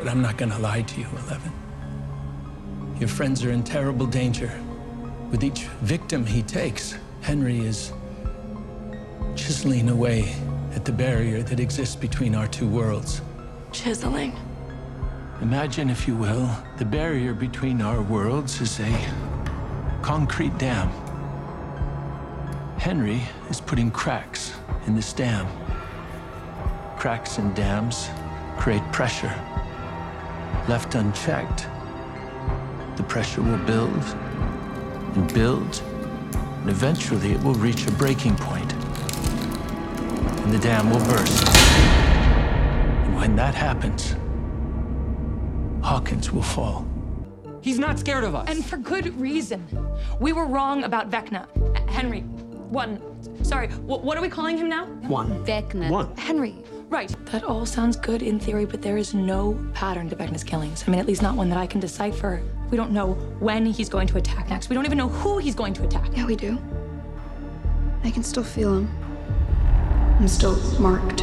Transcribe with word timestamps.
But 0.00 0.08
I'm 0.08 0.22
not 0.22 0.38
gonna 0.38 0.58
lie 0.58 0.80
to 0.80 1.00
you, 1.00 1.06
Eleven. 1.26 1.52
Your 2.98 3.08
friends 3.08 3.44
are 3.44 3.50
in 3.52 3.62
terrible 3.62 4.06
danger. 4.06 4.50
With 5.30 5.44
each 5.44 5.64
victim 5.82 6.24
he 6.24 6.42
takes, 6.42 6.96
Henry 7.20 7.60
is 7.60 7.92
chiseling 9.36 9.90
away 9.90 10.34
at 10.74 10.86
the 10.86 10.92
barrier 10.92 11.42
that 11.42 11.60
exists 11.60 11.94
between 11.96 12.34
our 12.34 12.46
two 12.46 12.66
worlds. 12.66 13.20
Chiseling? 13.72 14.34
Imagine, 15.42 15.90
if 15.90 16.08
you 16.08 16.16
will, 16.16 16.48
the 16.78 16.84
barrier 16.86 17.34
between 17.34 17.82
our 17.82 18.00
worlds 18.00 18.58
is 18.62 18.80
a 18.80 19.06
concrete 20.00 20.56
dam. 20.56 20.88
Henry 22.78 23.20
is 23.50 23.60
putting 23.60 23.90
cracks 23.90 24.54
in 24.86 24.96
this 24.96 25.12
dam. 25.12 25.46
Cracks 26.98 27.36
in 27.36 27.52
dams 27.52 28.08
create 28.56 28.82
pressure. 28.92 29.34
Left 30.70 30.94
unchecked, 30.94 31.66
the 32.96 33.02
pressure 33.02 33.42
will 33.42 33.58
build 33.66 34.04
and 35.16 35.34
build, 35.34 35.82
and 36.32 36.70
eventually 36.70 37.32
it 37.32 37.42
will 37.42 37.54
reach 37.54 37.88
a 37.88 37.90
breaking 37.90 38.36
point. 38.36 38.70
point, 38.70 40.40
and 40.44 40.54
the 40.54 40.60
dam 40.60 40.88
will 40.88 41.00
burst. 41.00 41.48
And 43.04 43.16
when 43.16 43.34
that 43.34 43.52
happens, 43.52 44.14
Hawkins 45.84 46.30
will 46.30 46.40
fall. 46.40 46.86
He's 47.62 47.80
not 47.80 47.98
scared 47.98 48.22
of 48.22 48.36
us. 48.36 48.48
And 48.48 48.64
for 48.64 48.76
good 48.76 49.20
reason. 49.20 49.66
We 50.20 50.32
were 50.32 50.46
wrong 50.46 50.84
about 50.84 51.10
Vecna. 51.10 51.48
Henry, 51.88 52.20
one. 52.20 53.02
Sorry, 53.44 53.66
what 53.66 54.16
are 54.16 54.22
we 54.22 54.28
calling 54.28 54.56
him 54.56 54.68
now? 54.68 54.86
One. 55.08 55.44
Vecna. 55.44 55.90
One. 55.90 56.16
Henry. 56.16 56.54
Right. 56.90 57.14
That 57.26 57.44
all 57.44 57.64
sounds 57.66 57.96
good 57.96 58.20
in 58.20 58.40
theory, 58.40 58.64
but 58.64 58.82
there 58.82 58.96
is 58.96 59.14
no 59.14 59.56
pattern 59.72 60.10
to 60.10 60.16
Vecna's 60.16 60.42
killings. 60.42 60.82
I 60.84 60.90
mean, 60.90 60.98
at 60.98 61.06
least 61.06 61.22
not 61.22 61.36
one 61.36 61.48
that 61.50 61.56
I 61.56 61.64
can 61.64 61.78
decipher. 61.78 62.42
We 62.68 62.76
don't 62.76 62.90
know 62.90 63.12
when 63.38 63.64
he's 63.64 63.88
going 63.88 64.08
to 64.08 64.18
attack 64.18 64.50
next. 64.50 64.68
We 64.68 64.74
don't 64.74 64.84
even 64.84 64.98
know 64.98 65.08
who 65.08 65.38
he's 65.38 65.54
going 65.54 65.72
to 65.74 65.84
attack. 65.84 66.10
Yeah, 66.16 66.26
we 66.26 66.34
do. 66.34 66.58
I 68.02 68.10
can 68.10 68.24
still 68.24 68.42
feel 68.42 68.78
him. 68.78 68.90
I'm 70.18 70.26
still 70.26 70.56
marked. 70.80 71.22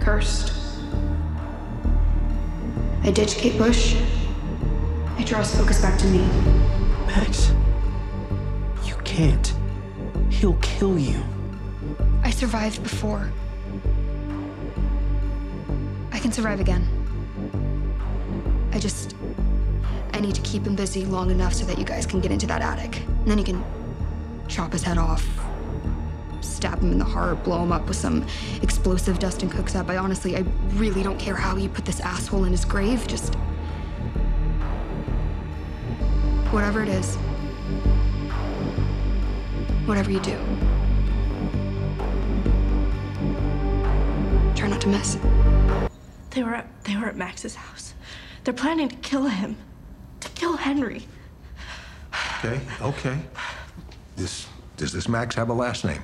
Cursed. 0.00 0.52
I 3.04 3.10
ditch 3.10 3.36
Kate 3.36 3.56
Bush. 3.56 3.96
I 5.16 5.24
draw 5.24 5.38
his 5.38 5.56
focus 5.56 5.80
back 5.80 5.98
to 5.98 6.06
me. 6.08 6.18
Max, 7.06 7.52
you 8.84 8.96
can't. 8.96 9.54
He'll 10.28 10.58
kill 10.60 10.98
you. 10.98 11.22
I 12.22 12.28
survived 12.28 12.82
before. 12.82 13.32
Survive 16.32 16.60
again. 16.60 16.88
I 18.72 18.78
just. 18.78 19.14
I 20.14 20.20
need 20.20 20.34
to 20.34 20.40
keep 20.40 20.66
him 20.66 20.74
busy 20.74 21.04
long 21.04 21.30
enough 21.30 21.52
so 21.52 21.66
that 21.66 21.78
you 21.78 21.84
guys 21.84 22.06
can 22.06 22.20
get 22.20 22.32
into 22.32 22.46
that 22.46 22.62
attic. 22.62 23.02
And 23.02 23.26
then 23.26 23.38
you 23.38 23.44
can 23.44 23.62
chop 24.48 24.72
his 24.72 24.82
head 24.82 24.96
off, 24.96 25.26
stab 26.40 26.80
him 26.80 26.92
in 26.92 26.98
the 26.98 27.04
heart, 27.04 27.44
blow 27.44 27.62
him 27.62 27.70
up 27.70 27.86
with 27.86 27.96
some 27.96 28.26
explosive 28.62 29.18
Dustin 29.18 29.50
cooks 29.50 29.74
up. 29.74 29.90
I 29.90 29.98
honestly, 29.98 30.36
I 30.36 30.44
really 30.74 31.02
don't 31.02 31.18
care 31.18 31.34
how 31.34 31.56
you 31.56 31.68
put 31.68 31.84
this 31.84 32.00
asshole 32.00 32.44
in 32.44 32.52
his 32.52 32.64
grave. 32.64 33.06
Just. 33.06 33.34
Whatever 36.50 36.82
it 36.82 36.88
is. 36.88 37.16
Whatever 39.86 40.10
you 40.10 40.20
do. 40.20 40.38
Try 44.54 44.68
not 44.68 44.80
to 44.80 44.88
miss. 44.88 45.18
They 46.34 46.42
were 46.42 46.54
at, 46.54 46.84
they 46.84 46.96
were 46.96 47.06
at 47.06 47.16
Max's 47.16 47.54
house. 47.54 47.94
They're 48.44 48.54
planning 48.54 48.88
to 48.88 48.96
kill 48.96 49.24
him. 49.24 49.56
To 50.20 50.28
kill 50.30 50.56
Henry. 50.56 51.06
Okay, 52.38 52.60
okay. 52.80 53.18
This, 54.16 54.46
does 54.76 54.92
this 54.92 55.08
Max 55.08 55.34
have 55.34 55.48
a 55.48 55.52
last 55.52 55.84
name? 55.84 56.02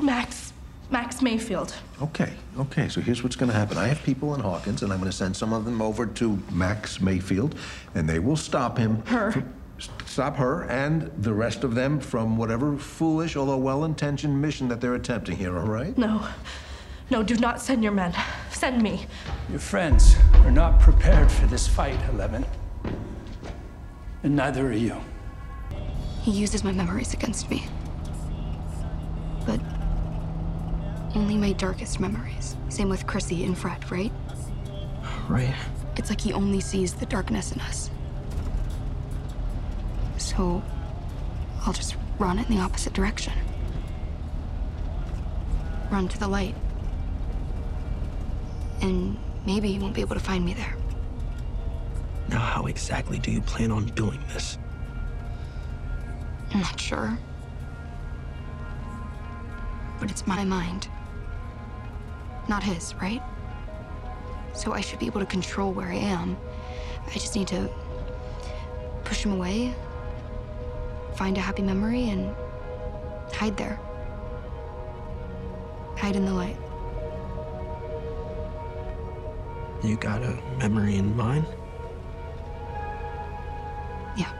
Max. 0.00 0.52
Max 0.90 1.22
Mayfield. 1.22 1.74
Okay, 2.02 2.30
okay, 2.58 2.88
so 2.88 3.00
here's 3.00 3.22
what's 3.22 3.36
gonna 3.36 3.52
happen. 3.52 3.78
I 3.78 3.88
have 3.88 4.02
people 4.02 4.34
in 4.34 4.40
Hawkins, 4.40 4.82
and 4.82 4.92
I'm 4.92 4.98
gonna 4.98 5.10
send 5.10 5.34
some 5.34 5.52
of 5.54 5.64
them 5.64 5.80
over 5.80 6.04
to 6.06 6.38
Max 6.50 7.00
Mayfield, 7.00 7.54
and 7.94 8.06
they 8.08 8.18
will 8.18 8.36
stop 8.36 8.76
him. 8.76 9.02
Her. 9.06 9.32
from- 9.32 9.52
stop 10.06 10.36
her 10.36 10.62
and 10.64 11.10
the 11.18 11.32
rest 11.32 11.64
of 11.64 11.74
them 11.74 11.98
from 11.98 12.36
whatever 12.36 12.76
foolish, 12.76 13.34
although 13.36 13.56
well-intentioned 13.56 14.40
mission 14.40 14.68
that 14.68 14.80
they're 14.80 14.94
attempting 14.94 15.36
here, 15.36 15.58
all 15.58 15.66
right? 15.66 15.96
No. 15.98 16.24
No, 17.10 17.22
do 17.22 17.36
not 17.36 17.60
send 17.60 17.82
your 17.82 17.92
men. 17.92 18.14
Send 18.50 18.82
me. 18.82 19.06
Your 19.50 19.58
friends 19.58 20.16
are 20.44 20.50
not 20.50 20.80
prepared 20.80 21.30
for 21.30 21.46
this 21.46 21.66
fight, 21.66 21.98
Eleven. 22.10 22.44
And 24.22 24.36
neither 24.36 24.66
are 24.68 24.72
you. 24.72 24.96
He 26.22 26.30
uses 26.30 26.62
my 26.62 26.72
memories 26.72 27.12
against 27.12 27.50
me. 27.50 27.66
But 29.44 29.60
only 31.14 31.36
my 31.36 31.52
darkest 31.52 31.98
memories. 32.00 32.56
Same 32.68 32.88
with 32.88 33.06
Chrissy 33.06 33.44
and 33.44 33.58
Fred, 33.58 33.90
right? 33.90 34.12
Right. 35.28 35.54
It's 35.96 36.08
like 36.08 36.20
he 36.20 36.32
only 36.32 36.60
sees 36.60 36.94
the 36.94 37.06
darkness 37.06 37.52
in 37.52 37.60
us. 37.60 37.90
So 40.16 40.62
I'll 41.66 41.72
just 41.72 41.96
run 42.18 42.38
in 42.38 42.46
the 42.48 42.60
opposite 42.60 42.92
direction. 42.92 43.32
Run 45.90 46.08
to 46.08 46.18
the 46.18 46.28
light. 46.28 46.54
And 48.82 49.16
maybe 49.46 49.72
he 49.72 49.78
won't 49.78 49.94
be 49.94 50.00
able 50.00 50.16
to 50.16 50.20
find 50.20 50.44
me 50.44 50.54
there. 50.54 50.74
Now, 52.28 52.40
how 52.40 52.66
exactly 52.66 53.18
do 53.18 53.30
you 53.30 53.40
plan 53.40 53.70
on 53.70 53.86
doing 53.86 54.20
this? 54.32 54.58
I'm 56.52 56.60
not 56.60 56.78
sure. 56.78 57.16
But 60.00 60.10
it's 60.10 60.26
my 60.26 60.44
mind. 60.44 60.88
Not 62.48 62.62
his, 62.62 62.94
right? 62.96 63.22
So 64.52 64.72
I 64.72 64.80
should 64.80 64.98
be 64.98 65.06
able 65.06 65.20
to 65.20 65.26
control 65.26 65.72
where 65.72 65.88
I 65.88 65.94
am. 65.94 66.36
I 67.06 67.12
just 67.12 67.36
need 67.36 67.48
to 67.48 67.70
push 69.04 69.24
him 69.24 69.32
away, 69.32 69.74
find 71.14 71.36
a 71.38 71.40
happy 71.40 71.62
memory, 71.62 72.10
and 72.10 72.34
hide 73.32 73.56
there. 73.56 73.78
Hide 75.96 76.16
in 76.16 76.24
the 76.24 76.32
light. 76.32 76.56
You 79.82 79.96
got 79.96 80.22
a 80.22 80.38
memory 80.58 80.96
in 80.96 81.16
mind? 81.16 81.44
Yeah. 84.16 84.30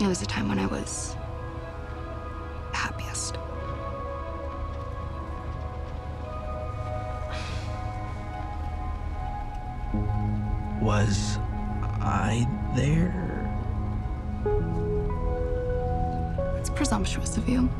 It 0.00 0.06
was 0.08 0.20
a 0.20 0.26
time 0.26 0.48
when 0.48 0.58
I 0.58 0.66
was 0.66 1.14
happiest. 2.72 3.38
Was 10.82 11.38
I 12.00 12.48
there? 12.74 13.48
It's 16.58 16.70
presumptuous 16.70 17.36
of 17.36 17.48
you. 17.48 17.70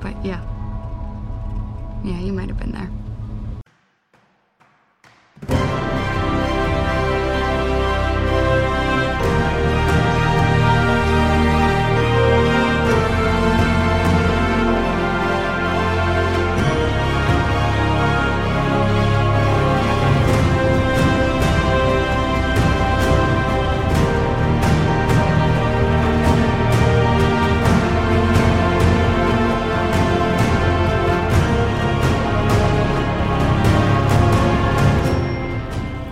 But 0.00 0.24
yeah. 0.24 0.42
Yeah, 2.06 2.20
you 2.20 2.32
might 2.32 2.46
have 2.46 2.56
been 2.56 2.70
there. 2.70 3.05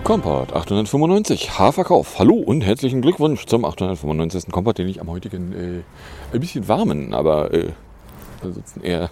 Kompakt 0.04 0.52
895, 0.52 1.58
Haarverkauf. 1.58 2.18
Hallo 2.18 2.34
und 2.34 2.60
herzlichen 2.60 3.00
Glückwunsch 3.00 3.46
zum 3.46 3.64
895. 3.64 4.52
Kompakt, 4.52 4.76
den 4.76 4.86
ich 4.86 5.00
am 5.00 5.08
heutigen 5.08 5.52
äh, 5.54 6.34
ein 6.34 6.40
bisschen 6.40 6.68
warmen, 6.68 7.14
aber 7.14 7.54
äh, 7.54 7.70
ansonsten 8.42 8.82
eher 8.82 9.08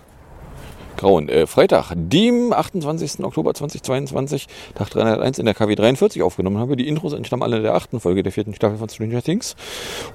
grauen 0.98 1.30
äh, 1.30 1.46
Freitag, 1.46 1.94
dem 1.96 2.52
28. 2.52 3.24
Oktober 3.24 3.54
2022, 3.54 4.48
Tag 4.74 4.90
301 4.90 5.38
in 5.38 5.46
der 5.46 5.54
KW 5.54 5.74
43 5.74 6.22
aufgenommen 6.22 6.58
habe. 6.58 6.76
Die 6.76 6.86
Intros 6.86 7.14
entstammen 7.14 7.42
alle 7.42 7.62
der 7.62 7.74
achten 7.74 7.98
Folge 7.98 8.22
der 8.22 8.30
vierten 8.30 8.52
Staffel 8.52 8.76
von 8.76 8.90
Stranger 8.90 9.22
Things. 9.22 9.56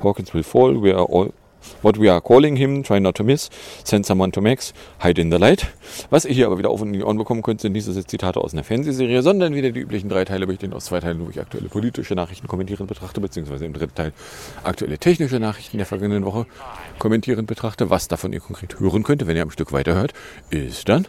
Hawkins 0.04 0.32
will 0.36 0.44
fall, 0.44 0.80
we 0.84 0.96
are 0.96 1.08
all 1.12 1.34
What 1.82 2.00
we 2.00 2.12
are 2.12 2.22
calling 2.22 2.56
him, 2.56 2.84
try 2.84 3.00
not 3.00 3.16
to 3.16 3.24
miss, 3.24 3.50
send 3.84 4.06
someone 4.06 4.32
to 4.32 4.42
Max, 4.42 4.74
hide 5.04 5.22
in 5.22 5.32
the 5.32 5.38
light. 5.38 5.68
Was 6.10 6.26
ihr 6.26 6.34
hier 6.34 6.48
aber 6.48 6.58
wieder 6.58 6.70
auf 6.70 6.82
und 6.82 6.88
in 6.88 6.94
die 6.94 7.04
Ohren 7.04 7.18
bekommen 7.18 7.42
könnt, 7.42 7.62
sind 7.62 7.74
diese 7.74 8.06
Zitate 8.06 8.40
aus 8.40 8.54
einer 8.54 8.64
Fernsehserie, 8.64 9.22
sondern 9.22 9.54
wieder 9.54 9.72
die 9.72 9.80
üblichen 9.80 10.10
drei 10.10 10.26
Teile, 10.26 10.48
bestehend 10.48 10.74
aus 10.74 10.86
zwei 10.86 11.00
Teilen, 11.00 11.26
wo 11.26 11.30
ich 11.30 11.40
aktuelle 11.40 11.70
politische 11.70 12.16
Nachrichten 12.16 12.48
kommentierend 12.48 12.88
betrachte, 12.88 13.22
beziehungsweise 13.22 13.66
im 13.66 13.74
dritten 13.74 13.96
Teil 13.96 14.14
aktuelle 14.64 14.98
technische 14.98 15.40
Nachrichten 15.40 15.78
der 15.78 15.86
vergangenen 15.86 16.26
Woche 16.26 16.46
kommentierend 17.00 17.48
betrachte. 17.48 17.90
Was 17.90 18.08
davon 18.08 18.34
ihr 18.34 18.40
konkret 18.40 18.80
hören 18.80 19.04
könnt, 19.04 19.26
wenn 19.28 19.36
ihr 19.36 19.44
am 19.44 19.52
Stück 19.52 19.72
weiterhört, 19.72 20.14
ist 20.50 20.90
dann 20.90 21.08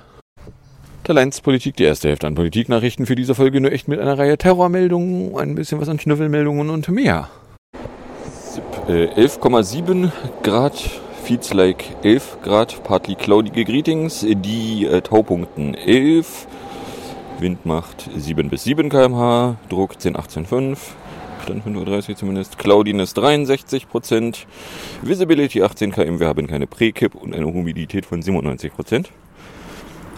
der 1.09 1.15
Leins 1.15 1.41
Politik, 1.41 1.77
die 1.77 1.85
erste 1.85 2.09
Hälfte 2.09 2.27
an 2.27 2.35
Politiknachrichten 2.35 3.07
für 3.07 3.15
diese 3.15 3.35
Folge 3.35 3.63
nur 3.63 3.73
echt 3.73 3.89
mit 3.89 3.99
einer 3.99 4.19
Reihe 4.19 4.37
Terrormeldungen, 4.37 5.35
ein 5.39 5.55
bisschen 5.55 5.81
was 5.81 5.89
an 5.89 5.99
Schnüffelmeldungen 5.99 6.69
und 6.69 6.89
mehr. 6.91 7.31
11,7 8.88 10.11
Grad, 10.43 10.73
feels 11.23 11.52
like 11.52 11.85
11 12.05 12.38
Grad, 12.43 12.82
partly 12.85 13.17
cloudige 13.17 13.67
Greetings, 13.67 14.25
die 14.26 14.87
äh, 14.87 15.02
Taupunkten 15.02 15.75
11, 15.75 16.46
Windmacht 17.38 18.08
7 18.17 18.49
bis 18.49 18.64
7 18.64 18.88
km/h, 18.88 19.56
Druck 19.69 20.00
10, 20.00 20.17
18,5, 20.17 20.79
Stand 21.43 21.67
5.30 21.67 22.08
Uhr 22.08 22.17
zumindest, 22.17 22.58
Cloudiness 22.58 23.12
63 23.12 23.90
Prozent, 23.90 24.46
Visibility 25.02 25.62
18 25.62 25.93
km, 25.93 26.20
wir 26.20 26.29
haben 26.29 26.46
keine 26.46 26.67
Präkipp 26.67 27.14
und 27.14 27.35
eine 27.35 27.44
Humidität 27.44 28.06
von 28.06 28.23
97 28.23 28.73
Prozent. 28.73 29.11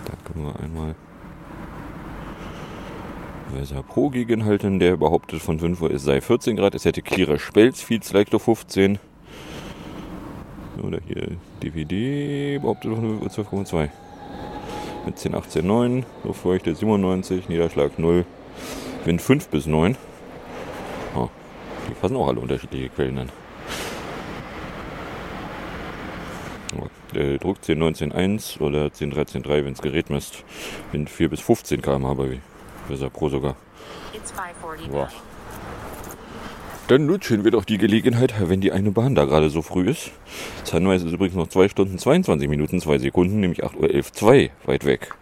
Da 0.04 0.12
können 0.24 0.46
wir 0.46 0.60
einmal 0.60 0.94
Weser 3.54 3.82
Pro 3.82 4.10
gegenhalten, 4.10 4.78
der 4.78 4.96
behauptet 4.96 5.42
von 5.42 5.58
5 5.58 5.80
Uhr 5.82 5.90
es 5.90 6.04
sei 6.04 6.20
14 6.20 6.56
Grad, 6.56 6.74
es 6.74 6.84
hätte 6.84 7.02
clearer 7.02 7.38
Spelz, 7.38 7.82
Feeds 7.82 8.12
like 8.12 8.28
15. 8.30 8.98
Oder 10.82 11.00
hier 11.06 11.36
DVD 11.62 12.58
behauptet 12.58 12.94
von 12.94 13.20
12,2. 13.20 13.88
Mit 15.06 15.18
10, 15.18 15.34
18, 15.34 15.66
9, 15.66 16.06
Luftfeuchte 16.24 16.74
97, 16.74 17.48
Niederschlag 17.48 17.98
0, 17.98 18.24
Wind 19.04 19.20
5 19.20 19.48
bis 19.48 19.66
9. 19.66 19.96
Oh, 21.16 21.28
die 21.88 21.94
fassen 21.94 22.16
auch 22.16 22.28
alle 22.28 22.40
unterschiedliche 22.40 22.88
Quellen 22.88 23.18
an. 23.18 23.28
Druck 27.40 27.64
10, 27.64 27.78
19, 27.78 28.12
1 28.12 28.60
oder 28.60 28.92
10, 28.92 29.10
13, 29.10 29.42
3, 29.42 29.64
wenn 29.64 29.72
es 29.72 29.82
Gerät 29.82 30.10
misst. 30.10 30.44
Wind 30.92 31.10
4 31.10 31.28
bis 31.28 31.40
15 31.40 31.82
km/h 31.82 32.14
bei 32.14 32.28
Weser 32.90 33.10
Pro 33.10 33.28
sogar. 33.28 33.56
Wow. 34.90 35.08
Dann 36.88 37.06
nutzen 37.06 37.44
wir 37.44 37.52
doch 37.52 37.64
die 37.64 37.78
Gelegenheit, 37.78 38.34
wenn 38.40 38.60
die 38.60 38.72
eine 38.72 38.90
Bahn 38.90 39.14
da 39.14 39.24
gerade 39.24 39.48
so 39.48 39.62
früh 39.62 39.88
ist. 39.88 40.10
Sunrise 40.64 41.06
ist 41.06 41.12
übrigens 41.12 41.36
noch 41.36 41.46
2 41.46 41.68
Stunden 41.68 41.98
22 41.98 42.48
Minuten 42.48 42.80
2 42.80 42.98
Sekunden, 42.98 43.38
nämlich 43.38 43.62
8 43.62 43.76
Uhr 43.76 43.88
11, 43.88 44.12
2 44.12 44.50
weit 44.66 44.84
weg. 44.84 45.14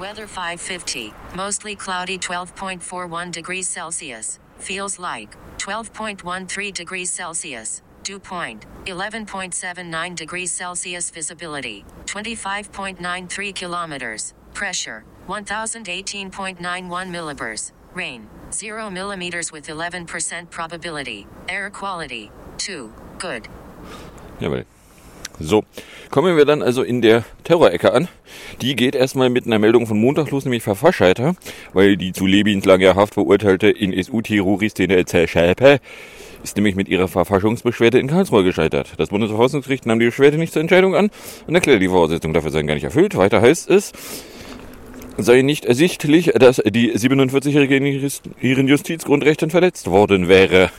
Weather 0.00 0.26
550, 0.26 1.12
mostly 1.36 1.76
cloudy 1.76 2.18
12.41 2.18 3.30
degrees 3.30 3.72
Celsius, 3.72 4.40
feels 4.58 4.98
like 4.98 5.28
12.13 5.58 6.74
degrees 6.74 7.14
Celsius. 7.14 7.82
Dew 8.02 8.18
point 8.18 8.66
11.79 8.86 10.16
degrees 10.16 10.52
Celsius 10.52 11.10
visibility 11.10 11.84
25.93 12.06 13.54
kilometers 13.54 14.34
pressure 14.54 15.04
1018.91 15.28 17.10
millibars 17.10 17.72
rain 17.94 18.28
0 18.50 18.90
millimeters 18.90 19.52
with 19.52 19.66
11% 19.66 20.50
probability 20.50 21.26
air 21.48 21.70
quality 21.70 22.30
2 22.58 22.90
good 23.18 23.48
Jawohl. 24.40 24.64
So, 25.38 25.64
kommen 26.10 26.36
wir 26.36 26.44
dann 26.44 26.62
also 26.62 26.82
in 26.82 27.00
der 27.00 27.24
Terrorecke 27.44 27.92
an. 27.92 28.08
Die 28.60 28.76
geht 28.76 28.94
erstmal 28.94 29.30
mit 29.30 29.46
einer 29.46 29.58
Meldung 29.58 29.86
von 29.86 29.98
Montag 29.98 30.30
los, 30.30 30.44
nämlich 30.44 30.62
Verfassscheiter, 30.62 31.34
weil 31.72 31.96
die 31.96 32.12
zu 32.12 32.26
lebenslanger 32.26 32.94
Haft 32.94 33.14
verurteilte 33.14 33.68
in 33.68 33.92
SU-Terroristin 34.00 34.90
Schäpe 35.26 35.80
ist 36.42 36.56
nämlich 36.56 36.74
mit 36.74 36.88
ihrer 36.88 37.08
Verfassungsbeschwerde 37.08 37.98
in 37.98 38.08
Karlsruhe 38.08 38.44
gescheitert. 38.44 38.92
Das 38.98 39.10
Bundesverfassungsgericht 39.10 39.86
nahm 39.86 39.98
die 39.98 40.06
Beschwerde 40.06 40.38
nicht 40.38 40.52
zur 40.52 40.60
Entscheidung 40.60 40.94
an 40.94 41.10
und 41.46 41.54
erklärte, 41.54 41.80
die 41.80 41.88
Voraussetzungen 41.88 42.34
dafür 42.34 42.50
seien 42.50 42.66
gar 42.66 42.74
nicht 42.74 42.84
erfüllt. 42.84 43.16
Weiter 43.16 43.40
heißt 43.40 43.70
es, 43.70 43.92
sei 45.18 45.42
nicht 45.42 45.64
ersichtlich, 45.64 46.32
dass 46.34 46.56
die 46.56 46.92
47-Jährige 46.92 47.76
in 47.76 48.10
ihren 48.40 48.68
Justizgrundrechten 48.68 49.50
verletzt 49.50 49.90
worden 49.90 50.28
wäre. 50.28 50.70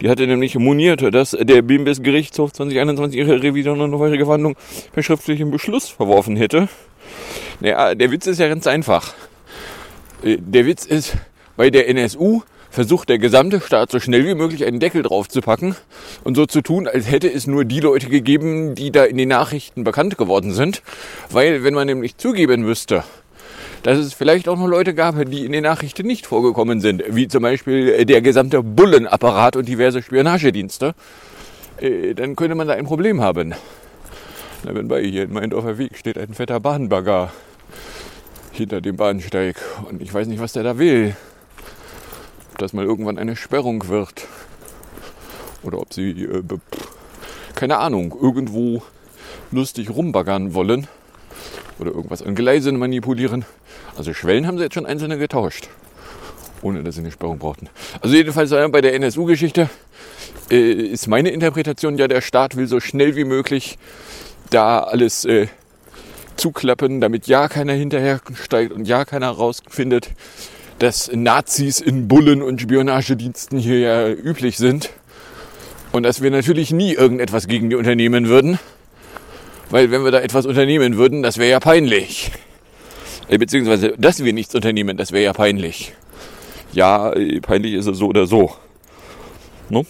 Die 0.00 0.10
hatte 0.10 0.26
nämlich 0.26 0.54
moniert, 0.56 1.14
dass 1.14 1.30
der 1.30 1.62
BIMBIS-Gerichtshof 1.62 2.52
2021 2.52 3.18
ihre 3.18 3.42
Revision 3.42 3.80
und 3.80 3.92
vorherige 3.92 4.26
Verhandlung 4.26 4.54
per 4.92 5.02
schriftlichem 5.02 5.50
Beschluss 5.50 5.88
verworfen 5.88 6.36
hätte. 6.36 6.68
Naja, 7.60 7.94
der 7.94 8.10
Witz 8.10 8.26
ist 8.26 8.38
ja 8.38 8.48
ganz 8.48 8.66
einfach. 8.66 9.14
Äh, 10.22 10.36
der 10.38 10.66
Witz 10.66 10.84
ist, 10.84 11.16
bei 11.56 11.70
der 11.70 11.88
NSU 11.88 12.42
versucht 12.76 13.08
der 13.08 13.16
gesamte 13.16 13.62
Staat 13.62 13.90
so 13.90 14.00
schnell 14.00 14.26
wie 14.26 14.34
möglich 14.34 14.66
einen 14.66 14.80
Deckel 14.80 15.02
drauf 15.02 15.30
zu 15.30 15.40
packen 15.40 15.76
und 16.24 16.34
so 16.34 16.44
zu 16.44 16.60
tun, 16.60 16.86
als 16.86 17.10
hätte 17.10 17.26
es 17.26 17.46
nur 17.46 17.64
die 17.64 17.80
Leute 17.80 18.10
gegeben, 18.10 18.74
die 18.74 18.90
da 18.90 19.04
in 19.04 19.16
den 19.16 19.30
Nachrichten 19.30 19.82
bekannt 19.82 20.18
geworden 20.18 20.52
sind. 20.52 20.82
Weil 21.30 21.64
wenn 21.64 21.72
man 21.72 21.86
nämlich 21.86 22.18
zugeben 22.18 22.60
müsste, 22.60 23.02
dass 23.82 23.96
es 23.96 24.12
vielleicht 24.12 24.46
auch 24.46 24.58
noch 24.58 24.66
Leute 24.66 24.92
gab, 24.92 25.14
die 25.30 25.46
in 25.46 25.52
den 25.52 25.62
Nachrichten 25.62 26.06
nicht 26.06 26.26
vorgekommen 26.26 26.82
sind, 26.82 27.02
wie 27.08 27.28
zum 27.28 27.44
Beispiel 27.44 28.04
der 28.04 28.20
gesamte 28.20 28.62
Bullenapparat 28.62 29.56
und 29.56 29.66
diverse 29.66 30.02
Spionagedienste, 30.02 30.94
äh, 31.80 32.12
dann 32.12 32.36
könnte 32.36 32.56
man 32.56 32.68
da 32.68 32.74
ein 32.74 32.84
Problem 32.84 33.22
haben. 33.22 33.54
Na, 34.64 34.74
wenn 34.74 34.88
bei 34.88 35.02
hier 35.02 35.22
in 35.22 35.32
Meindorfer 35.32 35.78
Weg 35.78 35.96
steht 35.96 36.18
ein 36.18 36.34
fetter 36.34 36.60
Bahnbagger 36.60 37.32
hinter 38.52 38.82
dem 38.82 38.98
Bahnsteig 38.98 39.56
und 39.88 40.02
ich 40.02 40.12
weiß 40.12 40.26
nicht, 40.26 40.42
was 40.42 40.52
der 40.52 40.62
da 40.62 40.76
will. 40.76 41.16
Ob 42.56 42.60
das 42.60 42.72
mal 42.72 42.86
irgendwann 42.86 43.18
eine 43.18 43.36
Sperrung 43.36 43.88
wird 43.88 44.26
oder 45.62 45.78
ob 45.78 45.92
sie, 45.92 46.24
äh, 46.24 46.42
keine 47.54 47.76
Ahnung, 47.76 48.16
irgendwo 48.18 48.82
lustig 49.50 49.90
rumbaggern 49.90 50.54
wollen 50.54 50.86
oder 51.78 51.90
irgendwas 51.90 52.22
an 52.22 52.34
Gleisen 52.34 52.78
manipulieren. 52.78 53.44
Also 53.98 54.14
Schwellen 54.14 54.46
haben 54.46 54.56
sie 54.56 54.64
jetzt 54.64 54.72
schon 54.72 54.86
einzelne 54.86 55.18
getauscht, 55.18 55.68
ohne 56.62 56.82
dass 56.82 56.94
sie 56.94 57.02
eine 57.02 57.10
Sperrung 57.10 57.38
brauchten. 57.38 57.68
Also 58.00 58.16
jedenfalls 58.16 58.48
bei 58.72 58.80
der 58.80 58.94
NSU-Geschichte 58.94 59.68
äh, 60.50 60.72
ist 60.72 61.08
meine 61.08 61.28
Interpretation 61.32 61.98
ja, 61.98 62.08
der 62.08 62.22
Staat 62.22 62.56
will 62.56 62.68
so 62.68 62.80
schnell 62.80 63.16
wie 63.16 63.24
möglich 63.24 63.76
da 64.48 64.80
alles 64.80 65.26
äh, 65.26 65.48
zuklappen, 66.36 67.02
damit 67.02 67.26
ja 67.26 67.48
keiner 67.48 67.74
hinterher 67.74 68.22
steigt 68.32 68.72
und 68.72 68.88
ja 68.88 69.04
keiner 69.04 69.28
rausfindet, 69.28 70.08
dass 70.78 71.10
Nazis 71.12 71.80
in 71.80 72.08
Bullen 72.08 72.42
und 72.42 72.60
Spionagediensten 72.60 73.58
hier 73.58 73.78
ja 73.78 74.08
üblich 74.08 74.58
sind. 74.58 74.90
Und 75.92 76.02
dass 76.02 76.22
wir 76.22 76.30
natürlich 76.30 76.72
nie 76.72 76.92
irgendetwas 76.92 77.46
gegen 77.48 77.70
die 77.70 77.76
unternehmen 77.76 78.28
würden. 78.28 78.58
Weil 79.70 79.90
wenn 79.90 80.04
wir 80.04 80.10
da 80.10 80.20
etwas 80.20 80.46
unternehmen 80.46 80.96
würden, 80.96 81.22
das 81.22 81.38
wäre 81.38 81.50
ja 81.50 81.60
peinlich. 81.60 82.30
Äh, 83.28 83.38
beziehungsweise, 83.38 83.94
dass 83.98 84.22
wir 84.22 84.32
nichts 84.32 84.54
unternehmen, 84.54 84.96
das 84.96 85.12
wäre 85.12 85.24
ja 85.24 85.32
peinlich. 85.32 85.92
Ja, 86.72 87.12
äh, 87.12 87.40
peinlich 87.40 87.74
ist 87.74 87.86
es 87.86 87.98
so 87.98 88.06
oder 88.06 88.26
so. 88.26 88.54
No? 89.68 89.84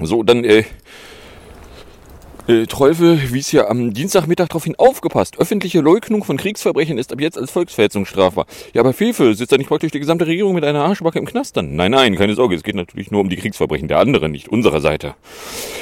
So, 0.00 0.22
dann 0.22 0.44
äh, 0.44 0.64
äh, 2.50 2.66
Trolfe 2.66 3.32
wies 3.32 3.52
ja 3.52 3.68
am 3.68 3.94
Dienstagmittag 3.94 4.48
darauf 4.48 4.64
hin, 4.64 4.74
aufgepasst. 4.76 5.38
Öffentliche 5.38 5.80
Leugnung 5.80 6.24
von 6.24 6.36
Kriegsverbrechen 6.36 6.98
ist 6.98 7.12
ab 7.12 7.20
jetzt 7.20 7.38
als 7.38 7.50
Volksverhetzung 7.50 8.06
strafbar. 8.06 8.46
Ja, 8.74 8.80
aber 8.80 8.92
Fefe, 8.92 9.34
sitzt 9.34 9.52
da 9.52 9.56
nicht 9.56 9.68
praktisch 9.68 9.92
die 9.92 10.00
gesamte 10.00 10.26
Regierung 10.26 10.54
mit 10.54 10.64
einer 10.64 10.84
Arschbacke 10.84 11.18
im 11.18 11.26
Knast 11.26 11.56
dann? 11.56 11.76
Nein, 11.76 11.92
nein, 11.92 12.16
keine 12.16 12.34
Sorge, 12.34 12.56
es 12.56 12.62
geht 12.62 12.74
natürlich 12.74 13.10
nur 13.10 13.20
um 13.20 13.28
die 13.28 13.36
Kriegsverbrechen 13.36 13.88
der 13.88 13.98
anderen, 13.98 14.32
nicht 14.32 14.48
unserer 14.48 14.80
Seite. 14.80 15.14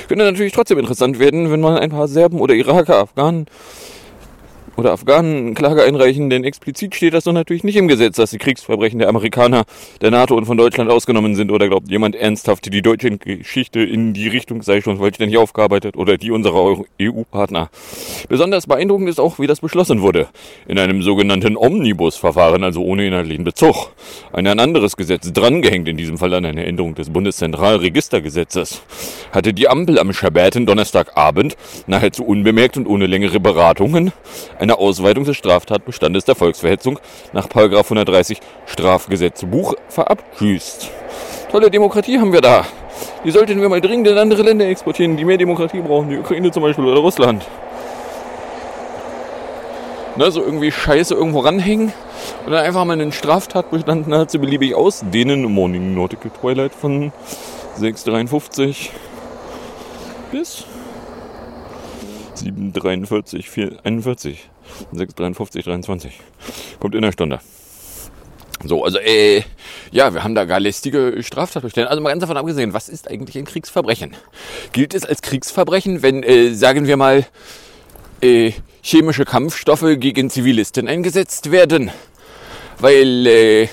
Könnte 0.08 0.24
natürlich 0.24 0.52
trotzdem 0.52 0.78
interessant 0.78 1.18
werden, 1.18 1.50
wenn 1.50 1.60
man 1.60 1.78
ein 1.78 1.90
paar 1.90 2.06
Serben 2.06 2.40
oder 2.40 2.54
Iraker, 2.54 2.98
Afghanen 2.98 3.46
oder 4.78 4.92
Afghanen 4.92 5.54
Klage 5.54 5.82
einreichen, 5.82 6.30
denn 6.30 6.44
explizit 6.44 6.94
steht 6.94 7.12
das 7.12 7.24
doch 7.24 7.32
natürlich 7.32 7.64
nicht 7.64 7.76
im 7.76 7.88
Gesetz, 7.88 8.16
dass 8.16 8.30
die 8.30 8.38
Kriegsverbrechen 8.38 9.00
der 9.00 9.08
Amerikaner, 9.08 9.64
der 10.00 10.12
NATO 10.12 10.36
und 10.36 10.46
von 10.46 10.56
Deutschland 10.56 10.88
ausgenommen 10.88 11.34
sind. 11.34 11.50
Oder 11.50 11.68
glaubt 11.68 11.90
jemand 11.90 12.14
ernsthaft, 12.14 12.72
die 12.72 12.82
deutsche 12.82 13.10
Geschichte 13.18 13.80
in 13.80 14.14
die 14.14 14.28
Richtung 14.28 14.62
sei 14.62 14.80
schon 14.80 14.98
vollständig 14.98 15.36
aufgearbeitet 15.36 15.96
oder 15.96 16.16
die 16.16 16.30
unserer 16.30 16.84
EU-Partner? 17.02 17.70
Besonders 18.28 18.68
beeindruckend 18.68 19.08
ist 19.08 19.18
auch, 19.18 19.40
wie 19.40 19.48
das 19.48 19.60
beschlossen 19.60 20.00
wurde. 20.00 20.28
In 20.68 20.78
einem 20.78 21.02
sogenannten 21.02 21.56
Omnibus-Verfahren, 21.56 22.62
also 22.62 22.82
ohne 22.82 23.04
inhaltlichen 23.04 23.44
Bezug. 23.44 23.90
Ein 24.32 24.46
ein 24.46 24.60
anderes 24.60 24.96
Gesetz 24.96 25.32
drangehängt, 25.32 25.88
in 25.88 25.96
diesem 25.96 26.18
Fall 26.18 26.32
an 26.34 26.44
eine 26.44 26.64
Änderung 26.64 26.94
des 26.94 27.10
Bundeszentralregistergesetzes, 27.10 28.82
hatte 29.32 29.52
die 29.52 29.68
Ampel 29.68 29.98
am 29.98 30.12
späten 30.12 30.66
Donnerstagabend 30.66 31.56
nahezu 31.88 32.24
unbemerkt 32.24 32.76
und 32.76 32.86
ohne 32.86 33.06
längere 33.06 33.40
Beratungen 33.40 34.12
eine 34.68 34.78
Ausweitung 34.78 35.24
des 35.24 35.36
Straftatbestandes 35.38 36.26
der 36.26 36.34
Volksverhetzung 36.34 36.98
nach 37.32 37.48
130 37.54 38.38
Strafgesetzbuch 38.66 39.74
verabschüßt. 39.88 40.90
Tolle 41.50 41.70
Demokratie 41.70 42.18
haben 42.18 42.34
wir 42.34 42.42
da. 42.42 42.66
Die 43.24 43.30
sollten 43.30 43.60
wir 43.62 43.68
mal 43.70 43.80
dringend 43.80 44.08
in 44.08 44.18
andere 44.18 44.42
Länder 44.42 44.68
exportieren, 44.68 45.16
die 45.16 45.24
mehr 45.24 45.38
Demokratie 45.38 45.80
brauchen. 45.80 46.10
Die 46.10 46.18
Ukraine 46.18 46.50
zum 46.50 46.62
Beispiel 46.62 46.84
oder 46.84 47.00
Russland. 47.00 47.46
Ne, 50.16 50.30
so 50.30 50.42
irgendwie 50.42 50.70
Scheiße 50.70 51.14
irgendwo 51.14 51.40
ranhängen 51.40 51.92
und 52.44 52.52
dann 52.52 52.64
einfach 52.64 52.84
mal 52.84 52.92
einen 52.92 53.12
Straftatbestand 53.12 54.06
nahezu 54.06 54.38
beliebig 54.38 54.74
ausdehnen. 54.74 55.44
Morning 55.44 55.94
Nautical 55.94 56.30
Twilight 56.30 56.74
von 56.74 57.12
6,53 57.78 58.90
bis 60.30 60.64
7,43, 62.36 63.78
41, 63.82 64.48
6,53, 64.94 65.64
23. 65.64 66.20
Kommt 66.80 66.94
in 66.94 67.04
einer 67.04 67.12
Stunde. 67.12 67.40
So, 68.64 68.84
also, 68.84 68.98
äh, 68.98 69.42
ja, 69.92 70.14
wir 70.14 70.24
haben 70.24 70.34
da 70.34 70.44
gar 70.44 70.58
lästige 70.58 71.22
Straftatbestände. 71.22 71.88
Also 71.88 72.02
mal 72.02 72.10
ganz 72.10 72.22
davon 72.22 72.36
abgesehen, 72.36 72.72
was 72.72 72.88
ist 72.88 73.08
eigentlich 73.08 73.38
ein 73.38 73.44
Kriegsverbrechen? 73.44 74.16
Gilt 74.72 74.94
es 74.94 75.04
als 75.04 75.22
Kriegsverbrechen, 75.22 76.02
wenn, 76.02 76.24
äh, 76.24 76.52
sagen 76.52 76.86
wir 76.88 76.96
mal, 76.96 77.24
äh, 78.20 78.52
chemische 78.82 79.24
Kampfstoffe 79.24 79.86
gegen 79.98 80.28
Zivilisten 80.28 80.88
eingesetzt 80.88 81.52
werden? 81.52 81.92
Weil, 82.80 83.26
äh, 83.26 83.68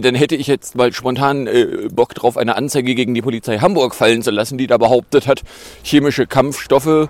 dann 0.00 0.16
hätte 0.16 0.34
ich 0.34 0.48
jetzt 0.48 0.74
mal 0.74 0.92
spontan 0.92 1.46
äh, 1.46 1.88
Bock 1.92 2.14
drauf, 2.14 2.36
eine 2.36 2.56
Anzeige 2.56 2.96
gegen 2.96 3.14
die 3.14 3.22
Polizei 3.22 3.58
Hamburg 3.58 3.94
fallen 3.94 4.22
zu 4.22 4.32
lassen, 4.32 4.58
die 4.58 4.66
da 4.66 4.76
behauptet 4.76 5.28
hat, 5.28 5.42
chemische 5.84 6.26
Kampfstoffe 6.26 7.08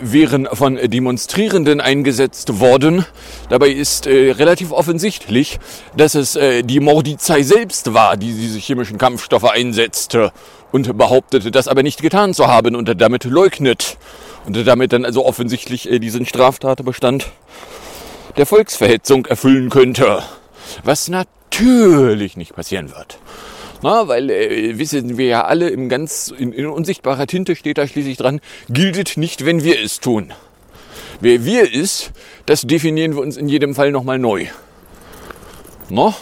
wären 0.00 0.48
von 0.52 0.76
Demonstrierenden 0.76 1.80
eingesetzt 1.80 2.60
worden. 2.60 3.04
Dabei 3.48 3.70
ist 3.70 4.06
äh, 4.06 4.32
relativ 4.32 4.72
offensichtlich, 4.72 5.58
dass 5.96 6.14
es 6.14 6.34
äh, 6.36 6.62
die 6.62 6.80
Mordizei 6.80 7.42
selbst 7.42 7.94
war, 7.94 8.16
die 8.16 8.32
diese 8.32 8.58
chemischen 8.58 8.98
Kampfstoffe 8.98 9.44
einsetzte 9.44 10.32
und 10.72 10.98
behauptete, 10.98 11.50
das 11.50 11.68
aber 11.68 11.82
nicht 11.82 12.02
getan 12.02 12.34
zu 12.34 12.48
haben 12.48 12.74
und 12.74 13.00
damit 13.00 13.24
leugnet 13.24 13.96
und 14.46 14.66
damit 14.66 14.92
dann 14.92 15.04
also 15.04 15.24
offensichtlich 15.24 15.90
äh, 15.90 15.98
diesen 15.98 16.26
Straftatbestand 16.26 17.26
der 18.36 18.46
Volksverhetzung 18.46 19.26
erfüllen 19.26 19.70
könnte. 19.70 20.22
Was 20.84 21.08
natürlich 21.08 22.36
nicht 22.36 22.54
passieren 22.54 22.90
wird. 22.90 23.18
Na, 23.82 24.08
weil 24.08 24.30
äh, 24.30 24.78
wissen 24.78 25.18
wir 25.18 25.26
ja 25.26 25.44
alle, 25.44 25.68
im 25.68 25.88
ganz 25.88 26.32
in, 26.36 26.52
in 26.52 26.66
unsichtbarer 26.66 27.26
Tinte 27.26 27.56
steht 27.56 27.78
da 27.78 27.86
schließlich 27.86 28.16
dran, 28.16 28.40
gilt 28.68 29.16
nicht, 29.16 29.44
wenn 29.44 29.62
wir 29.62 29.80
es 29.80 30.00
tun. 30.00 30.32
Wer 31.20 31.44
wir 31.44 31.72
ist, 31.72 32.12
das 32.46 32.62
definieren 32.62 33.14
wir 33.14 33.22
uns 33.22 33.36
in 33.36 33.48
jedem 33.48 33.74
Fall 33.74 33.90
nochmal 33.90 34.18
neu. 34.18 34.46
No? 35.88 36.14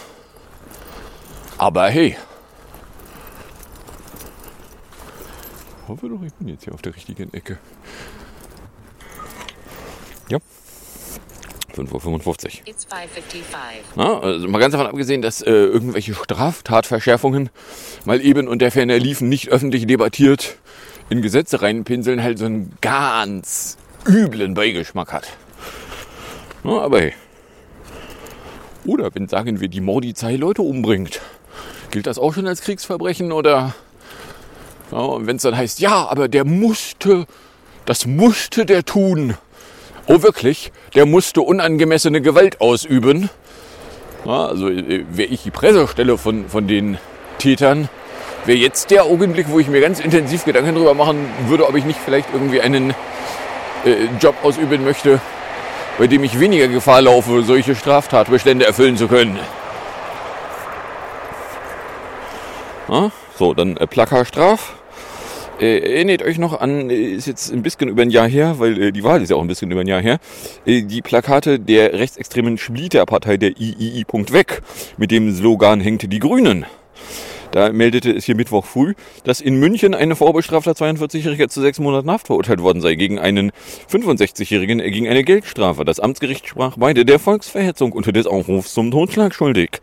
Aber 1.59 1.89
hey. 1.89 2.17
Ich 5.83 5.89
hoffe 5.89 6.09
doch, 6.09 6.23
ich 6.23 6.33
bin 6.35 6.49
jetzt 6.49 6.65
hier 6.65 6.75
auf 6.75 6.83
der 6.83 6.95
richtigen 6.95 7.33
Ecke. 7.35 7.59
Ja. 10.29 10.39
5.55 11.75 12.07
Uhr. 12.07 12.51
It's 12.67 12.87
5:55. 12.87 12.95
Na, 13.97 14.21
also 14.21 14.49
mal 14.49 14.59
ganz 14.59 14.73
davon 14.73 14.87
abgesehen, 14.87 15.23
dass 15.23 15.43
äh, 15.43 15.51
irgendwelche 15.51 16.15
Straftatverschärfungen 16.15 17.51
mal 18.05 18.21
eben 18.21 18.49
und 18.49 18.61
der 18.61 18.71
Ferner 18.71 18.99
liefen, 18.99 19.29
nicht 19.29 19.49
öffentlich 19.49 19.87
debattiert, 19.87 20.57
in 21.11 21.23
Gesetze 21.23 21.63
reinpinseln, 21.63 22.23
halt 22.23 22.39
so 22.39 22.47
einen 22.47 22.77
ganz 22.81 23.77
üblen 24.07 24.55
Beigeschmack 24.55 25.13
hat. 25.13 25.29
Na, 26.63 26.81
aber 26.81 27.01
hey. 27.01 27.13
Oder 28.87 29.15
wenn, 29.15 29.29
sagen 29.29 29.61
wir, 29.61 29.69
die 29.69 29.81
Mordizei 29.81 30.37
Leute 30.37 30.63
umbringt. 30.63 31.21
Gilt 31.91 32.07
das 32.07 32.19
auch 32.19 32.35
schon 32.35 32.47
als 32.47 32.61
Kriegsverbrechen 32.61 33.33
oder? 33.33 33.75
Ja, 34.91 35.27
wenn 35.27 35.37
es 35.37 35.43
dann 35.43 35.57
heißt, 35.57 35.81
ja, 35.81 36.07
aber 36.07 36.29
der 36.29 36.45
musste, 36.45 37.27
das 37.85 38.07
musste 38.07 38.67
der 38.67 38.85
tun. 38.85 39.35
Oh 40.07 40.23
wirklich? 40.23 40.71
Der 40.95 41.07
musste 41.07 41.41
unangemessene 41.41 42.21
Gewalt 42.21 42.61
ausüben. 42.61 43.31
Ja, 44.25 44.47
also 44.47 44.69
äh, 44.69 45.05
wäre 45.11 45.29
ich 45.29 45.43
die 45.43 45.51
Pressestelle 45.51 46.19
von, 46.19 46.49
von 46.49 46.67
den 46.67 46.99
Tätern, 47.39 47.89
wäre 48.47 48.59
jetzt 48.59 48.91
der 48.91 49.05
Augenblick, 49.05 49.47
wo 49.49 49.59
ich 49.59 49.69
mir 49.69 49.81
ganz 49.81 50.01
intensiv 50.01 50.45
Gedanken 50.45 50.75
darüber 50.75 50.95
machen 50.95 51.27
würde, 51.47 51.67
ob 51.69 51.75
ich 51.77 51.85
nicht 51.85 51.99
vielleicht 52.03 52.29
irgendwie 52.33 52.61
einen 52.61 52.91
äh, 53.85 54.07
Job 54.21 54.35
ausüben 54.43 54.85
möchte, 54.85 55.21
bei 55.99 56.07
dem 56.07 56.25
ich 56.25 56.39
weniger 56.41 56.69
Gefahr 56.69 57.03
laufe, 57.03 57.43
solche 57.43 57.75
Straftatbestände 57.75 58.67
erfüllen 58.67 58.97
zu 58.97 59.09
können. 59.09 59.39
Ja, 62.89 63.11
so, 63.39 63.55
dann 63.55 63.77
äh, 63.77 63.87
Plakarstraf. 63.87 64.75
Äh, 65.61 65.79
erinnert 65.79 66.23
euch 66.23 66.39
noch 66.39 66.61
an, 66.61 66.91
äh, 66.91 66.95
ist 66.95 67.27
jetzt 67.27 67.53
ein 67.53 67.63
bisschen 67.63 67.89
über 67.89 68.03
ein 68.03 68.11
Jahr 68.11 68.29
her, 68.29 68.59
weil 68.59 68.83
äh, 68.83 68.93
die 68.93 69.05
Wahl 69.05 69.23
ist 69.23 69.31
ja 69.31 69.37
auch 69.37 69.41
ein 69.41 69.47
bisschen 69.47 69.71
über 69.71 69.83
ein 69.83 69.87
Jahr 69.87 70.03
her, 70.03 70.19
äh, 70.67 70.83
die 70.83 71.01
Plakate 71.01 71.61
der 71.61 71.93
rechtsextremen 71.93 72.59
Splitterpartei 72.59 73.37
der 73.37 73.51
III. 73.51 74.05
weg. 74.31 74.63
Mit 74.97 75.13
dem 75.13 75.33
Slogan 75.33 75.81
hängte 75.81 76.09
die 76.09 76.19
Grünen. 76.19 76.67
Da 77.55 77.73
meldete 77.73 78.11
es 78.11 78.25
hier 78.25 78.35
Mittwoch 78.35 78.65
früh, 78.65 78.95
dass 79.23 79.41
in 79.41 79.61
München 79.61 79.95
eine 79.95 80.17
vorbestrafter 80.17 80.73
42-Jähriger 80.73 81.47
zu 81.47 81.61
sechs 81.61 81.79
Monaten 81.79 82.11
Haft 82.11 82.27
verurteilt 82.27 82.61
worden 82.61 82.81
sei. 82.81 82.97
Gegen 82.97 83.21
einen 83.21 83.53
65-Jährigen 83.89 84.81
erging 84.81 85.07
eine 85.07 85.23
Geldstrafe. 85.23 85.85
Das 85.85 86.01
Amtsgericht 86.01 86.49
sprach 86.49 86.77
beide 86.77 87.05
der 87.05 87.21
Volksverhetzung 87.21 87.93
unter 87.93 88.11
des 88.11 88.27
Aufrufs 88.27 88.75
zum 88.75 88.91
Totschlag 88.91 89.37
schuldig. 89.37 89.79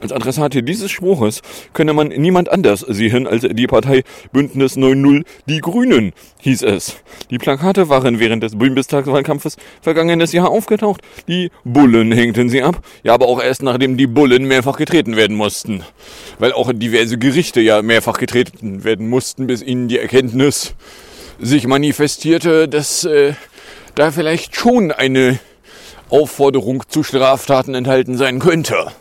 Als 0.00 0.12
Adressat 0.12 0.54
dieses 0.54 0.88
Spruches 0.92 1.42
könne 1.72 1.94
man 1.94 2.08
niemand 2.10 2.48
anders 2.48 2.78
sehen 2.82 3.26
als 3.26 3.42
die 3.42 3.66
Partei 3.66 4.04
Bündnis 4.32 4.76
9-0 4.76 5.24
Die 5.46 5.60
Grünen, 5.60 6.12
hieß 6.42 6.62
es. 6.62 7.02
Die 7.30 7.38
Plakate 7.38 7.88
waren 7.88 8.20
während 8.20 8.44
des 8.44 8.56
Bundestagswahlkampfes 8.56 9.56
vergangenes 9.82 10.32
Jahr 10.32 10.48
aufgetaucht. 10.48 11.00
Die 11.26 11.50
Bullen 11.64 12.12
hängten 12.12 12.50
sie 12.50 12.62
ab. 12.62 12.84
Ja, 13.02 13.14
aber 13.14 13.26
auch 13.26 13.42
erst 13.42 13.64
nachdem 13.64 13.96
die 13.96 14.06
Bullen 14.06 14.46
mehrfach 14.46 14.76
getreten 14.76 15.16
werden 15.16 15.36
mussten. 15.36 15.82
Weil 16.38 16.52
auch 16.52 16.70
diverse 16.72 17.15
Gerichte 17.18 17.60
ja 17.60 17.82
mehrfach 17.82 18.18
getreten 18.18 18.84
werden 18.84 19.08
mussten, 19.08 19.46
bis 19.46 19.62
ihnen 19.62 19.88
die 19.88 19.98
Erkenntnis 19.98 20.74
sich 21.40 21.66
manifestierte, 21.66 22.68
dass 22.68 23.04
äh, 23.04 23.34
da 23.94 24.10
vielleicht 24.10 24.56
schon 24.56 24.92
eine 24.92 25.38
Aufforderung 26.08 26.84
zu 26.88 27.02
Straftaten 27.02 27.74
enthalten 27.74 28.16
sein 28.16 28.38
könnte. 28.38 28.92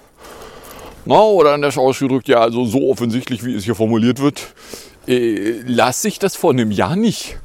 Na, 1.06 1.22
oder 1.22 1.54
anders 1.54 1.78
ausgedrückt, 1.78 2.28
ja, 2.28 2.40
also 2.40 2.66
so 2.66 2.90
offensichtlich, 2.90 3.46
wie 3.46 3.54
es 3.54 3.64
hier 3.64 3.76
formuliert 3.76 4.20
wird, 4.20 4.54
äh, 5.08 5.62
las 5.68 6.02
sich 6.02 6.18
das 6.18 6.36
vor 6.36 6.52
einem 6.52 6.72
Jahr 6.72 6.96
nicht. 6.96 7.38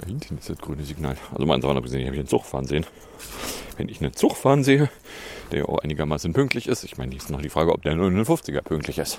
Da 0.00 0.06
hinten 0.06 0.38
ist 0.38 0.48
das 0.48 0.58
grüne 0.58 0.82
Signal. 0.82 1.16
Also 1.32 1.44
mal 1.44 1.60
davon 1.60 1.76
abgesehen, 1.76 2.06
habe 2.06 2.14
ich 2.14 2.20
einen 2.20 2.28
Zug 2.28 2.46
fahren 2.46 2.66
sehen. 2.66 2.86
Wenn 3.76 3.88
ich 3.88 4.00
einen 4.00 4.14
Zug 4.14 4.36
fahren 4.36 4.64
sehe, 4.64 4.88
der 5.50 5.68
auch 5.68 5.78
einigermaßen 5.78 6.32
pünktlich 6.32 6.68
ist, 6.68 6.84
ich 6.84 6.96
meine, 6.96 7.12
jetzt 7.14 7.30
noch 7.30 7.42
die 7.42 7.48
Frage, 7.48 7.72
ob 7.72 7.82
der 7.82 7.94
59er 7.94 8.62
pünktlich 8.62 8.98
ist. 8.98 9.18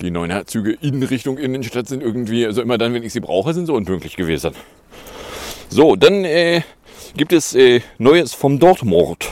Die 0.00 0.10
9er 0.10 0.46
Züge 0.46 0.76
in 0.80 1.02
Richtung 1.02 1.38
Innenstadt 1.38 1.88
sind 1.88 2.02
irgendwie, 2.02 2.46
also 2.46 2.62
immer 2.62 2.78
dann, 2.78 2.94
wenn 2.94 3.02
ich 3.02 3.12
sie 3.12 3.20
brauche, 3.20 3.52
sind 3.54 3.66
sie 3.66 3.72
unpünktlich 3.72 4.16
gewesen. 4.16 4.52
So, 5.68 5.96
dann 5.96 6.24
äh, 6.24 6.62
gibt 7.16 7.32
es 7.32 7.54
äh, 7.54 7.80
Neues 7.98 8.32
vom 8.32 8.58
Dortmord. 8.58 9.28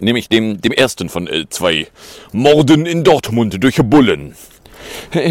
Nämlich 0.00 0.28
dem, 0.28 0.60
dem 0.60 0.72
ersten 0.72 1.08
von 1.08 1.26
äh, 1.26 1.48
zwei 1.48 1.86
Morden 2.32 2.86
in 2.86 3.04
Dortmund 3.04 3.62
durch 3.62 3.76
Bullen. 3.76 4.34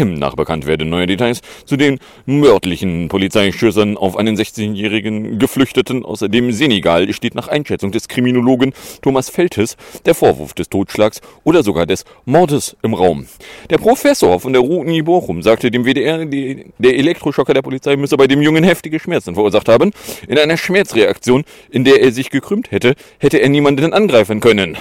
Nach 0.04 0.34
bekannt 0.34 0.66
werden 0.66 0.88
neue 0.88 1.06
Details 1.06 1.40
zu 1.64 1.76
den 1.76 1.98
mörderlichen 2.26 3.08
Polizeischüssen 3.08 3.96
auf 3.96 4.16
einen 4.16 4.36
16-jährigen 4.36 5.38
Geflüchteten 5.38 6.04
aus 6.04 6.20
dem 6.20 6.52
Senegal 6.52 7.12
steht 7.12 7.34
nach 7.34 7.48
Einschätzung 7.48 7.92
des 7.92 8.08
Kriminologen 8.08 8.72
Thomas 9.02 9.30
Feltes 9.30 9.76
der 10.04 10.14
Vorwurf 10.14 10.54
des 10.54 10.68
Totschlags 10.68 11.20
oder 11.44 11.62
sogar 11.62 11.86
des 11.86 12.04
Mordes 12.24 12.76
im 12.82 12.94
Raum. 12.94 13.26
Der 13.68 13.78
Professor 13.78 14.40
von 14.40 14.52
der 14.52 14.62
Uni 14.62 15.02
Bochum 15.02 15.42
sagte 15.42 15.70
dem 15.70 15.84
WDR, 15.84 16.24
die, 16.24 16.66
der 16.78 16.96
Elektroschocker 16.96 17.54
der 17.54 17.62
Polizei 17.62 17.96
müsse 17.96 18.16
bei 18.16 18.26
dem 18.26 18.42
Jungen 18.42 18.64
heftige 18.64 19.00
Schmerzen 19.00 19.34
verursacht 19.34 19.68
haben. 19.68 19.92
In 20.28 20.38
einer 20.38 20.56
Schmerzreaktion, 20.56 21.44
in 21.70 21.84
der 21.84 22.00
er 22.02 22.12
sich 22.12 22.30
gekrümmt 22.30 22.70
hätte, 22.70 22.94
hätte 23.18 23.38
er 23.38 23.48
niemanden 23.48 23.92
angreifen 23.92 24.40
können. 24.40 24.76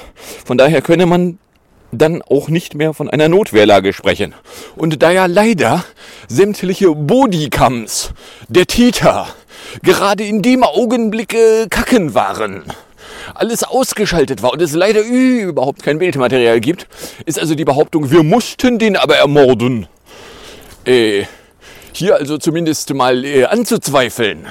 Von 0.46 0.58
daher 0.58 0.82
könne 0.82 1.06
man 1.06 1.38
dann 1.91 2.22
auch 2.22 2.50
nicht 2.50 2.75
mehr 2.75 2.93
von 2.93 3.10
einer 3.10 3.29
Notwehrlage 3.29 3.93
sprechen. 3.93 4.34
Und 4.75 5.01
da 5.01 5.12
ja 5.12 5.25
leider 5.25 5.84
sämtliche 6.27 6.93
Bodycams 6.93 8.12
der 8.48 8.67
Täter 8.67 9.27
gerade 9.84 10.24
in 10.24 10.41
dem 10.41 10.63
Augenblick 10.63 11.36
kacken 11.69 12.13
waren, 12.13 12.63
alles 13.34 13.63
ausgeschaltet 13.63 14.41
war 14.41 14.53
und 14.53 14.62
es 14.62 14.74
leider 14.74 15.01
überhaupt 15.01 15.84
kein 15.84 16.00
Bildmaterial 16.00 16.60
gibt, 16.60 16.88
ist 17.25 17.39
also 17.39 17.55
die 17.55 17.65
Behauptung, 17.65 18.12
wir 18.12 18.24
mussten 18.24 18.79
den 18.79 18.96
aber 18.96 19.15
ermorden, 19.17 19.88
äh, 20.86 21.25
hier 21.93 22.15
also 22.15 22.38
zumindest 22.38 22.93
mal 22.93 23.25
äh, 23.25 23.46
anzuzweifeln. 23.46 24.48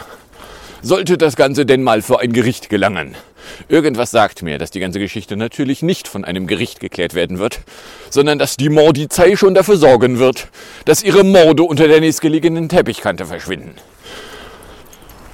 Sollte 0.83 1.19
das 1.19 1.35
Ganze 1.35 1.67
denn 1.67 1.83
mal 1.83 2.03
vor 2.03 2.21
ein 2.21 2.33
Gericht 2.33 2.69
gelangen. 2.69 3.17
Irgendwas 3.69 4.11
sagt 4.11 4.43
mir, 4.43 4.59
dass 4.59 4.71
die 4.71 4.81
ganze 4.81 4.99
Geschichte 4.99 5.37
natürlich 5.37 5.83
nicht 5.83 6.09
von 6.09 6.25
einem 6.25 6.47
Gericht 6.47 6.81
geklärt 6.81 7.15
werden 7.15 7.39
wird, 7.39 7.61
sondern 8.11 8.39
dass 8.39 8.57
die 8.57 8.69
Mordizei 8.69 9.37
schon 9.37 9.55
dafür 9.55 9.77
sorgen 9.77 10.19
wird, 10.19 10.49
dass 10.85 11.03
ihre 11.03 11.25
Morde 11.25 11.63
unter 11.63 11.89
der 11.89 12.01
nächstgelegenen 12.01 12.69
Teppichkante 12.69 13.27
verschwinden. 13.27 13.75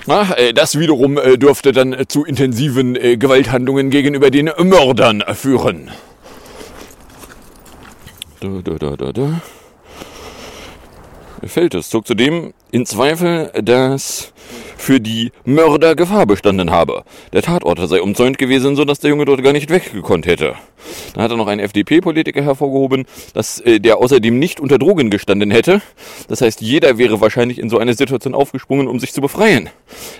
Na, 0.07 0.37
äh, 0.37 0.53
das 0.53 0.79
wiederum 0.79 1.17
äh, 1.17 1.39
dürfte 1.39 1.73
dann 1.73 1.93
äh, 1.93 2.07
zu 2.07 2.25
intensiven 2.25 2.95
Gewalthandlungen 2.95 3.91
gegenüber 3.91 4.31
den 4.31 4.51
Mördern 4.59 5.25
führen. 5.35 5.91
Da, 8.41 8.49
da, 8.63 8.75
da, 8.75 8.97
da, 8.97 9.13
da. 9.13 9.41
Fällt 11.47 11.75
es 11.75 11.89
zog 11.89 12.07
zudem 12.07 12.53
in 12.75 12.87
Zweifel, 12.87 13.53
dass 13.63 14.33
für 14.77 15.01
die 15.01 15.31
Mörder 15.45 15.95
Gefahr 15.95 16.27
bestanden 16.27 16.73
habe. 16.73 17.05
Der 17.33 17.41
Tatort 17.41 17.79
sei 17.89 18.03
umzäunt 18.03 18.37
gewesen, 18.37 18.75
so 18.75 18.85
dass 18.85 18.99
der 18.99 19.11
Junge 19.11 19.27
dort 19.27 19.45
gar 19.45 19.53
nicht 19.53 19.71
weggekonnt 19.71 20.27
hätte. 20.27 20.57
Dann 21.15 21.23
hat 21.23 21.31
er 21.31 21.37
noch 21.37 21.47
einen 21.47 21.61
FDP-Politiker 21.61 22.43
hervorgehoben, 22.43 23.07
dass 23.33 23.61
äh, 23.61 23.79
der 23.79 23.99
außerdem 23.99 24.37
nicht 24.41 24.59
unter 24.59 24.79
Drogen 24.79 25.09
gestanden 25.09 25.53
hätte. 25.53 25.83
Das 26.27 26.41
heißt, 26.41 26.63
jeder 26.63 26.99
wäre 26.99 27.21
wahrscheinlich 27.21 27.61
in 27.61 27.71
so 27.71 27.79
eine 27.79 27.95
Situation 27.95 28.35
aufgesprungen, 28.35 28.89
um 28.89 28.99
sich 28.99 29.13
zu 29.13 29.21
befreien. 29.21 29.71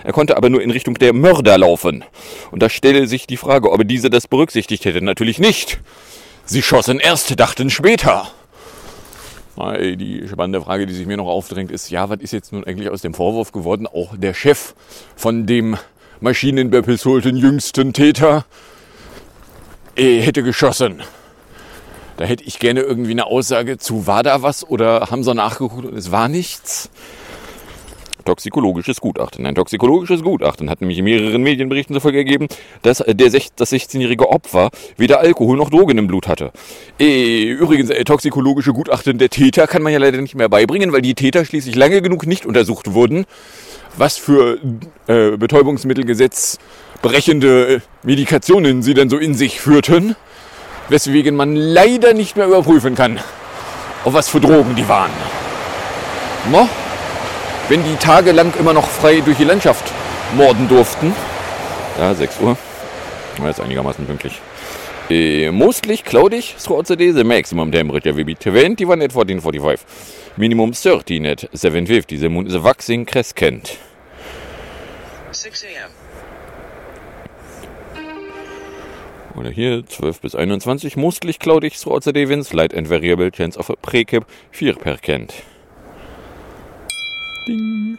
Er 0.05 0.13
konnte 0.13 0.37
aber 0.37 0.49
nur 0.49 0.61
in 0.61 0.71
Richtung 0.71 0.93
der 0.95 1.11
Mörder 1.11 1.57
laufen. 1.57 2.05
Und 2.51 2.63
da 2.63 2.69
stelle 2.69 3.07
sich 3.07 3.27
die 3.27 3.37
Frage, 3.37 3.69
ob 3.69 3.85
diese 3.85 4.09
das 4.09 4.29
berücksichtigt 4.29 4.85
hätte. 4.85 5.03
Natürlich 5.03 5.39
nicht. 5.39 5.79
Sie 6.45 6.61
schossen 6.61 7.01
erst, 7.01 7.37
dachten 7.37 7.69
später. 7.69 8.31
Die 9.57 10.27
spannende 10.27 10.61
Frage, 10.61 10.85
die 10.85 10.93
sich 10.93 11.07
mir 11.07 11.15
noch 11.15 11.27
aufdrängt, 11.27 11.71
ist, 11.71 11.89
ja, 11.89 12.09
was 12.09 12.19
ist 12.19 12.33
jetzt 12.33 12.51
nun 12.51 12.65
eigentlich 12.65 12.89
aus 12.89 13.01
dem 13.01 13.13
Vorwurf 13.13 13.53
geworden? 13.53 13.87
Auch 13.87 14.17
der 14.17 14.33
Chef 14.33 14.75
von 15.15 15.45
dem 15.45 15.77
maschinenbepistolten 16.19 17.37
jüngsten 17.37 17.93
Täter 17.93 18.45
äh, 19.95 20.19
hätte 20.19 20.43
geschossen. 20.43 21.03
Da 22.17 22.25
hätte 22.25 22.43
ich 22.43 22.59
gerne 22.59 22.81
irgendwie 22.81 23.11
eine 23.11 23.27
Aussage 23.27 23.77
zu, 23.77 24.07
war 24.07 24.23
da 24.23 24.41
was 24.41 24.67
oder 24.67 25.07
haben 25.11 25.23
sie 25.23 25.33
nachgeguckt 25.33 25.85
und 25.85 25.97
es 25.97 26.11
war 26.11 26.27
nichts? 26.27 26.89
Toxikologisches 28.25 28.99
Gutachten. 28.99 29.45
Ein 29.45 29.55
toxikologisches 29.55 30.23
Gutachten 30.23 30.69
hat 30.69 30.81
nämlich 30.81 30.97
in 30.97 31.05
mehreren 31.05 31.41
Medienberichten 31.41 31.95
zufolge 31.95 32.17
ergeben, 32.17 32.47
dass 32.81 32.99
äh, 32.99 33.15
der, 33.15 33.29
das 33.29 33.71
16-jährige 33.71 34.29
Opfer 34.29 34.69
weder 34.97 35.19
Alkohol 35.19 35.57
noch 35.57 35.69
Drogen 35.69 35.97
im 35.97 36.07
Blut 36.07 36.27
hatte. 36.27 36.51
Äh, 36.99 37.43
übrigens, 37.43 37.89
äh, 37.89 38.03
toxikologische 38.03 38.73
Gutachten 38.73 39.17
der 39.17 39.29
Täter 39.29 39.67
kann 39.67 39.81
man 39.81 39.93
ja 39.93 39.99
leider 39.99 40.19
nicht 40.19 40.35
mehr 40.35 40.49
beibringen, 40.49 40.91
weil 40.91 41.01
die 41.01 41.15
Täter 41.15 41.45
schließlich 41.45 41.75
lange 41.75 42.01
genug 42.01 42.25
nicht 42.25 42.45
untersucht 42.45 42.93
wurden, 42.93 43.25
was 43.97 44.17
für 44.17 44.59
äh, 45.07 45.37
Betäubungsmittelgesetz 45.37 46.57
brechende 47.01 47.81
Medikationen 48.03 48.81
sie 48.81 48.93
denn 48.93 49.09
so 49.09 49.17
in 49.17 49.35
sich 49.35 49.61
führten, 49.61 50.15
weswegen 50.89 51.35
man 51.35 51.55
leider 51.55 52.13
nicht 52.13 52.35
mehr 52.35 52.47
überprüfen 52.47 52.95
kann, 52.95 53.19
auf 54.03 54.13
was 54.13 54.29
für 54.29 54.39
Drogen 54.39 54.75
die 54.75 54.87
waren. 54.87 55.11
No? 56.51 56.67
Wenn 57.69 57.83
die 57.83 57.95
tagelang 57.95 58.53
immer 58.59 58.73
noch 58.73 58.87
frei 58.87 59.21
durch 59.21 59.37
die 59.37 59.43
Landschaft 59.43 59.91
morden 60.35 60.67
durften. 60.67 61.15
Ja, 61.97 62.13
6 62.13 62.39
Uhr. 62.41 62.57
War 63.37 63.47
jetzt 63.47 63.61
einigermaßen 63.61 64.05
pünktlich. 64.05 64.39
Uh, 65.09 65.51
mostly 65.51 65.97
cloudy 65.97 66.41
throughout 66.41 66.87
the 66.87 66.95
day. 66.95 67.11
The 67.11 67.23
maximum 67.23 67.71
temperature 67.71 68.15
will 68.15 68.25
be 68.25 68.35
21 68.35 69.03
at 69.03 69.13
1445. 69.13 69.85
Minimum 70.37 70.73
13 70.73 71.25
at 71.25 71.47
750. 71.53 72.17
The 72.17 72.29
moon 72.29 72.47
is 72.47 72.55
waxing 72.55 73.05
crescent. 73.05 73.77
6 75.31 75.63
a.m. 75.65 75.91
Oder 79.37 79.51
hier 79.51 79.85
12 79.85 80.21
bis 80.21 80.33
21. 80.33 80.95
Mostly 80.95 81.33
cloudy 81.33 81.69
throughout 81.69 82.03
the 82.03 82.13
day. 82.13 82.27
Winds 82.27 82.53
light 82.53 82.73
and 82.73 82.87
variable 82.87 83.29
chance 83.29 83.57
of 83.59 83.69
a 83.69 83.75
precap 83.75 84.25
4 84.51 84.73
per 84.73 84.97
Kent. 84.97 85.43
Ding. 87.47 87.97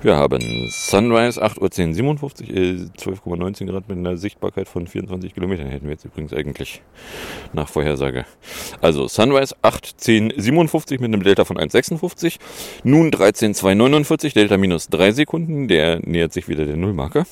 Wir 0.00 0.14
haben 0.14 0.68
Sunrise 0.70 1.42
8.10 1.42 1.92
57, 1.92 2.50
äh, 2.50 2.52
12,19 2.96 3.66
Grad 3.66 3.88
mit 3.88 3.98
einer 3.98 4.16
Sichtbarkeit 4.16 4.68
von 4.68 4.86
24 4.86 5.34
Kilometern 5.34 5.66
hätten 5.66 5.86
wir 5.86 5.92
jetzt 5.92 6.04
übrigens 6.04 6.32
eigentlich 6.32 6.82
nach 7.52 7.68
Vorhersage. 7.68 8.24
Also 8.80 9.08
Sunrise 9.08 9.56
8.10 9.62 10.40
57 10.40 11.00
mit 11.00 11.12
einem 11.12 11.24
Delta 11.24 11.44
von 11.44 11.58
1,56, 11.58 12.36
nun 12.84 13.10
13,249, 13.10 14.34
Delta 14.34 14.56
minus 14.56 14.86
3 14.86 15.10
Sekunden, 15.10 15.66
der 15.66 15.98
nähert 16.06 16.32
sich 16.32 16.48
wieder 16.48 16.64
der 16.64 16.76
Nullmarke. 16.76 17.24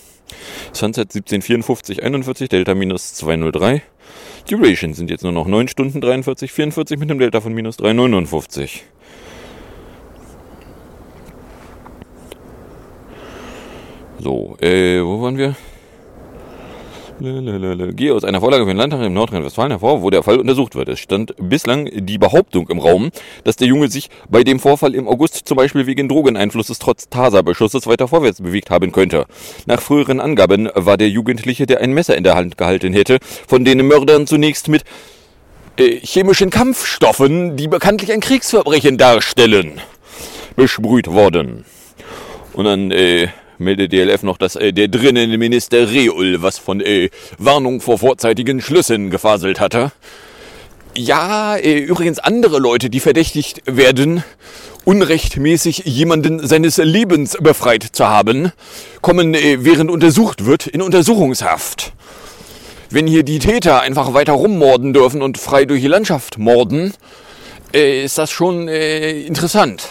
Sunset 0.72 1.12
17,54 1.12 2.01
41, 2.01 2.48
Delta 2.48 2.74
minus 2.74 3.14
203. 3.14 3.83
Duration 4.51 4.92
sind 4.92 5.09
jetzt 5.11 5.22
nur 5.22 5.33
noch 5.33 5.46
9 5.46 5.68
Stunden 5.68 6.01
43, 6.01 6.51
44 6.51 6.98
mit 6.98 7.11
einem 7.11 7.20
Delta 7.20 7.40
von 7.40 7.55
minus 7.55 7.79
3,59. 7.79 8.81
So, 14.18 14.57
äh, 14.61 15.02
wo 15.02 15.20
waren 15.22 15.37
wir? 15.37 15.55
Gehe 17.18 18.14
aus 18.14 18.24
einer 18.24 18.40
Vorlage 18.40 18.64
für 18.64 18.70
den 18.70 18.76
Landtag 18.76 19.02
im 19.02 19.14
Nordrhein-Westfalen 19.14 19.70
hervor, 19.70 20.02
wo 20.02 20.11
der 20.11 20.22
Fall 20.22 20.38
untersucht 20.38 20.74
wird. 20.74 20.90
Es 20.90 21.00
stand 21.00 21.35
bislang 21.38 21.88
die 21.92 22.18
Behauptung 22.18 22.68
im 22.68 22.79
Raum, 22.79 23.11
dass 23.44 23.57
der 23.57 23.68
Junge 23.68 23.88
sich 23.88 24.11
bei 24.29 24.44
dem 24.44 24.61
Vorfall 24.61 24.94
im 24.94 25.09
August 25.09 25.48
zum 25.48 25.57
Beispiel 25.57 25.87
wegen 25.87 26.09
Drogeneinflusses 26.09 26.79
trotz 26.79 27.09
Taser-Beschusses 27.09 27.87
weiter 27.87 28.07
vorwärts 28.07 28.42
bewegt 28.42 28.68
haben 28.70 28.92
könnte. 28.92 29.24
Nach 29.64 29.81
früheren 29.81 30.20
Angaben 30.20 30.68
war 30.74 30.98
der 30.98 31.09
Jugendliche, 31.09 31.64
der 31.64 31.81
ein 31.81 31.92
Messer 31.92 32.16
in 32.16 32.24
der 32.24 32.35
Hand 32.35 32.59
gehalten 32.59 32.92
hätte, 32.92 33.18
von 33.48 33.64
den 33.64 33.87
Mördern 33.87 34.26
zunächst 34.26 34.68
mit 34.68 34.85
äh, 35.79 35.98
chemischen 36.02 36.50
Kampfstoffen, 36.50 37.57
die 37.57 37.68
bekanntlich 37.68 38.12
ein 38.12 38.20
Kriegsverbrechen 38.20 38.98
darstellen, 38.98 39.81
besprüht 40.55 41.07
worden. 41.07 41.64
Und 42.52 42.66
dann, 42.66 42.90
äh, 42.90 43.29
meldet 43.59 43.92
DLF 43.92 44.23
noch, 44.23 44.38
dass 44.38 44.57
äh, 44.57 44.73
der 44.73 44.88
drinnen 44.88 45.31
Minister 45.38 45.88
Reul 45.90 46.42
was 46.42 46.59
von 46.59 46.81
äh, 46.81 47.11
Warnung 47.38 47.81
vor 47.81 47.99
vorzeitigen 47.99 48.61
Schlüssen 48.61 49.11
gefaselt 49.11 49.61
hatte. 49.61 49.92
Ja, 50.97 51.57
äh, 51.57 51.79
übrigens 51.79 52.19
andere 52.19 52.59
Leute, 52.59 52.88
die 52.88 53.01
verdächtigt 53.01 53.62
werden, 53.66 54.25
unrechtmäßig 54.87 55.83
jemanden 55.85 56.47
seines 56.47 56.79
Lebens 56.79 57.37
befreit 57.40 57.83
zu 57.83 58.07
haben, 58.07 58.53
kommen, 59.03 59.35
äh, 59.35 59.59
während 59.61 59.90
untersucht 59.90 60.47
wird, 60.47 60.66
in 60.66 60.81
Untersuchungshaft. 60.81 61.92
Wenn 62.88 63.07
hier 63.07 63.25
die 63.25 63.40
Täter 63.40 63.83
einfach 63.83 64.14
weiter 64.14 64.33
rummorden 64.33 64.92
dürfen 64.92 65.21
und 65.21 65.38
frei 65.38 65.64
durch 65.64 65.83
die 65.83 65.88
Landschaft 65.88 66.38
morden, 66.38 66.95
äh, 67.75 68.05
ist 68.05 68.16
das 68.16 68.31
schon 68.31 68.69
äh, 68.69 69.21
interessant, 69.21 69.88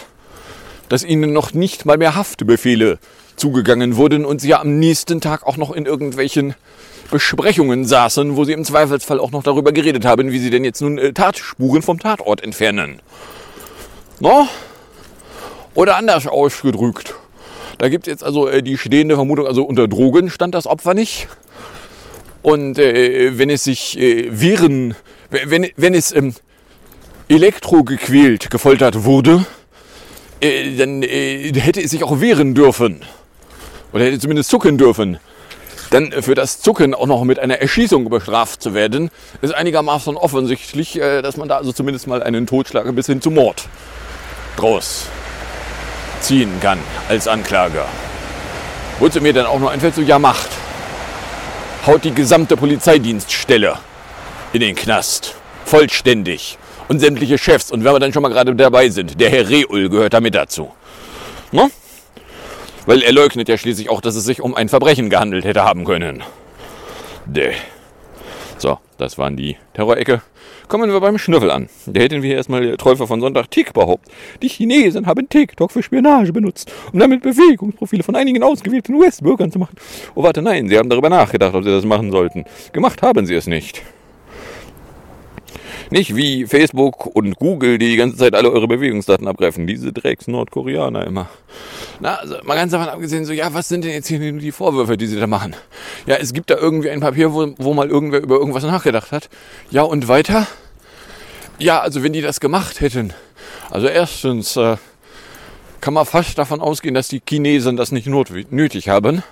dass 0.88 1.04
ihnen 1.04 1.32
noch 1.32 1.52
nicht 1.52 1.84
mal 1.84 1.98
mehr 1.98 2.16
Haftbefehle 2.16 2.98
zugegangen 3.36 3.96
wurden 3.96 4.24
und 4.24 4.40
sie 4.40 4.48
ja 4.48 4.60
am 4.60 4.78
nächsten 4.78 5.20
Tag 5.20 5.46
auch 5.46 5.56
noch 5.56 5.70
in 5.70 5.86
irgendwelchen 5.86 6.54
Besprechungen 7.10 7.84
saßen, 7.84 8.36
wo 8.36 8.44
sie 8.44 8.52
im 8.52 8.64
Zweifelsfall 8.64 9.20
auch 9.20 9.30
noch 9.30 9.42
darüber 9.42 9.72
geredet 9.72 10.04
haben, 10.04 10.32
wie 10.32 10.38
sie 10.38 10.50
denn 10.50 10.64
jetzt 10.64 10.80
nun 10.80 10.98
äh, 10.98 11.12
Tatspuren 11.12 11.82
vom 11.82 11.98
Tatort 11.98 12.42
entfernen. 12.42 13.00
No? 14.20 14.48
Oder 15.74 15.96
anders 15.96 16.26
ausgedrückt. 16.26 17.14
Da 17.78 17.88
gibt 17.88 18.06
es 18.06 18.10
jetzt 18.10 18.24
also 18.24 18.48
äh, 18.48 18.62
die 18.62 18.78
stehende 18.78 19.14
Vermutung, 19.14 19.46
also 19.46 19.62
unter 19.62 19.88
Drogen 19.88 20.30
stand 20.30 20.54
das 20.54 20.66
Opfer 20.66 20.94
nicht. 20.94 21.28
Und 22.42 22.78
äh, 22.78 23.38
wenn 23.38 23.50
es 23.50 23.64
sich 23.64 23.98
äh, 23.98 24.28
wehren, 24.30 24.94
wenn, 25.30 25.68
wenn 25.76 25.94
es 25.94 26.12
ähm, 26.12 26.34
elektrogequält, 27.28 28.50
gefoltert 28.50 29.04
wurde, 29.04 29.44
äh, 30.40 30.76
dann 30.76 31.02
äh, 31.02 31.52
hätte 31.54 31.82
es 31.82 31.90
sich 31.90 32.04
auch 32.04 32.20
wehren 32.20 32.54
dürfen 32.54 33.02
oder 33.92 34.04
hätte 34.04 34.18
zumindest 34.18 34.50
zucken 34.50 34.78
dürfen, 34.78 35.18
dann 35.90 36.12
für 36.12 36.34
das 36.34 36.60
Zucken 36.60 36.94
auch 36.94 37.06
noch 37.06 37.24
mit 37.24 37.38
einer 37.38 37.60
Erschießung 37.60 38.08
bestraft 38.08 38.62
zu 38.62 38.74
werden, 38.74 39.10
ist 39.40 39.54
einigermaßen 39.54 40.16
offensichtlich, 40.16 41.00
äh, 41.00 41.22
dass 41.22 41.36
man 41.36 41.48
da 41.48 41.56
also 41.56 41.72
zumindest 41.72 42.06
mal 42.06 42.22
einen 42.22 42.46
Totschlag 42.46 42.92
bis 42.94 43.06
hin 43.06 43.20
zu 43.20 43.30
Mord 43.30 43.68
draus 44.56 45.06
ziehen 46.20 46.50
kann 46.60 46.78
als 47.08 47.28
Anklager. 47.28 47.86
Wozu 48.98 49.20
mir 49.20 49.32
dann 49.32 49.46
auch 49.46 49.60
noch 49.60 49.70
einfällt, 49.70 49.94
so 49.94 50.00
ja 50.02 50.18
macht. 50.18 50.48
Haut 51.86 52.04
die 52.04 52.12
gesamte 52.14 52.56
Polizeidienststelle 52.56 53.76
in 54.52 54.60
den 54.60 54.74
Knast. 54.74 55.34
Vollständig. 55.64 56.58
Und 56.88 57.00
sämtliche 57.00 57.36
Chefs. 57.36 57.70
Und 57.70 57.84
wenn 57.84 57.92
wir 57.92 58.00
dann 58.00 58.12
schon 58.12 58.22
mal 58.22 58.28
gerade 58.28 58.54
dabei 58.54 58.88
sind, 58.88 59.20
der 59.20 59.30
Herr 59.30 59.48
Reul 59.48 59.88
gehört 59.88 60.14
da 60.14 60.20
mit 60.20 60.34
dazu. 60.34 60.72
No? 61.52 61.70
Weil 62.86 63.02
er 63.02 63.12
leugnet 63.12 63.48
ja 63.48 63.58
schließlich 63.58 63.90
auch, 63.90 64.00
dass 64.00 64.14
es 64.14 64.24
sich 64.24 64.40
um 64.40 64.54
ein 64.54 64.68
Verbrechen 64.68 65.10
gehandelt 65.10 65.44
hätte 65.44 65.64
haben 65.64 65.84
können. 65.84 66.22
Däh. 67.26 67.52
So, 68.58 68.78
das 68.96 69.18
waren 69.18 69.36
die 69.36 69.56
Terrorecke. 69.74 70.22
Kommen 70.68 70.90
wir 70.90 71.00
beim 71.00 71.18
Schnüffel 71.18 71.50
an. 71.50 71.68
Da 71.86 72.00
hätten 72.00 72.22
wir 72.22 72.36
erstmal 72.36 72.76
Täufer 72.76 73.06
von 73.06 73.20
Sonntag 73.20 73.50
Tick 73.50 73.72
behauptet. 73.72 74.12
Die 74.42 74.48
Chinesen 74.48 75.06
haben 75.06 75.28
TikTok 75.28 75.70
für 75.70 75.82
Spionage 75.82 76.32
benutzt, 76.32 76.72
um 76.92 76.98
damit 76.98 77.22
Bewegungsprofile 77.22 78.02
von 78.02 78.16
einigen 78.16 78.42
ausgewählten 78.42 78.94
US-Bürgern 78.94 79.52
zu 79.52 79.58
machen. 79.58 79.76
Oh, 80.14 80.22
warte, 80.22 80.42
nein, 80.42 80.68
sie 80.68 80.78
haben 80.78 80.88
darüber 80.88 81.10
nachgedacht, 81.10 81.54
ob 81.54 81.64
sie 81.64 81.70
das 81.70 81.84
machen 81.84 82.10
sollten. 82.10 82.44
Gemacht 82.72 83.02
haben 83.02 83.26
sie 83.26 83.34
es 83.34 83.46
nicht. 83.46 83.82
Nicht 85.90 86.16
wie 86.16 86.46
Facebook 86.46 87.06
und 87.06 87.36
Google, 87.36 87.78
die 87.78 87.90
die 87.90 87.96
ganze 87.96 88.16
Zeit 88.16 88.34
alle 88.34 88.50
eure 88.50 88.66
Bewegungsdaten 88.66 89.28
abgreifen. 89.28 89.66
Diese 89.66 89.92
Drecks 89.92 90.26
Nordkoreaner 90.26 91.06
immer. 91.06 91.28
Na, 92.00 92.16
also 92.16 92.36
mal 92.44 92.56
ganz 92.56 92.72
davon 92.72 92.88
abgesehen, 92.88 93.24
so, 93.24 93.32
ja, 93.32 93.54
was 93.54 93.68
sind 93.68 93.84
denn 93.84 93.92
jetzt 93.92 94.08
hier 94.08 94.18
die 94.18 94.52
Vorwürfe, 94.52 94.96
die 94.96 95.06
sie 95.06 95.18
da 95.18 95.26
machen? 95.26 95.54
Ja, 96.06 96.16
es 96.16 96.32
gibt 96.32 96.50
da 96.50 96.56
irgendwie 96.56 96.90
ein 96.90 97.00
Papier, 97.00 97.32
wo, 97.32 97.54
wo 97.58 97.74
mal 97.74 97.88
irgendwer 97.88 98.20
über 98.20 98.36
irgendwas 98.36 98.64
nachgedacht 98.64 99.12
hat. 99.12 99.28
Ja, 99.70 99.82
und 99.82 100.08
weiter? 100.08 100.46
Ja, 101.58 101.80
also 101.80 102.02
wenn 102.02 102.12
die 102.12 102.22
das 102.22 102.40
gemacht 102.40 102.80
hätten. 102.80 103.12
Also 103.70 103.86
erstens 103.86 104.56
äh, 104.56 104.76
kann 105.80 105.94
man 105.94 106.04
fast 106.04 106.36
davon 106.36 106.60
ausgehen, 106.60 106.94
dass 106.94 107.08
die 107.08 107.22
Chinesen 107.26 107.76
das 107.76 107.92
nicht 107.92 108.08
nötig 108.08 108.88
haben. 108.88 109.22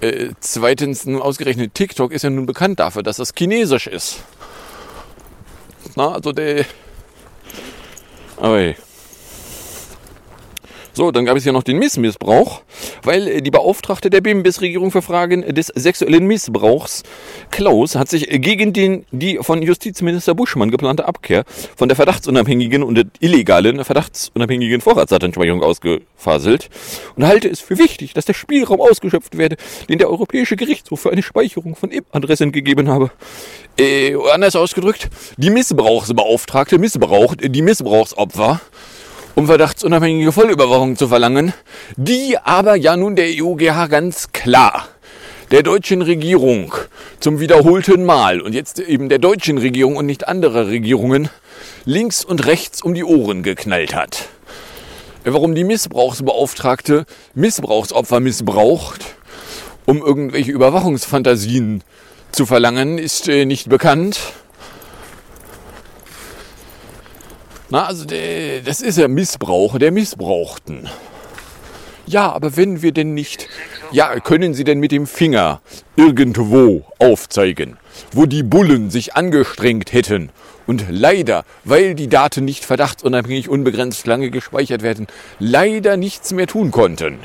Äh, 0.00 0.28
zweitens, 0.40 1.06
ausgerechnet 1.06 1.74
TikTok 1.74 2.12
ist 2.12 2.22
ja 2.22 2.30
nun 2.30 2.46
bekannt 2.46 2.78
dafür, 2.78 3.02
dass 3.02 3.16
das 3.16 3.32
chinesisch 3.36 3.86
ist. 3.86 4.20
Na, 5.94 6.12
also. 6.12 6.32
Aber 8.38 8.58
hey. 8.58 8.85
So, 10.96 11.10
dann 11.10 11.26
gab 11.26 11.36
es 11.36 11.44
ja 11.44 11.52
noch 11.52 11.62
den 11.62 11.78
Missmissbrauch, 11.78 12.62
weil 13.02 13.28
äh, 13.28 13.42
die 13.42 13.50
Beauftragte 13.50 14.08
der 14.08 14.22
BMBS-Regierung 14.22 14.90
für 14.90 15.02
Fragen 15.02 15.42
des 15.54 15.66
sexuellen 15.66 16.26
Missbrauchs, 16.26 17.02
Klaus, 17.50 17.96
hat 17.96 18.08
sich 18.08 18.26
gegen 18.40 18.72
den, 18.72 19.04
die 19.10 19.36
von 19.42 19.60
Justizminister 19.60 20.34
Buschmann 20.34 20.70
geplante 20.70 21.04
Abkehr 21.04 21.44
von 21.76 21.90
der 21.90 21.96
verdachtsunabhängigen 21.96 22.82
und 22.82 22.94
der 22.94 23.04
illegalen 23.20 23.84
verdachtsunabhängigen 23.84 24.80
Vorratsdatenspeicherung 24.80 25.62
ausgefaselt 25.62 26.70
und 27.14 27.26
halte 27.26 27.50
es 27.50 27.60
für 27.60 27.76
wichtig, 27.76 28.14
dass 28.14 28.24
der 28.24 28.32
Spielraum 28.32 28.80
ausgeschöpft 28.80 29.36
werde, 29.36 29.56
den 29.90 29.98
der 29.98 30.08
Europäische 30.08 30.56
Gerichtshof 30.56 31.00
für 31.00 31.10
eine 31.10 31.22
Speicherung 31.22 31.76
von 31.76 31.90
IP-Adressen 31.90 32.52
gegeben 32.52 32.88
habe. 32.88 33.10
Äh, 33.78 34.14
anders 34.32 34.56
ausgedrückt, 34.56 35.10
die 35.36 35.50
Missbrauchsbeauftragte 35.50 36.78
missbraucht 36.78 37.40
die 37.42 37.60
Missbrauchsopfer 37.60 38.62
um 39.36 39.46
verdachtsunabhängige 39.46 40.32
Vollüberwachung 40.32 40.96
zu 40.96 41.08
verlangen, 41.08 41.52
die 41.96 42.38
aber 42.38 42.74
ja 42.74 42.96
nun 42.96 43.16
der 43.16 43.28
EUGH 43.28 43.88
ganz 43.88 44.32
klar 44.32 44.88
der 45.50 45.62
deutschen 45.62 46.00
Regierung 46.02 46.74
zum 47.20 47.38
wiederholten 47.38 48.04
Mal 48.04 48.40
und 48.40 48.54
jetzt 48.54 48.80
eben 48.80 49.10
der 49.10 49.18
deutschen 49.18 49.58
Regierung 49.58 49.96
und 49.96 50.06
nicht 50.06 50.26
anderer 50.26 50.66
Regierungen 50.68 51.28
links 51.84 52.24
und 52.24 52.46
rechts 52.46 52.82
um 52.82 52.94
die 52.94 53.04
Ohren 53.04 53.42
geknallt 53.42 53.94
hat. 53.94 54.28
Warum 55.24 55.54
die 55.54 55.64
Missbrauchsbeauftragte 55.64 57.04
Missbrauchsopfer 57.34 58.20
missbraucht, 58.20 59.04
um 59.84 60.02
irgendwelche 60.02 60.50
Überwachungsfantasien 60.50 61.84
zu 62.32 62.46
verlangen, 62.46 62.96
ist 62.96 63.28
äh, 63.28 63.44
nicht 63.44 63.68
bekannt. 63.68 64.18
Na, 67.68 67.86
also 67.86 68.04
das 68.04 68.80
ist 68.80 68.96
ja 68.96 69.08
Missbrauch 69.08 69.78
der 69.78 69.90
Missbrauchten. 69.90 70.88
Ja, 72.06 72.30
aber 72.30 72.56
wenn 72.56 72.82
wir 72.82 72.92
denn 72.92 73.14
nicht, 73.14 73.48
ja, 73.90 74.20
können 74.20 74.54
Sie 74.54 74.62
denn 74.62 74.78
mit 74.78 74.92
dem 74.92 75.08
Finger 75.08 75.60
irgendwo 75.96 76.84
aufzeigen, 77.00 77.78
wo 78.12 78.26
die 78.26 78.44
Bullen 78.44 78.90
sich 78.90 79.16
angestrengt 79.16 79.92
hätten 79.92 80.30
und 80.68 80.84
leider, 80.88 81.44
weil 81.64 81.96
die 81.96 82.06
Daten 82.06 82.44
nicht 82.44 82.64
verdachtsunabhängig 82.64 83.48
unbegrenzt 83.48 84.06
lange 84.06 84.30
gespeichert 84.30 84.82
werden, 84.82 85.08
leider 85.40 85.96
nichts 85.96 86.32
mehr 86.32 86.46
tun 86.46 86.70
konnten? 86.70 87.18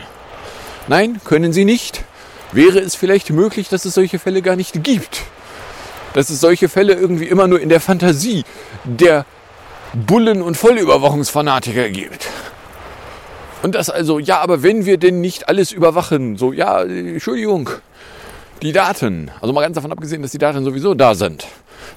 Nein, 0.87 1.21
können 1.23 1.53
Sie 1.53 1.65
nicht? 1.65 2.03
Wäre 2.51 2.79
es 2.79 2.95
vielleicht 2.95 3.29
möglich, 3.29 3.69
dass 3.69 3.85
es 3.85 3.93
solche 3.93 4.17
Fälle 4.17 4.41
gar 4.41 4.55
nicht 4.55 4.83
gibt? 4.83 5.21
Dass 6.13 6.31
es 6.31 6.41
solche 6.41 6.69
Fälle 6.69 6.93
irgendwie 6.93 7.27
immer 7.27 7.47
nur 7.47 7.61
in 7.61 7.69
der 7.69 7.79
Fantasie 7.79 8.43
der 8.83 9.25
Bullen- 9.93 10.41
und 10.41 10.55
Vollüberwachungsfanatiker 10.55 11.89
gibt. 11.89 12.29
Und 13.61 13.75
das 13.75 13.89
also, 13.89 14.19
ja, 14.19 14.39
aber 14.39 14.63
wenn 14.63 14.85
wir 14.85 14.97
denn 14.97 15.21
nicht 15.21 15.49
alles 15.49 15.71
überwachen, 15.71 16.37
so, 16.37 16.51
ja, 16.53 16.81
Entschuldigung, 16.81 17.69
die 18.61 18.71
Daten, 18.71 19.31
also 19.41 19.53
mal 19.53 19.61
ganz 19.61 19.75
davon 19.75 19.91
abgesehen, 19.91 20.21
dass 20.21 20.31
die 20.31 20.37
Daten 20.37 20.63
sowieso 20.63 20.93
da 20.93 21.13
sind, 21.13 21.47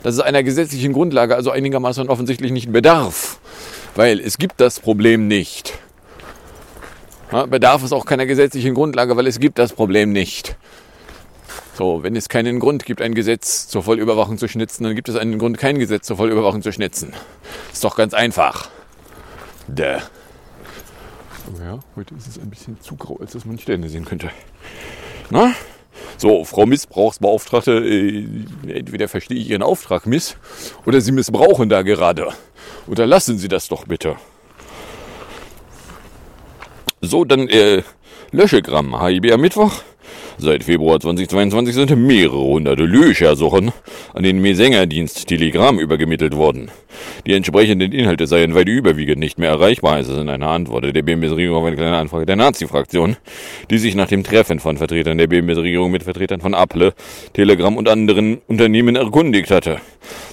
dass 0.03 0.15
es 0.15 0.21
einer 0.21 0.43
gesetzlichen 0.43 0.93
Grundlage 0.93 1.37
also 1.37 1.51
einigermaßen 1.51 2.09
offensichtlich 2.09 2.53
nicht 2.53 2.73
bedarf, 2.73 3.39
weil 3.95 4.21
es 4.21 4.39
gibt 4.39 4.61
das 4.61 4.81
Problem 4.81 5.29
nicht. 5.29 5.75
Ja, 7.33 7.47
bedarf 7.47 7.83
es 7.83 7.93
auch 7.93 8.05
keiner 8.05 8.27
gesetzlichen 8.27 8.75
Grundlage, 8.75 9.17
weil 9.17 9.27
es 9.27 9.41
gibt 9.41 9.59
das 9.59 9.73
Problem 9.73 10.13
nicht. 10.13 10.57
So, 11.77 12.05
wenn 12.05 12.15
es 12.15 12.29
keinen 12.29 12.61
Grund 12.61 12.87
gibt, 12.87 13.03
ein 13.03 13.15
Gesetz 13.15 13.67
zur 13.67 13.83
Vollüberwachung 13.83 14.39
zu 14.39 14.47
schnitzen, 14.47 14.85
dann 14.85 14.95
gibt 14.95 15.09
es 15.09 15.17
einen 15.17 15.41
Grund, 15.41 15.59
kein 15.59 15.79
Gesetz 15.79 16.07
zur 16.07 16.17
Vollüberwachung 16.17 16.63
zu 16.63 16.73
schnitzen. 16.73 17.13
Ist 17.73 17.83
doch 17.83 17.97
ganz 17.97 18.15
einfach. 18.15 18.71
Däh. 19.67 19.99
Ja, 21.59 21.81
heute 21.97 22.15
ist 22.15 22.29
es 22.29 22.39
ein 22.39 22.49
bisschen 22.49 22.81
zu 22.81 22.95
grau, 22.95 23.19
als 23.21 23.33
dass 23.33 23.45
man 23.45 23.59
Sterne 23.59 23.89
sehen 23.89 24.05
könnte. 24.05 24.31
Na? 25.31 25.53
So, 26.17 26.45
Frau 26.45 26.65
Missbrauchsbeauftragte, 26.65 27.73
äh, 27.73 28.25
entweder 28.69 29.09
verstehe 29.09 29.37
ich 29.37 29.51
Ihren 29.51 29.63
Auftrag 29.63 30.07
miss 30.07 30.37
oder 30.87 31.01
Sie 31.01 31.11
missbrauchen 31.11 31.69
da 31.69 31.83
gerade. 31.83 32.29
Unterlassen 32.87 33.37
Sie 33.37 33.49
das 33.49 33.67
doch 33.67 33.85
bitte. 33.87 34.17
So, 37.01 37.25
dann 37.25 37.49
äh, 37.49 37.83
Löschegramm, 38.31 39.05
HIB 39.05 39.33
am 39.33 39.41
Mittwoch. 39.41 39.83
Seit 40.39 40.65
Februar 40.65 40.99
2022 40.99 41.75
sind 41.75 41.97
mehrere 41.97 42.37
hunderte 42.39 42.85
Löchersuchen 42.85 43.73
an 44.13 44.23
den 44.23 44.41
Mesänger-Dienst 44.41 45.27
Telegram 45.29 45.79
übergemittelt 45.79 46.37
worden. 46.37 46.71
Die 47.27 47.33
entsprechenden 47.33 47.93
Inhalte 47.93 48.27
seien 48.27 48.55
weit 48.55 48.69
überwiegend 48.69 49.19
nicht 49.19 49.39
mehr 49.39 49.51
erreichbar, 49.51 50.01
ist 50.01 50.09
es 50.09 50.19
in 50.19 50.29
einer 50.29 50.49
Antwort 50.49 50.85
der 50.85 51.03
BMS-Regierung 51.03 51.57
auf 51.57 51.65
eine 51.65 51.77
kleine 51.77 51.97
Anfrage 51.97 52.27
der 52.27 52.37
Nazi-Fraktion, 52.37 53.17
die 53.71 53.79
sich 53.79 53.95
nach 53.95 54.09
dem 54.09 54.25
Treffen 54.25 54.61
von 54.61 54.77
Vertretern 54.77 55.19
der 55.19 55.27
BMS-Regierung 55.27 55.91
mit 55.91 56.03
Vertretern 56.03 56.41
von 56.41 56.55
Apple, 56.55 56.95
Telegram 57.33 57.77
und 57.77 57.89
anderen 57.89 58.39
Unternehmen 58.47 58.97
erkundigt 58.97 59.51
hatte. 59.51 59.81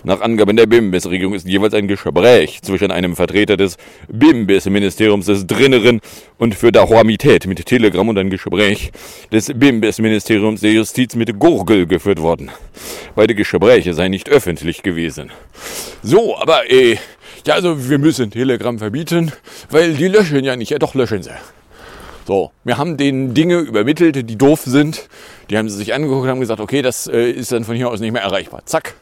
Nach 0.04 0.22
Angaben 0.22 0.58
der 0.58 0.66
BIMBIS-Regierung 0.66 1.34
ist 1.34 1.48
jeweils 1.48 1.74
ein 1.74 1.88
Gespräch 1.88 2.62
zwischen 2.62 2.92
einem 2.92 3.16
Vertreter 3.16 3.56
des 3.56 3.78
BIMBIS-Ministeriums 4.10 5.28
des 5.28 5.48
Drinneren 5.48 6.02
und 6.38 6.56
für 6.56 6.72
Dahuamität 6.72 7.46
mit 7.48 7.66
Telegram 7.66 8.08
und 8.10 8.18
ein 8.18 8.30
Gespräch 8.30 8.92
des 9.32 9.52
BIMBIS-Ministeriums 9.54 10.62
der 10.62 10.74
Justiz 10.74 11.16
mit 11.16 11.40
Gurgel 11.40 11.86
geführt 11.86 12.22
worden. 12.22 12.50
Beide 13.16 13.36
Gespräche 13.36 13.94
seien 13.94 14.12
nicht 14.12 14.30
öffentlich 14.30 14.84
gewesen. 14.84 15.32
So, 16.02 16.38
aber 16.38 16.51
äh, 16.70 16.98
ja, 17.46 17.56
also 17.56 17.90
wir 17.90 17.98
müssen 17.98 18.32
Telegram 18.32 18.78
verbieten, 18.78 19.32
weil 19.70 19.96
die 19.96 20.08
löschen 20.08 20.44
ja 20.44 20.56
nicht. 20.56 20.70
Ja, 20.70 20.80
doch 20.80 20.94
löschen 20.94 21.24
sie. 21.24 21.32
So, 22.28 22.52
wir 22.64 22.78
haben 22.78 22.98
denen 22.98 23.34
Dinge 23.34 23.58
übermittelt, 23.58 24.30
die 24.30 24.38
doof 24.38 24.62
sind. 24.66 25.10
Die 25.50 25.58
haben 25.58 25.70
sie 25.70 25.78
sich 25.78 25.94
angeguckt 25.94 26.24
und 26.24 26.30
haben 26.30 26.40
gesagt, 26.40 26.62
okay, 26.62 26.82
das 26.82 27.08
äh, 27.08 27.32
ist 27.32 27.52
dann 27.52 27.64
von 27.64 27.76
hier 27.76 27.90
aus 27.90 28.00
nicht 28.00 28.12
mehr 28.12 28.22
erreichbar. 28.22 28.62
Zack, 28.66 28.96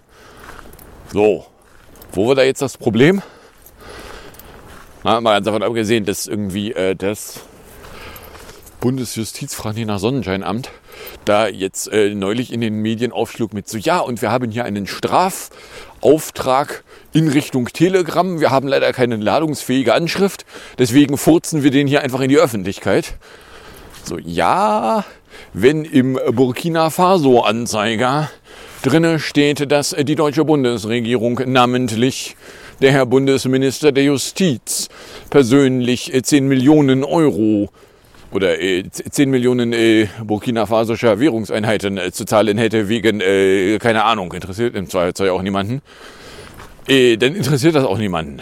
so, 1.12 1.46
wo 2.12 2.28
war 2.28 2.36
da 2.36 2.44
jetzt 2.44 2.62
das 2.62 2.78
Problem? 2.78 3.22
Na, 5.04 5.22
mal 5.22 5.34
ganz 5.34 5.46
davon 5.46 5.64
abgesehen, 5.64 6.06
dass 6.06 6.28
irgendwie 6.28 6.74
äh, 6.74 6.96
das 6.96 7.42
Bundesjustizfrage 8.80 9.86
nach 9.86 10.00
Sonnenscheinamt 10.00 10.72
da 11.26 11.48
jetzt 11.48 11.92
äh, 11.92 12.14
neulich 12.16 12.52
in 12.52 12.62
den 12.62 12.76
Medien 12.76 13.12
aufschlug 13.12 13.54
mit 13.54 13.68
so, 13.68 13.78
ja, 13.78 14.00
und 14.00 14.22
wir 14.22 14.32
haben 14.32 14.52
hier 14.52 14.66
einen 14.66 14.88
Strafauftrag 16.00 16.84
in 17.14 17.28
Richtung 17.28 17.68
Telegram. 17.68 18.40
Wir 18.40 18.52
haben 18.52 18.68
leider 18.68 18.94
keine 18.94 19.18
ladungsfähige 19.18 19.94
Anschrift, 19.94 20.46
deswegen 20.78 21.18
furzen 21.18 21.64
wir 21.64 21.72
den 21.72 21.88
hier 21.88 22.02
einfach 22.02 22.22
in 22.22 22.30
die 22.30 22.38
Öffentlichkeit. 22.38 23.16
So, 24.04 24.18
ja, 24.18 25.04
wenn 25.54 25.86
im 25.86 26.20
Burkina 26.32 26.90
Faso 26.90 27.42
Anzeiger 27.42 28.30
Drinne 28.82 29.20
steht, 29.20 29.72
dass 29.72 29.94
die 29.98 30.16
deutsche 30.16 30.46
Bundesregierung 30.46 31.42
namentlich 31.46 32.38
der 32.82 32.94
Herr 32.94 33.06
Bundesminister 33.06 33.92
der 33.92 34.06
Justiz 34.06 34.88
persönlich 35.30 36.14
10 36.24 36.48
Millionen 36.48 37.04
Euro 37.04 37.70
oder 38.32 38.56
10 38.58 39.30
Millionen 39.30 39.74
äh, 39.74 40.08
Burkina 40.24 40.66
Fasoscher 40.66 41.20
Währungseinheiten 41.20 41.98
äh, 41.98 42.12
zu 42.12 42.26
zahlen 42.26 42.58
hätte 42.58 42.90
wegen, 42.90 43.22
äh, 43.22 43.78
keine 43.80 44.04
Ahnung, 44.04 44.34
interessiert 44.34 44.76
im 44.76 44.88
Zweifelsfall 44.88 45.30
auch 45.30 45.42
niemanden, 45.42 45.82
dann 46.88 47.36
interessiert 47.36 47.76
das 47.76 47.86
auch 47.86 48.00
niemanden. 48.00 48.42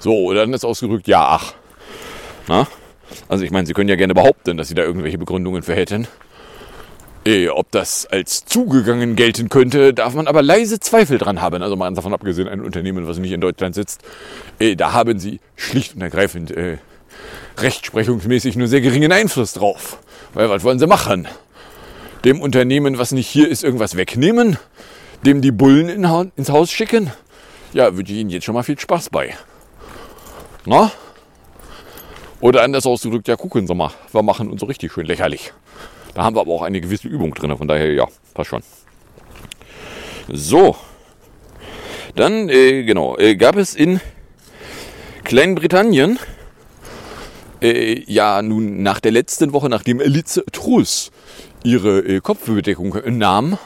So, 0.00 0.32
dann 0.32 0.52
ist 0.52 0.64
ausgedrückt, 0.64 1.06
ja, 1.06 1.24
ach. 1.24 1.54
Na? 2.48 2.66
Also 3.28 3.44
ich 3.44 3.52
meine, 3.52 3.66
Sie 3.66 3.74
können 3.74 3.88
ja 3.88 3.94
gerne 3.94 4.14
behaupten, 4.14 4.56
dass 4.56 4.66
Sie 4.66 4.74
da 4.74 4.82
irgendwelche 4.82 5.18
Begründungen 5.18 5.62
für 5.62 5.76
hätten. 5.76 6.08
Äh, 7.24 7.48
ob 7.50 7.70
das 7.70 8.06
als 8.06 8.44
zugegangen 8.44 9.14
gelten 9.14 9.48
könnte, 9.48 9.94
darf 9.94 10.14
man 10.14 10.26
aber 10.26 10.42
leise 10.42 10.80
Zweifel 10.80 11.18
dran 11.18 11.40
haben. 11.40 11.62
Also 11.62 11.76
mal 11.76 11.92
davon 11.94 12.12
abgesehen, 12.12 12.48
ein 12.48 12.60
Unternehmen, 12.60 13.06
was 13.06 13.18
nicht 13.18 13.30
in 13.30 13.40
Deutschland 13.40 13.76
sitzt, 13.76 14.02
äh, 14.58 14.74
da 14.74 14.92
haben 14.92 15.20
sie 15.20 15.38
schlicht 15.54 15.94
und 15.94 16.02
ergreifend 16.02 16.50
äh, 16.50 16.78
rechtsprechungsmäßig 17.58 18.56
nur 18.56 18.68
sehr 18.68 18.80
geringen 18.80 19.12
Einfluss 19.12 19.52
drauf. 19.52 19.98
Weil 20.34 20.48
was 20.50 20.64
wollen 20.64 20.78
sie 20.78 20.86
machen? 20.86 21.28
Dem 22.24 22.40
Unternehmen, 22.40 22.98
was 22.98 23.12
nicht 23.12 23.28
hier 23.28 23.48
ist, 23.48 23.64
irgendwas 23.64 23.96
wegnehmen? 23.96 24.58
Dem 25.24 25.40
die 25.40 25.52
Bullen 25.52 25.88
in 25.88 26.30
ins 26.36 26.50
Haus 26.50 26.70
schicken? 26.70 27.10
Ja, 27.72 27.96
wünsche 27.96 28.12
ich 28.12 28.18
Ihnen 28.18 28.30
jetzt 28.30 28.44
schon 28.44 28.54
mal 28.54 28.62
viel 28.62 28.78
Spaß 28.78 29.10
bei. 29.10 29.34
Na? 30.66 30.92
Oder 32.40 32.62
anders 32.62 32.86
ausgedrückt, 32.86 33.28
ja, 33.28 33.36
gucken 33.36 33.66
Sie 33.66 33.74
mal, 33.74 33.90
wir 34.10 34.22
machen 34.22 34.50
uns 34.50 34.60
so 34.60 34.66
richtig 34.66 34.92
schön 34.92 35.06
lächerlich. 35.06 35.52
Da 36.14 36.24
haben 36.24 36.36
wir 36.36 36.40
aber 36.40 36.52
auch 36.52 36.62
eine 36.62 36.80
gewisse 36.80 37.08
Übung 37.08 37.32
drin, 37.34 37.56
von 37.56 37.68
daher, 37.68 37.92
ja, 37.92 38.06
passt 38.34 38.50
schon. 38.50 38.62
So. 40.28 40.76
Dann, 42.14 42.48
äh, 42.48 42.82
genau, 42.82 43.16
äh, 43.16 43.36
gab 43.36 43.56
es 43.56 43.74
in 43.74 44.00
Kleinbritannien, 45.24 46.18
äh, 47.62 48.02
ja, 48.06 48.42
nun 48.42 48.82
nach 48.82 49.00
der 49.00 49.12
letzten 49.12 49.52
Woche, 49.52 49.68
nachdem 49.68 50.00
Liz 50.00 50.40
Truss 50.52 51.10
ihre 51.64 52.00
äh, 52.00 52.20
Kopfbedeckung 52.20 52.96
nahm, 53.06 53.58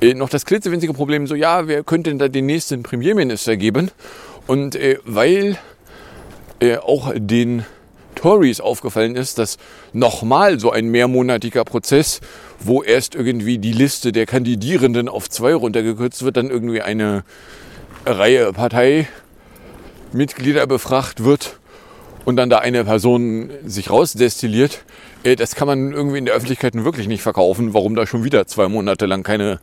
äh, 0.00 0.14
noch 0.14 0.28
das 0.28 0.46
klitzewinzige 0.46 0.94
Problem, 0.94 1.26
so, 1.26 1.34
ja, 1.34 1.66
wer 1.66 1.82
könnte 1.82 2.10
denn 2.10 2.18
da 2.18 2.28
den 2.28 2.46
nächsten 2.46 2.82
Premierminister 2.82 3.56
geben? 3.56 3.90
Und 4.46 4.76
äh, 4.76 4.98
weil 5.04 5.58
äh, 6.60 6.76
auch 6.76 7.12
den 7.14 7.64
Tories 8.14 8.60
aufgefallen 8.60 9.16
ist, 9.16 9.38
dass 9.38 9.56
nochmal 9.92 10.60
so 10.60 10.70
ein 10.70 10.88
mehrmonatiger 10.88 11.64
Prozess, 11.64 12.20
wo 12.60 12.82
erst 12.82 13.14
irgendwie 13.14 13.58
die 13.58 13.72
Liste 13.72 14.12
der 14.12 14.26
Kandidierenden 14.26 15.08
auf 15.08 15.30
zwei 15.30 15.54
runtergekürzt 15.54 16.24
wird, 16.24 16.36
dann 16.36 16.50
irgendwie 16.50 16.82
eine 16.82 17.24
Reihe 18.04 18.52
Parteimitglieder 18.52 20.66
befragt 20.66 21.24
wird 21.24 21.58
und 22.24 22.36
dann 22.36 22.50
da 22.50 22.58
eine 22.58 22.84
Person 22.84 23.50
sich 23.64 23.90
rausdestilliert, 23.90 24.84
äh, 25.24 25.36
das 25.36 25.54
kann 25.54 25.66
man 25.66 25.92
irgendwie 25.92 26.18
in 26.18 26.26
der 26.26 26.34
Öffentlichkeit 26.34 26.74
wirklich 26.74 27.08
nicht 27.08 27.22
verkaufen, 27.22 27.74
warum 27.74 27.94
da 27.94 28.06
schon 28.06 28.24
wieder 28.24 28.46
zwei 28.46 28.68
Monate 28.68 29.06
lang 29.06 29.22
keine 29.22 29.60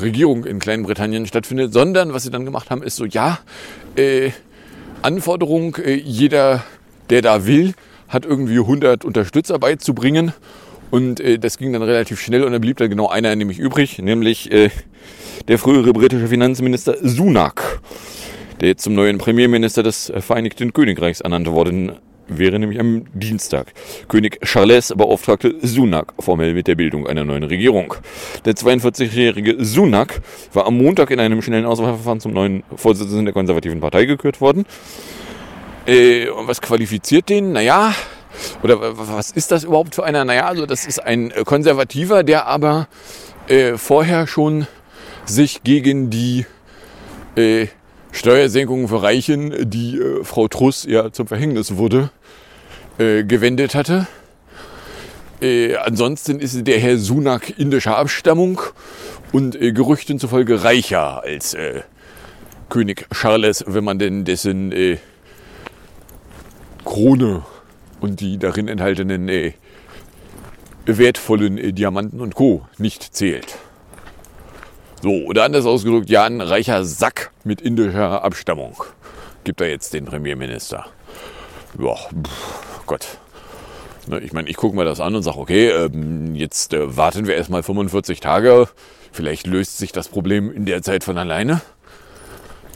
Regierung 0.00 0.44
in 0.44 0.58
Kleinbritannien 0.58 1.26
stattfindet, 1.26 1.72
sondern 1.72 2.12
was 2.12 2.24
sie 2.24 2.30
dann 2.30 2.44
gemacht 2.44 2.70
haben, 2.70 2.82
ist 2.82 2.96
so, 2.96 3.04
ja, 3.04 3.38
äh, 3.96 4.30
Anforderung, 5.02 5.76
äh, 5.76 5.94
jeder, 5.94 6.64
der 7.10 7.22
da 7.22 7.46
will, 7.46 7.74
hat 8.08 8.24
irgendwie 8.24 8.58
100 8.58 9.04
Unterstützer 9.04 9.58
beizubringen. 9.58 10.32
Und 10.90 11.20
äh, 11.20 11.38
das 11.38 11.58
ging 11.58 11.72
dann 11.72 11.82
relativ 11.82 12.20
schnell 12.20 12.44
und 12.44 12.52
da 12.52 12.58
blieb 12.58 12.76
dann 12.76 12.88
genau 12.88 13.08
einer 13.08 13.34
nämlich 13.34 13.58
übrig, 13.58 13.98
nämlich 13.98 14.50
äh, 14.52 14.70
der 15.48 15.58
frühere 15.58 15.92
britische 15.92 16.28
Finanzminister 16.28 16.96
Sunak, 17.02 17.80
der 18.64 18.78
zum 18.78 18.94
neuen 18.94 19.18
Premierminister 19.18 19.82
des 19.82 20.10
Vereinigten 20.20 20.72
Königreichs 20.72 21.20
ernannt 21.20 21.46
worden 21.48 21.92
wäre 22.28 22.58
nämlich 22.58 22.80
am 22.80 23.04
Dienstag. 23.12 23.74
König 24.08 24.40
Charles 24.40 24.94
beauftragte 24.96 25.54
Sunak 25.60 26.14
formell 26.18 26.54
mit 26.54 26.66
der 26.66 26.74
Bildung 26.74 27.06
einer 27.06 27.24
neuen 27.24 27.42
Regierung. 27.42 27.92
Der 28.46 28.54
42-jährige 28.54 29.62
Sunak 29.62 30.22
war 30.54 30.66
am 30.66 30.78
Montag 30.78 31.10
in 31.10 31.20
einem 31.20 31.42
schnellen 31.42 31.66
Auswahlverfahren 31.66 32.20
zum 32.20 32.32
neuen 32.32 32.62
Vorsitzenden 32.74 33.26
der 33.26 33.34
konservativen 33.34 33.80
Partei 33.80 34.06
gekürt 34.06 34.40
worden. 34.40 34.64
Äh, 35.84 36.28
was 36.46 36.62
qualifiziert 36.62 37.28
den? 37.28 37.52
Naja, 37.52 37.94
oder 38.62 38.78
was 38.96 39.30
ist 39.30 39.52
das 39.52 39.64
überhaupt 39.64 39.94
für 39.94 40.04
einer? 40.04 40.24
Naja, 40.24 40.46
also 40.46 40.64
das 40.64 40.86
ist 40.86 41.04
ein 41.04 41.34
Konservativer, 41.44 42.22
der 42.22 42.46
aber 42.46 42.88
äh, 43.46 43.76
vorher 43.76 44.26
schon 44.26 44.66
sich 45.26 45.62
gegen 45.64 46.08
die 46.08 46.46
äh, 47.36 47.66
Steuersenkungen 48.14 48.86
für 48.86 49.02
Reichen, 49.02 49.68
die 49.68 49.98
äh, 49.98 50.22
Frau 50.22 50.46
Truss 50.46 50.86
ja 50.88 51.10
zum 51.10 51.26
Verhängnis 51.26 51.76
wurde, 51.76 52.10
äh, 52.96 53.24
gewendet 53.24 53.74
hatte. 53.74 54.06
Äh, 55.42 55.74
ansonsten 55.74 56.38
ist 56.38 56.64
der 56.64 56.78
Herr 56.78 56.96
Sunak 56.96 57.58
indischer 57.58 57.98
Abstammung 57.98 58.60
und 59.32 59.60
äh, 59.60 59.72
Gerüchten 59.72 60.20
zufolge 60.20 60.62
reicher 60.62 61.24
als 61.24 61.54
äh, 61.54 61.82
König 62.68 63.08
Charles, 63.12 63.64
wenn 63.66 63.82
man 63.82 63.98
denn 63.98 64.24
dessen 64.24 64.70
äh, 64.70 64.98
Krone 66.84 67.42
und 68.00 68.20
die 68.20 68.38
darin 68.38 68.68
enthaltenen 68.68 69.54
wertvollen 70.86 71.74
Diamanten 71.74 72.20
und 72.20 72.34
Co. 72.36 72.66
nicht 72.78 73.02
zählt. 73.02 73.58
So, 75.04 75.10
oder 75.26 75.44
anders 75.44 75.66
ausgedrückt, 75.66 76.08
ja, 76.08 76.24
ein 76.24 76.40
reicher 76.40 76.82
Sack 76.86 77.30
mit 77.44 77.60
indischer 77.60 78.24
Abstammung 78.24 78.74
gibt 79.44 79.60
er 79.60 79.68
jetzt 79.68 79.92
den 79.92 80.06
Premierminister. 80.06 80.86
Ja, 81.78 81.94
Gott. 82.86 83.18
Ne, 84.06 84.20
ich 84.20 84.32
meine, 84.32 84.48
ich 84.48 84.56
gucke 84.56 84.74
mir 84.74 84.86
das 84.86 85.00
an 85.00 85.14
und 85.14 85.22
sage, 85.22 85.36
okay, 85.36 85.68
ähm, 85.68 86.34
jetzt 86.34 86.72
äh, 86.72 86.96
warten 86.96 87.26
wir 87.26 87.34
erstmal 87.34 87.62
45 87.62 88.20
Tage. 88.20 88.66
Vielleicht 89.12 89.46
löst 89.46 89.76
sich 89.76 89.92
das 89.92 90.08
Problem 90.08 90.50
in 90.50 90.64
der 90.64 90.80
Zeit 90.80 91.04
von 91.04 91.18
alleine. 91.18 91.60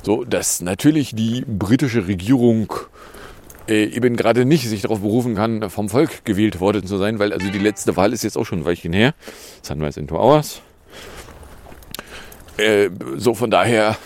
So, 0.03 0.23
dass 0.25 0.61
natürlich 0.61 1.15
die 1.15 1.47
britische 1.47 2.09
Regierung 2.09 2.75
äh, 3.71 3.85
eben 3.85 4.17
gerade 4.17 4.45
nicht 4.45 4.69
sich 4.69 4.83
darauf 4.83 5.01
berufen 5.01 5.35
kann, 5.35 5.71
vom 5.71 5.89
Volk 5.89 6.27
gewählt 6.27 6.61
worden 6.61 6.87
zu 6.87 6.99
sein, 6.99 7.19
weil 7.21 7.33
also 7.33 7.49
die 7.49 7.59
letzte 7.59 7.97
Wahl 7.97 8.13
ist 8.13 8.23
jetzt 8.23 8.37
auch 8.37 8.45
schon 8.45 8.59
ein 8.59 8.65
Weilchen 8.67 8.93
her. 8.93 9.15
Sunrise 9.63 9.99
in 9.99 10.07
two 10.07 10.19
hours. 10.19 10.61
Äh, 12.59 12.91
so 13.17 13.35
von 13.35 13.51
daher, 13.51 13.97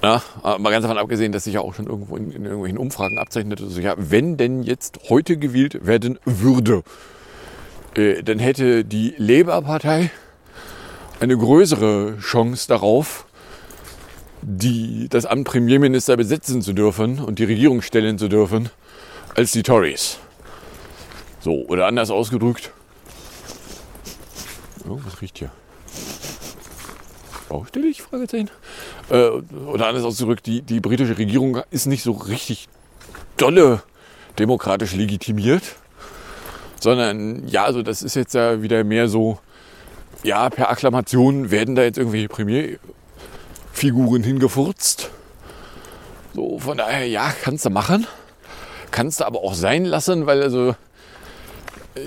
na, 0.00 0.22
mal 0.42 0.70
ganz 0.70 0.82
davon 0.82 0.98
abgesehen, 0.98 1.30
dass 1.32 1.44
sich 1.44 1.54
ja 1.54 1.60
auch 1.60 1.74
schon 1.74 1.86
irgendwo 1.86 2.16
in, 2.16 2.32
in 2.32 2.44
irgendwelchen 2.44 2.78
Umfragen 2.78 3.18
abzeichnet, 3.18 3.60
also 3.60 3.80
ja, 3.80 3.94
wenn 3.96 4.36
denn 4.36 4.62
jetzt 4.62 4.98
heute 5.08 5.36
gewählt 5.36 5.86
werden 5.86 6.18
würde, 6.24 6.82
äh, 7.94 8.22
dann 8.22 8.38
hätte 8.38 8.84
die 8.84 9.14
Labour-Partei 9.18 10.10
eine 11.20 11.36
größere 11.36 12.18
Chance 12.18 12.66
darauf, 12.66 13.26
die, 14.40 15.08
das 15.08 15.26
Amt 15.26 15.46
Premierminister 15.46 16.16
besetzen 16.16 16.62
zu 16.62 16.72
dürfen 16.72 17.20
und 17.20 17.38
die 17.38 17.44
Regierung 17.44 17.82
stellen 17.82 18.18
zu 18.18 18.28
dürfen, 18.28 18.70
als 19.36 19.52
die 19.52 19.62
Tories. 19.62 20.18
So, 21.40 21.66
oder 21.66 21.86
anders 21.86 22.10
ausgedrückt. 22.10 22.72
Oh, 24.88 24.98
was 25.04 25.20
riecht 25.20 25.38
hier? 25.38 25.50
Baustellig? 27.52 28.00
Fragezeichen. 28.00 28.50
Äh, 29.10 29.28
oder 29.66 29.86
anders 29.86 30.04
ausgedrückt, 30.04 30.46
die, 30.46 30.62
die 30.62 30.80
britische 30.80 31.18
Regierung 31.18 31.60
ist 31.70 31.86
nicht 31.86 32.02
so 32.02 32.12
richtig 32.12 32.68
dolle 33.36 33.82
demokratisch 34.38 34.94
legitimiert, 34.94 35.62
sondern 36.80 37.46
ja, 37.46 37.64
also 37.64 37.82
das 37.82 38.02
ist 38.02 38.14
jetzt 38.14 38.34
ja 38.34 38.62
wieder 38.62 38.84
mehr 38.84 39.08
so, 39.08 39.38
ja, 40.22 40.48
per 40.48 40.70
Akklamation 40.70 41.50
werden 41.50 41.74
da 41.74 41.82
jetzt 41.82 41.98
irgendwelche 41.98 42.28
Premierfiguren 42.28 44.22
hingefurzt. 44.22 45.10
So, 46.34 46.58
von 46.58 46.78
daher, 46.78 47.06
ja, 47.06 47.32
kannst 47.42 47.66
du 47.66 47.70
machen. 47.70 48.06
Kannst 48.90 49.20
du 49.20 49.26
aber 49.26 49.40
auch 49.40 49.54
sein 49.54 49.84
lassen, 49.84 50.24
weil 50.24 50.42
also, 50.42 50.74
äh, 51.96 52.00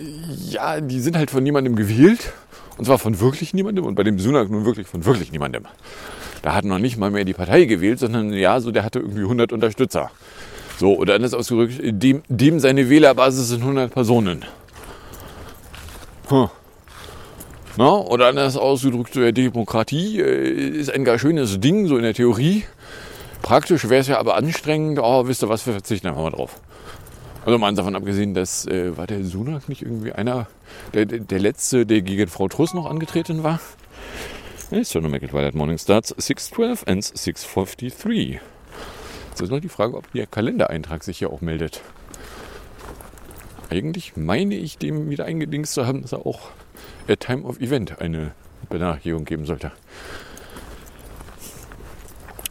ja, 0.50 0.82
die 0.82 1.00
sind 1.00 1.16
halt 1.16 1.30
von 1.30 1.44
niemandem 1.44 1.76
gewählt. 1.76 2.34
Und 2.78 2.86
zwar 2.86 3.00
von 3.00 3.20
wirklich 3.20 3.54
niemandem 3.54 3.86
und 3.86 3.96
bei 3.96 4.04
dem 4.04 4.20
Sunak 4.20 4.50
nun 4.50 4.66
wirklich 4.66 4.88
von 4.88 5.06
wirklich 5.06 5.32
niemandem. 5.32 5.66
Da 6.42 6.54
hat 6.54 6.66
noch 6.66 6.80
nicht 6.80 6.98
mal 6.98 7.10
mehr 7.10 7.26
die 7.26 7.34
Partei 7.34 7.66
gewählt, 7.66 8.00
sondern 8.00 8.34
ja, 8.34 8.60
so 8.60 8.72
der 8.72 8.84
hatte 8.84 9.00
irgendwie 9.00 9.22
100 9.22 9.54
Unterstützer. 9.54 10.12
So, 10.78 10.98
oder 10.98 11.16
anders 11.16 11.34
ausgedrückt, 11.34 11.80
dem, 11.82 12.22
dem 12.28 12.60
seine 12.60 12.90
Wählerbasis 12.90 13.48
sind 13.48 13.62
100 13.62 13.94
Personen. 13.94 14.44
Hm. 16.28 16.50
Na, 17.78 17.92
oder 17.92 18.28
anders 18.28 18.58
ausgedrückt, 18.58 19.14
so, 19.14 19.22
ja, 19.22 19.32
Demokratie 19.32 20.20
äh, 20.20 20.80
ist 20.80 20.92
ein 20.92 21.04
gar 21.04 21.20
schönes 21.20 21.60
Ding, 21.60 21.88
so 21.88 21.98
in 21.98 22.04
der 22.04 22.14
Theorie. 22.14 22.64
Praktisch 23.42 23.90
wäre 23.90 24.02
es 24.02 24.08
ja 24.08 24.18
aber 24.18 24.36
anstrengend. 24.36 25.00
Oh, 25.02 25.28
wisst 25.28 25.44
ihr 25.44 25.50
was, 25.50 25.66
wir 25.66 25.74
verzichten 25.74 26.08
einfach 26.08 26.22
mal 26.22 26.32
drauf. 26.32 26.60
Also 27.46 27.60
mal 27.60 27.72
davon 27.76 27.96
abgesehen, 27.96 28.34
dass 28.34 28.66
äh, 28.66 28.98
war 28.98 29.06
der 29.06 29.24
Sunak 29.24 29.70
nicht 29.70 29.84
irgendwie 29.84 30.12
einer, 30.12 30.48
der, 30.96 31.06
der, 31.06 31.40
letzte, 31.40 31.86
der 31.86 32.02
gegen 32.02 32.28
Frau 32.28 32.48
Truss 32.48 32.74
noch 32.74 32.88
angetreten 32.88 33.44
war? 33.44 33.60
It's 34.72 34.96
it 34.96 35.04
while 35.04 35.46
at 35.46 35.54
morning 35.54 35.78
starts 35.78 36.12
6.12 36.16 36.88
and 36.88 37.04
6.53. 37.04 38.40
Jetzt 39.30 39.42
ist 39.42 39.52
noch 39.52 39.60
die 39.60 39.70
Frage, 39.70 39.96
ob 39.96 40.12
der 40.14 40.26
Kalendereintrag 40.26 41.04
sich 41.04 41.20
hier 41.20 41.30
auch 41.30 41.42
meldet. 41.42 41.84
Eigentlich 43.70 44.18
meine 44.18 44.56
ich 44.56 44.80
dem 44.80 45.12
wieder 45.12 45.26
eingedingst 45.26 45.76
zu 45.76 45.86
haben, 45.86 46.02
dass 46.02 46.14
er 46.14 46.26
auch 46.26 46.50
at 47.08 47.20
Time 47.20 47.44
of 47.44 47.60
Event 47.60 48.02
eine 48.02 48.32
Benachrichtigung 48.70 49.24
geben 49.24 49.46
sollte. 49.46 49.72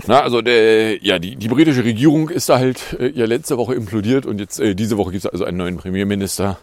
Na, 0.07 0.21
also 0.21 0.43
der, 0.43 1.03
ja, 1.03 1.19
die, 1.19 1.37
die 1.37 1.49
britische 1.49 1.85
Regierung 1.85 2.29
ist 2.29 2.49
da 2.51 2.59
halt 2.59 2.97
äh, 3.01 3.09
ja 3.09 3.25
letzte 3.25 3.57
Woche 3.57 3.75
implodiert 3.75 4.27
und 4.27 4.39
jetzt 4.39 4.61
äh, 4.61 4.75
diese 4.75 4.99
Woche 4.99 5.13
gibt 5.13 5.25
es 5.25 5.31
also 5.31 5.45
einen 5.45 5.57
neuen 5.57 5.79
Premierminister 5.79 6.59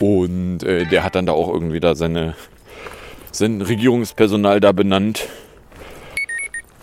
und 0.00 0.62
äh, 0.64 0.84
der 0.84 1.02
hat 1.02 1.14
dann 1.14 1.24
da 1.26 1.32
auch 1.32 1.48
irgendwie 1.48 1.80
da 1.80 1.94
seine 1.94 2.34
sein 3.32 3.62
Regierungspersonal 3.62 4.60
da 4.60 4.72
benannt. 4.72 5.28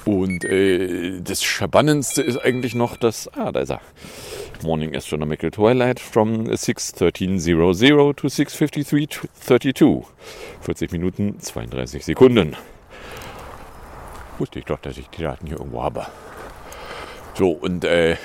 Und 0.05 0.45
äh, 0.45 1.19
das 1.21 1.43
Spannendste 1.43 2.21
ist 2.21 2.37
eigentlich 2.37 2.75
noch 2.75 2.95
das, 2.97 3.27
ah, 3.33 3.51
da 3.51 3.61
ist 3.61 3.71
er. 3.71 3.81
Morning 4.63 4.95
Astronomical 4.95 5.49
Twilight 5.51 5.99
from 5.99 6.45
6.13.00 6.45 8.15
to 8.15 8.27
6.53.32. 8.27 10.03
40 10.61 10.91
Minuten, 10.91 11.39
32 11.39 12.05
Sekunden. 12.05 12.55
Wusste 14.37 14.59
ich 14.59 14.65
doch, 14.65 14.79
dass 14.79 14.97
ich 14.97 15.09
die 15.09 15.23
Daten 15.23 15.47
hier 15.47 15.57
irgendwo 15.57 15.83
habe. 15.83 16.05
So, 17.35 17.51
und 17.51 17.83
äh, 17.85 18.17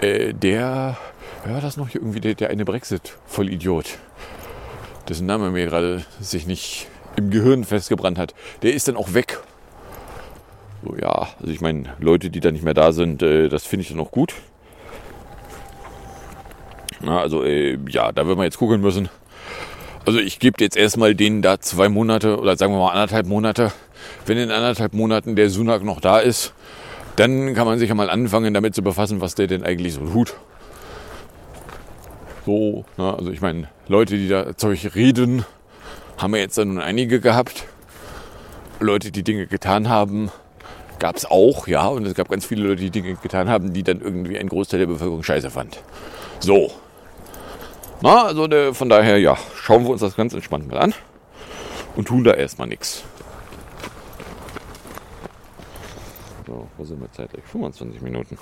äh, 0.00 0.32
der, 0.32 0.96
wer 1.44 1.54
war 1.54 1.60
das 1.60 1.76
noch 1.76 1.88
hier 1.88 2.00
irgendwie, 2.00 2.20
der, 2.20 2.34
der 2.34 2.50
eine 2.50 2.64
Brexit-Vollidiot, 2.64 3.98
dessen 5.08 5.26
Name 5.26 5.50
mir 5.50 5.66
gerade 5.66 6.04
sich 6.20 6.46
nicht 6.46 6.88
im 7.16 7.30
Gehirn 7.30 7.64
festgebrannt 7.64 8.18
hat, 8.18 8.34
der 8.62 8.74
ist 8.74 8.88
dann 8.88 8.96
auch 8.96 9.14
weg. 9.14 9.40
So, 10.84 10.96
ja, 10.96 11.28
also 11.40 11.52
ich 11.52 11.60
meine, 11.60 11.96
Leute, 11.98 12.30
die 12.30 12.40
da 12.40 12.52
nicht 12.52 12.64
mehr 12.64 12.74
da 12.74 12.92
sind, 12.92 13.22
äh, 13.22 13.48
das 13.48 13.64
finde 13.64 13.82
ich 13.82 13.90
dann 13.90 14.00
auch 14.00 14.12
gut. 14.12 14.34
Na, 17.00 17.20
also, 17.20 17.44
äh, 17.44 17.78
ja, 17.88 18.12
da 18.12 18.26
wird 18.26 18.36
man 18.36 18.44
jetzt 18.44 18.58
gucken 18.58 18.80
müssen. 18.80 19.08
Also 20.06 20.20
ich 20.20 20.38
gebe 20.38 20.56
jetzt 20.60 20.76
erstmal 20.76 21.14
denen 21.14 21.42
da 21.42 21.60
zwei 21.60 21.88
Monate 21.90 22.38
oder 22.38 22.56
sagen 22.56 22.72
wir 22.72 22.78
mal 22.78 22.92
anderthalb 22.92 23.26
Monate. 23.26 23.72
Wenn 24.26 24.38
in 24.38 24.50
anderthalb 24.50 24.92
Monaten 24.94 25.36
der 25.36 25.50
Sunak 25.50 25.82
noch 25.82 26.00
da 26.00 26.18
ist, 26.18 26.52
dann 27.16 27.54
kann 27.54 27.66
man 27.66 27.78
sich 27.78 27.88
ja 27.88 27.94
mal 27.94 28.10
anfangen 28.10 28.54
damit 28.54 28.74
zu 28.74 28.82
befassen, 28.82 29.20
was 29.20 29.34
der 29.34 29.46
denn 29.48 29.64
eigentlich 29.64 29.94
so 29.94 30.06
tut. 30.06 30.34
So, 32.46 32.84
na, 32.96 33.14
also 33.14 33.30
ich 33.30 33.40
meine, 33.40 33.68
Leute, 33.88 34.16
die 34.16 34.28
da 34.28 34.56
Zeug 34.56 34.94
reden, 34.94 35.44
haben 36.16 36.32
wir 36.32 36.40
jetzt 36.40 36.56
dann 36.58 36.68
nun 36.68 36.80
einige 36.80 37.20
gehabt. 37.20 37.64
Leute, 38.80 39.10
die 39.10 39.22
Dinge 39.22 39.46
getan 39.46 39.88
haben, 39.88 40.30
gab 40.98 41.16
es 41.16 41.26
auch, 41.26 41.66
ja. 41.66 41.86
Und 41.86 42.06
es 42.06 42.14
gab 42.14 42.28
ganz 42.28 42.46
viele 42.46 42.68
Leute, 42.68 42.82
die 42.82 42.90
Dinge 42.90 43.14
getan 43.16 43.48
haben, 43.48 43.72
die 43.72 43.82
dann 43.82 44.00
irgendwie 44.00 44.38
ein 44.38 44.48
Großteil 44.48 44.80
der 44.80 44.86
Bevölkerung 44.86 45.22
scheiße 45.22 45.50
fand. 45.50 45.82
So. 46.40 46.70
Na, 48.00 48.26
also 48.26 48.46
der, 48.46 48.74
von 48.74 48.88
daher, 48.88 49.18
ja, 49.18 49.36
schauen 49.56 49.84
wir 49.84 49.90
uns 49.90 50.00
das 50.00 50.16
ganz 50.16 50.32
entspannt 50.34 50.70
mal 50.70 50.78
an 50.78 50.94
und 51.96 52.06
tun 52.06 52.22
da 52.22 52.32
erstmal 52.32 52.68
nichts. 52.68 53.02
So, 56.48 56.66
wo 56.78 56.84
sind 56.84 56.98
wir 57.00 57.12
zeitlich? 57.12 57.44
25 57.44 58.00
Minuten. 58.00 58.38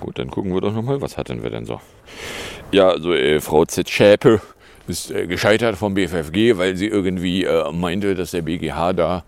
Gut, 0.00 0.18
dann 0.18 0.28
gucken 0.28 0.52
wir 0.52 0.60
doch 0.60 0.72
nochmal, 0.72 1.00
was 1.00 1.16
hatten 1.16 1.40
wir 1.40 1.50
denn 1.50 1.64
so? 1.64 1.80
Ja, 2.72 2.88
also 2.88 3.14
äh, 3.14 3.40
Frau. 3.40 3.64
Schäpe 3.86 4.40
ist 4.88 5.12
äh, 5.12 5.28
gescheitert 5.28 5.76
vom 5.76 5.94
BFFG, 5.94 6.58
weil 6.58 6.76
sie 6.76 6.88
irgendwie 6.88 7.44
äh, 7.44 7.70
meinte, 7.70 8.16
dass 8.16 8.32
der 8.32 8.42
BGH 8.42 8.92
da 8.94 9.24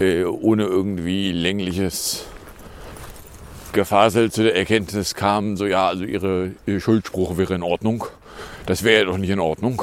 äh, 0.00 0.24
ohne 0.24 0.64
irgendwie 0.64 1.32
längliches 1.32 2.26
Gefasel 3.72 4.30
zu 4.30 4.42
der 4.42 4.54
Erkenntnis 4.54 5.14
kam, 5.14 5.56
so 5.56 5.64
ja, 5.64 5.88
also 5.88 6.04
ihre, 6.04 6.52
ihr 6.66 6.78
Schuldspruch 6.78 7.38
wäre 7.38 7.54
in 7.54 7.62
Ordnung. 7.62 8.04
Das 8.66 8.82
wäre 8.82 9.00
ja 9.00 9.06
doch 9.06 9.16
nicht 9.16 9.30
in 9.30 9.40
Ordnung. 9.40 9.82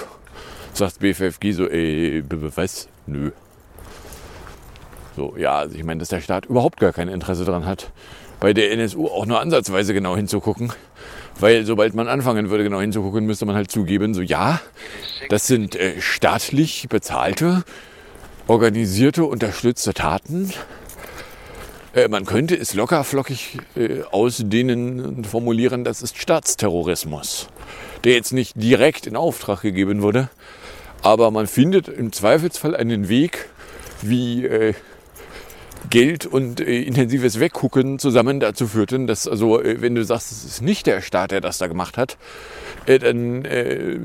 Sagt 0.74 1.00
BFFG 1.00 1.54
so, 1.54 1.68
ey, 1.68 2.24
was? 2.30 2.88
Nö. 3.08 3.32
So, 5.20 5.36
ja, 5.38 5.58
also 5.58 5.76
ich 5.76 5.84
meine, 5.84 6.00
dass 6.00 6.08
der 6.08 6.22
Staat 6.22 6.46
überhaupt 6.46 6.80
gar 6.80 6.94
kein 6.94 7.10
Interesse 7.10 7.44
daran 7.44 7.66
hat, 7.66 7.92
bei 8.40 8.54
der 8.54 8.72
NSU 8.72 9.08
auch 9.08 9.26
nur 9.26 9.42
ansatzweise 9.42 9.94
genau 9.94 10.16
hinzugucken. 10.16 10.72
Weil 11.38 11.66
sobald 11.66 11.94
man 11.94 12.08
anfangen 12.08 12.50
würde, 12.50 12.64
genau 12.64 12.80
hinzugucken, 12.80 13.26
müsste 13.26 13.46
man 13.46 13.54
halt 13.58 13.70
zugeben, 13.70 14.14
so 14.14 14.22
ja, 14.22 14.62
das 15.28 15.46
sind 15.46 15.76
äh, 15.76 16.00
staatlich 16.00 16.88
bezahlte, 16.88 17.66
organisierte, 18.48 19.26
unterstützte 19.26 19.94
Taten. 19.94 20.54
Äh, 21.94 22.08
man 22.08 22.26
könnte 22.26 22.56
es 22.56 22.74
lockerflockig 22.74 23.58
äh, 23.76 24.04
ausdehnen 24.12 25.06
und 25.06 25.28
formulieren, 25.28 25.84
das 25.84 26.02
ist 26.02 26.18
Staatsterrorismus, 26.18 27.50
der 28.06 28.14
jetzt 28.14 28.32
nicht 28.32 28.54
direkt 28.56 29.06
in 29.06 29.18
Auftrag 29.18 29.64
gegeben 29.64 30.02
wurde, 30.02 30.30
aber 31.02 31.30
man 31.30 31.48
findet 31.48 31.90
im 31.90 32.14
Zweifelsfall 32.14 32.74
einen 32.74 33.10
Weg, 33.10 33.50
wie 34.02 34.46
äh, 34.46 34.74
Geld 35.90 36.26
und 36.26 36.60
äh, 36.60 36.82
intensives 36.82 37.40
Weggucken 37.40 38.00
zusammen 38.00 38.40
dazu 38.40 38.68
führten, 38.68 39.08
dass 39.08 39.28
also, 39.28 39.62
äh, 39.62 39.82
wenn 39.82 39.96
du 39.96 40.04
sagst, 40.04 40.32
es 40.32 40.44
ist 40.44 40.62
nicht 40.62 40.86
der 40.88 41.02
Staat, 41.02 41.32
der 41.32 41.42
das 41.42 41.58
da 41.58 41.68
gemacht 41.68 41.98
hat, 41.98 42.18
äh, 42.86 43.00
dann 43.00 43.46
äh, 43.46 43.98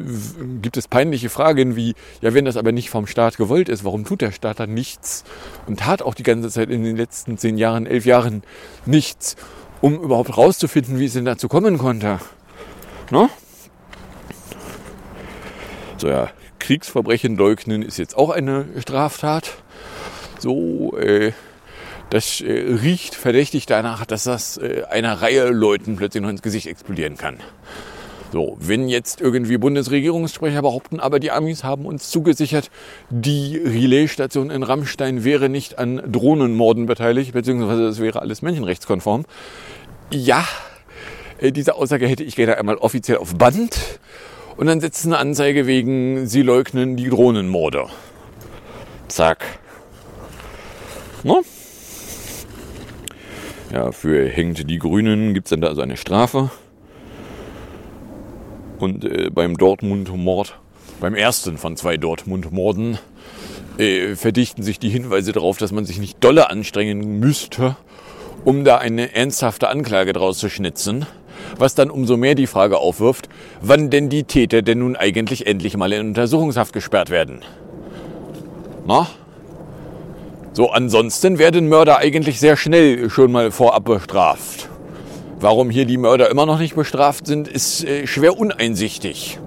gibt 0.62 0.76
es 0.76 0.88
peinliche 0.88 1.28
Fragen 1.28 1.76
wie, 1.76 1.94
ja, 2.20 2.32
wenn 2.32 2.44
das 2.44 2.56
aber 2.56 2.72
nicht 2.72 2.90
vom 2.90 3.06
Staat 3.06 3.36
gewollt 3.36 3.68
ist, 3.68 3.84
warum 3.84 4.04
tut 4.04 4.20
der 4.20 4.32
Staat 4.32 4.60
dann 4.60 4.72
nichts 4.72 5.24
und 5.66 5.80
tat 5.80 6.02
auch 6.02 6.14
die 6.14 6.22
ganze 6.22 6.48
Zeit 6.50 6.70
in 6.70 6.84
den 6.84 6.96
letzten 6.96 7.38
zehn 7.38 7.58
Jahren, 7.58 7.86
elf 7.86 8.06
Jahren 8.06 8.42
nichts, 8.86 9.36
um 9.80 10.00
überhaupt 10.00 10.36
rauszufinden, 10.36 10.98
wie 10.98 11.06
es 11.06 11.12
denn 11.14 11.24
dazu 11.24 11.48
kommen 11.48 11.78
konnte. 11.78 12.20
No? 13.10 13.28
So 15.98 16.08
ja, 16.08 16.30
Kriegsverbrechen 16.58 17.36
leugnen 17.36 17.82
ist 17.82 17.98
jetzt 17.98 18.16
auch 18.16 18.30
eine 18.30 18.66
Straftat. 18.78 19.58
So, 20.38 20.96
äh, 20.98 21.32
das 22.10 22.40
äh, 22.40 22.52
riecht 22.52 23.14
verdächtig 23.14 23.66
danach, 23.66 24.04
dass 24.06 24.24
das 24.24 24.56
äh, 24.58 24.82
einer 24.90 25.20
Reihe 25.22 25.48
Leuten 25.48 25.96
plötzlich 25.96 26.22
noch 26.22 26.30
ins 26.30 26.42
Gesicht 26.42 26.66
explodieren 26.66 27.16
kann. 27.16 27.38
So, 28.32 28.56
wenn 28.58 28.88
jetzt 28.88 29.20
irgendwie 29.20 29.58
Bundesregierungssprecher 29.58 30.60
behaupten, 30.62 30.98
aber 30.98 31.20
die 31.20 31.30
Amis 31.30 31.62
haben 31.62 31.86
uns 31.86 32.10
zugesichert, 32.10 32.68
die 33.08 33.56
Relaisstation 33.56 34.50
in 34.50 34.64
Rammstein 34.64 35.22
wäre 35.22 35.48
nicht 35.48 35.78
an 35.78 36.02
Drohnenmorden 36.10 36.86
beteiligt, 36.86 37.32
beziehungsweise 37.32 37.86
es 37.86 38.00
wäre 38.00 38.20
alles 38.20 38.42
menschenrechtskonform. 38.42 39.24
Ja, 40.10 40.44
äh, 41.38 41.52
diese 41.52 41.76
Aussage 41.76 42.08
hätte 42.08 42.24
ich 42.24 42.34
gerne 42.34 42.58
einmal 42.58 42.76
offiziell 42.76 43.18
auf 43.18 43.36
Band 43.36 44.00
und 44.56 44.66
dann 44.66 44.80
setzt 44.80 45.06
eine 45.06 45.18
Anzeige 45.18 45.68
wegen, 45.68 46.26
sie 46.26 46.42
leugnen 46.42 46.96
die 46.96 47.08
Drohnenmorde. 47.08 47.86
Zack. 49.06 49.44
No? 51.22 51.42
Ja, 53.74 53.90
für 53.90 54.28
hängt 54.28 54.70
die 54.70 54.78
Grünen 54.78 55.34
gibt 55.34 55.46
es 55.46 55.50
dann 55.50 55.60
da 55.60 55.66
also 55.66 55.80
eine 55.80 55.96
Strafe. 55.96 56.48
Und 58.78 59.04
äh, 59.04 59.30
beim 59.30 59.56
Dortmund-Mord, 59.56 60.60
beim 61.00 61.16
ersten 61.16 61.58
von 61.58 61.76
zwei 61.76 61.96
Dortmund-Morden, 61.96 62.98
äh, 63.78 64.14
verdichten 64.14 64.62
sich 64.62 64.78
die 64.78 64.90
Hinweise 64.90 65.32
darauf, 65.32 65.58
dass 65.58 65.72
man 65.72 65.84
sich 65.84 65.98
nicht 65.98 66.22
dolle 66.22 66.50
anstrengen 66.50 67.18
müsste, 67.18 67.76
um 68.44 68.64
da 68.64 68.78
eine 68.78 69.12
ernsthafte 69.16 69.68
Anklage 69.68 70.12
draus 70.12 70.38
zu 70.38 70.48
schnitzen. 70.48 71.06
Was 71.58 71.74
dann 71.74 71.90
umso 71.90 72.16
mehr 72.16 72.36
die 72.36 72.46
Frage 72.46 72.78
aufwirft, 72.78 73.28
wann 73.60 73.90
denn 73.90 74.08
die 74.08 74.22
Täter 74.22 74.62
denn 74.62 74.78
nun 74.78 74.94
eigentlich 74.94 75.48
endlich 75.48 75.76
mal 75.76 75.92
in 75.92 76.06
Untersuchungshaft 76.06 76.72
gesperrt 76.72 77.10
werden. 77.10 77.40
Na? 78.86 79.08
So, 80.54 80.70
ansonsten 80.70 81.40
werden 81.40 81.68
Mörder 81.68 81.98
eigentlich 81.98 82.38
sehr 82.38 82.56
schnell 82.56 83.10
schon 83.10 83.32
mal 83.32 83.50
vorab 83.50 83.86
bestraft. 83.86 84.68
Warum 85.40 85.68
hier 85.68 85.84
die 85.84 85.96
Mörder 85.96 86.30
immer 86.30 86.46
noch 86.46 86.60
nicht 86.60 86.76
bestraft 86.76 87.26
sind, 87.26 87.48
ist 87.48 87.84
äh, 87.84 88.06
schwer 88.06 88.38
uneinsichtig. 88.38 89.40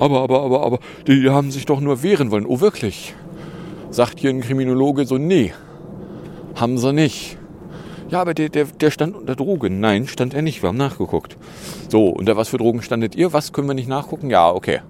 Aber, 0.00 0.22
aber, 0.22 0.42
aber, 0.42 0.66
aber, 0.66 0.78
die 1.06 1.30
haben 1.30 1.52
sich 1.52 1.64
doch 1.64 1.78
nur 1.78 2.02
wehren 2.02 2.32
wollen. 2.32 2.44
Oh, 2.44 2.60
wirklich? 2.60 3.14
Sagt 3.90 4.18
hier 4.18 4.30
ein 4.30 4.40
Kriminologe 4.40 5.06
so, 5.06 5.16
nee, 5.16 5.54
haben 6.56 6.76
sie 6.76 6.92
nicht. 6.92 7.38
Ja, 8.10 8.20
aber 8.20 8.34
der, 8.34 8.48
der, 8.48 8.64
der 8.64 8.90
stand 8.90 9.14
unter 9.14 9.36
Drogen. 9.36 9.78
Nein, 9.78 10.08
stand 10.08 10.34
er 10.34 10.42
nicht. 10.42 10.60
Wir 10.60 10.70
haben 10.70 10.76
nachgeguckt. 10.76 11.36
So, 11.88 12.08
unter 12.08 12.36
was 12.36 12.48
für 12.48 12.58
Drogen 12.58 12.82
standet 12.82 13.14
ihr? 13.14 13.32
Was 13.32 13.52
können 13.52 13.68
wir 13.68 13.74
nicht 13.74 13.88
nachgucken? 13.88 14.28
Ja, 14.28 14.50
okay. 14.50 14.80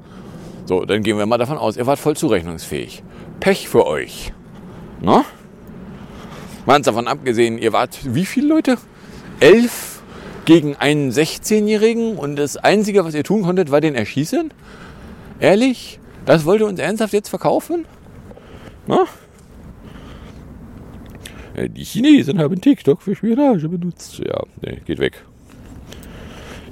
So, 0.65 0.87
dann 0.87 1.03
gehen 1.03 1.19
wir 1.19 1.27
mal 1.27 1.37
davon 1.37 1.59
aus, 1.59 1.77
ihr 1.77 1.87
wart 1.87 1.99
voll 1.99 2.17
zurechnungsfähig. 2.17 3.03
Pech 3.41 3.69
für 3.69 3.87
euch. 3.87 4.33
Na? 5.01 5.25
Mal 6.67 6.81
davon 6.81 7.09
abgesehen, 7.09 7.59
ihr 7.59 7.73
wart 7.73 7.99
wie 8.05 8.25
viele 8.25 8.49
Leute? 8.49 8.79
elf 9.41 10.03
gegen 10.45 10.77
einen 10.77 11.11
16-Jährigen 11.11 12.17
und 12.17 12.37
das 12.37 12.57
Einzige, 12.57 13.05
was 13.05 13.15
ihr 13.15 13.25
tun 13.25 13.43
konntet, 13.43 13.71
war 13.71 13.81
den 13.81 13.95
erschießen? 13.95 14.53
Ehrlich? 15.41 16.01
Das 16.27 16.45
wollt 16.45 16.61
ihr 16.61 16.67
uns 16.67 16.81
ernsthaft 16.81 17.13
jetzt 17.13 17.29
verkaufen? 17.29 17.87
Na? 18.87 19.05
Die 21.57 21.85
Chinesen 21.85 22.39
haben 22.41 22.61
TikTok 22.61 23.03
für 23.03 23.15
Spionage 23.15 23.69
benutzt. 23.69 24.19
Ja, 24.19 24.43
nee, 24.61 24.81
geht 24.85 24.99
weg. 24.99 25.25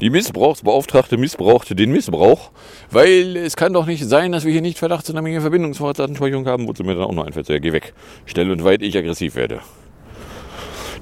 Die 0.02 0.10
Missbrauchsbeauftragte 0.10 1.16
missbrauchte 1.16 1.76
den 1.76 1.92
Missbrauch, 1.92 2.50
weil 2.90 3.36
es 3.36 3.54
kann 3.54 3.72
doch 3.72 3.86
nicht 3.86 4.04
sein, 4.04 4.32
dass 4.32 4.44
wir 4.44 4.50
hier 4.50 4.60
nicht 4.60 4.80
verdachtsunabhängige 4.80 5.42
Verbindungsvorratsdatenspeicherung 5.42 6.44
haben, 6.48 6.66
wozu 6.66 6.82
mir 6.82 6.96
dann 6.96 7.04
auch 7.04 7.12
noch 7.12 7.24
einfällt. 7.24 7.48
Ja, 7.48 7.60
geh 7.60 7.72
weg. 7.72 7.94
Schnell 8.26 8.50
und 8.50 8.64
weit 8.64 8.82
ich 8.82 8.98
aggressiv 8.98 9.36
werde. 9.36 9.60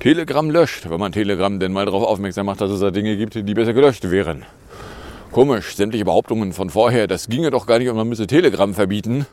Telegram 0.01 0.51
löscht, 0.51 0.91
wenn 0.91 1.01
man 1.01 1.13
Telegram 1.13 1.59
denn 1.59 1.73
mal 1.73 1.87
darauf 1.87 2.03
aufmerksam 2.03 2.45
macht, 2.45 2.61
dass 2.61 2.71
es 2.71 2.81
da 2.81 2.91
Dinge 2.91 3.17
gibt, 3.17 3.37
die 3.37 3.55
besser 3.55 3.73
gelöscht 3.73 4.11
wären. 4.11 4.45
Komisch, 5.33 5.77
sämtliche 5.77 6.05
Behauptungen 6.05 6.53
von 6.53 6.69
vorher, 6.69 7.07
das 7.07 7.31
ginge 7.31 7.51
doch 7.51 7.67
gar 7.67 7.79
nicht 7.79 7.89
und 7.89 7.97
man 7.97 8.07
müsse 8.07 8.27
Telegram 8.27 8.75
verbieten, 8.75 9.25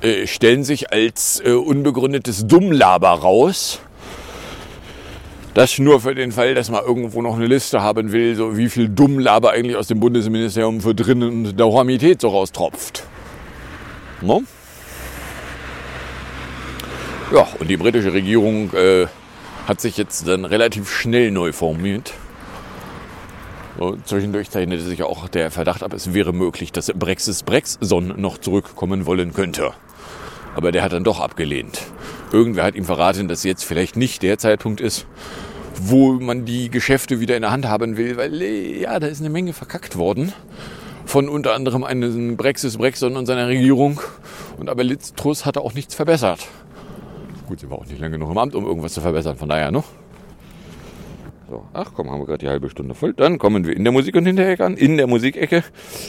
äh, 0.00 0.26
stellen 0.26 0.64
sich 0.64 0.92
als 0.92 1.40
äh, 1.44 1.52
unbegründetes 1.52 2.48
Dummlaber 2.48 3.10
raus. 3.10 3.82
Das 5.54 5.78
nur 5.78 6.00
für 6.00 6.14
den 6.14 6.30
Fall, 6.30 6.54
dass 6.54 6.70
man 6.70 6.84
irgendwo 6.84 7.22
noch 7.22 7.34
eine 7.34 7.46
Liste 7.46 7.82
haben 7.82 8.12
will, 8.12 8.36
so 8.36 8.56
wie 8.56 8.68
viel 8.68 8.88
Dummlaber 8.88 9.50
eigentlich 9.50 9.76
aus 9.76 9.88
dem 9.88 9.98
Bundesministerium 9.98 10.80
für 10.80 10.94
Drinnen 10.94 11.46
und 11.46 11.58
Dauermität 11.58 12.20
so 12.20 12.28
raustropft. 12.28 13.02
No? 14.20 14.42
Ja, 17.34 17.48
und 17.58 17.68
die 17.68 17.76
britische 17.76 18.12
Regierung 18.12 18.72
äh, 18.74 19.06
hat 19.66 19.80
sich 19.80 19.96
jetzt 19.96 20.28
dann 20.28 20.44
relativ 20.44 20.88
schnell 20.90 21.32
neu 21.32 21.52
formiert. 21.52 22.12
So, 23.78 23.96
zwischendurch 24.04 24.50
zeichnete 24.50 24.82
sich 24.82 25.02
auch 25.02 25.28
der 25.28 25.50
Verdacht 25.50 25.82
ab, 25.82 25.92
es 25.94 26.12
wäre 26.12 26.32
möglich, 26.32 26.70
dass 26.70 26.92
Brexis 26.94 27.42
Brexson 27.42 28.14
noch 28.20 28.38
zurückkommen 28.38 29.06
wollen 29.06 29.32
könnte. 29.32 29.72
Aber 30.60 30.72
der 30.72 30.82
hat 30.82 30.92
dann 30.92 31.04
doch 31.04 31.20
abgelehnt. 31.20 31.80
Irgendwer 32.32 32.64
hat 32.64 32.74
ihm 32.74 32.84
verraten, 32.84 33.28
dass 33.28 33.44
jetzt 33.44 33.64
vielleicht 33.64 33.96
nicht 33.96 34.22
der 34.22 34.36
Zeitpunkt 34.36 34.82
ist, 34.82 35.06
wo 35.80 36.12
man 36.12 36.44
die 36.44 36.68
Geschäfte 36.68 37.18
wieder 37.18 37.34
in 37.34 37.40
der 37.40 37.50
Hand 37.50 37.66
haben 37.66 37.96
will, 37.96 38.18
weil 38.18 38.42
ja, 38.42 39.00
da 39.00 39.06
ist 39.06 39.20
eine 39.20 39.30
Menge 39.30 39.54
verkackt 39.54 39.96
worden. 39.96 40.34
Von 41.06 41.30
unter 41.30 41.54
anderem 41.54 41.82
einem 41.82 42.36
Brexis 42.36 42.76
Brexon 42.76 43.16
und 43.16 43.24
seiner 43.24 43.48
Regierung. 43.48 44.02
Und 44.58 44.68
aber 44.68 44.84
Liz 44.84 45.14
Truss 45.14 45.46
hatte 45.46 45.62
auch 45.62 45.72
nichts 45.72 45.94
verbessert. 45.94 46.46
Gut, 47.48 47.60
sie 47.60 47.70
war 47.70 47.78
auch 47.78 47.86
nicht 47.86 47.98
lange 47.98 48.18
genug 48.18 48.30
im 48.30 48.36
Amt, 48.36 48.54
um 48.54 48.66
irgendwas 48.66 48.92
zu 48.92 49.00
verbessern, 49.00 49.38
von 49.38 49.48
daher, 49.48 49.70
ne? 49.70 49.82
So, 51.50 51.64
ach 51.72 51.90
komm, 51.96 52.08
haben 52.12 52.20
wir 52.20 52.26
gerade 52.26 52.38
die 52.38 52.48
halbe 52.48 52.70
Stunde 52.70 52.94
voll. 52.94 53.12
Dann 53.12 53.38
kommen 53.38 53.66
wir 53.66 53.74
in 53.74 53.82
der 53.82 53.92
Musik- 53.92 54.14
und 54.14 54.24
Hinterecke 54.24 54.64
an. 54.64 54.76
In 54.76 54.96
der 54.96 55.08
Musikecke 55.08 55.64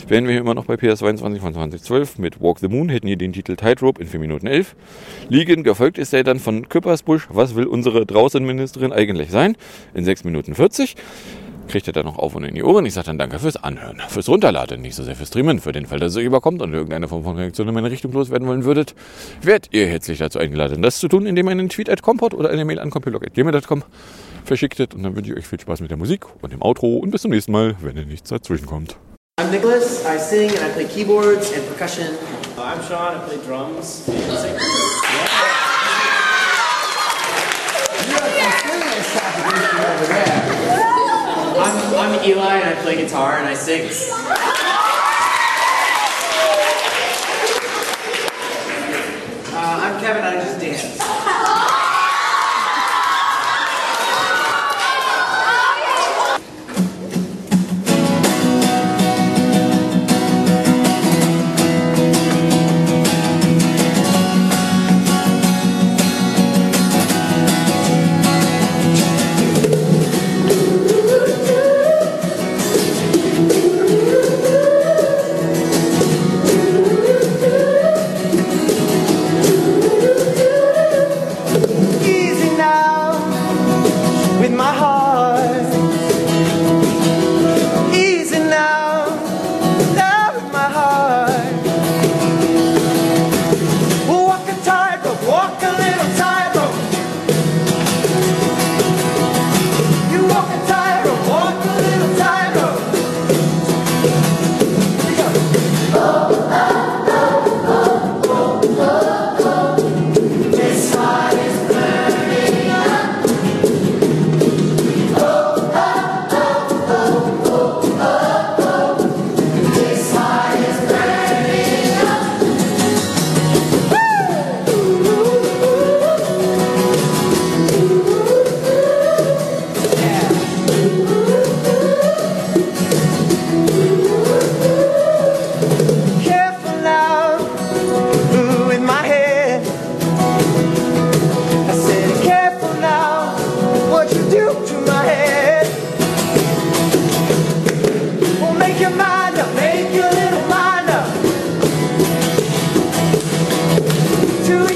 wären 0.07 0.27
wir 0.27 0.37
immer 0.37 0.53
noch 0.53 0.65
bei 0.65 0.75
PS22 0.75 1.39
von 1.39 1.53
2012 1.55 2.19
mit 2.19 2.39
Walk 2.39 2.59
the 2.59 2.67
Moon, 2.67 2.89
hätten 2.89 3.07
hier 3.07 3.17
den 3.17 3.33
Titel 3.33 3.55
Tightrope 3.55 3.99
in 3.99 4.07
4 4.07 4.19
Minuten 4.19 4.45
11. 4.45 4.75
Liegen, 5.29 5.63
gefolgt 5.63 5.97
ist 5.97 6.13
er 6.13 6.23
dann 6.23 6.37
von 6.37 6.69
Küppersbusch, 6.69 7.27
was 7.31 7.55
will 7.55 7.65
unsere 7.65 8.05
Draußenministerin 8.05 8.93
eigentlich 8.93 9.31
sein, 9.31 9.57
in 9.95 10.05
6 10.05 10.25
Minuten 10.25 10.53
40 10.53 10.95
kriegt 11.67 11.87
ihr 11.87 11.93
dann 11.93 12.05
noch 12.05 12.17
auf 12.17 12.35
und 12.35 12.43
in 12.43 12.53
die 12.53 12.63
Ohren. 12.63 12.85
Ich 12.85 12.93
sage 12.93 13.05
dann 13.05 13.17
danke 13.17 13.39
fürs 13.39 13.55
Anhören, 13.55 14.01
fürs 14.09 14.27
Runterladen, 14.27 14.81
nicht 14.81 14.93
so 14.93 15.03
sehr 15.03 15.15
fürs 15.15 15.29
Streamen. 15.29 15.59
Für 15.59 15.71
den 15.71 15.85
Fall, 15.85 15.99
dass 15.99 16.15
es 16.15 16.21
überkommt 16.21 16.61
und 16.61 16.73
irgendeine 16.73 17.07
Form 17.07 17.23
von 17.23 17.37
Reaktion 17.37 17.67
in 17.67 17.73
meine 17.73 17.89
Richtung 17.89 18.11
loswerden 18.11 18.47
wollen 18.47 18.65
würdet, 18.65 18.93
werdet 19.41 19.73
ihr 19.73 19.87
herzlich 19.87 20.19
dazu 20.19 20.37
eingeladen, 20.37 20.81
das 20.81 20.99
zu 20.99 21.07
tun, 21.07 21.25
indem 21.25 21.47
ihr 21.47 21.51
einen 21.51 21.69
Tweet 21.69 21.89
at 21.89 22.01
Comport 22.01 22.33
oder 22.33 22.49
eine 22.49 22.65
Mail 22.65 22.79
an 22.79 22.89
compilog.gmail.com 22.89 23.83
verschicktet. 24.45 24.93
Und 24.93 25.03
dann 25.03 25.15
wünsche 25.15 25.31
ich 25.31 25.37
euch 25.37 25.47
viel 25.47 25.59
Spaß 25.59 25.81
mit 25.81 25.91
der 25.91 25.97
Musik 25.97 26.25
und 26.41 26.51
dem 26.53 26.61
Outro 26.61 26.97
und 26.97 27.11
bis 27.11 27.21
zum 27.21 27.31
nächsten 27.31 27.51
Mal, 27.51 27.75
wenn 27.81 27.97
ihr 27.97 28.05
nichts 28.05 28.29
dazwischen 28.29 28.65
kommt. 28.65 28.97
I'm 29.39 29.49
Nicholas. 29.49 30.05
I 30.05 30.19
sing 30.19 30.49
and 30.49 30.59
I 30.59 30.69
play 30.69 30.85
keyboards 30.85 31.51
and 31.53 31.65
percussion. 31.67 32.15
I'm 32.57 32.79
Sean, 32.83 33.15
I 33.15 33.19
play 33.25 33.37
drums. 33.43 34.07
I'm, 41.57 41.95
I'm 41.95 42.23
Eli 42.23 42.55
and 42.57 42.69
I 42.69 42.81
play 42.83 42.97
guitar 42.97 43.37
and 43.37 43.47
I 43.47 43.55
sing. 43.55 43.89
Uh, 49.53 49.79
I'm 49.83 49.99
Kevin 50.01 50.23
and 50.23 50.37
I 50.37 50.43
just 50.43 50.59
dance. 50.59 51.10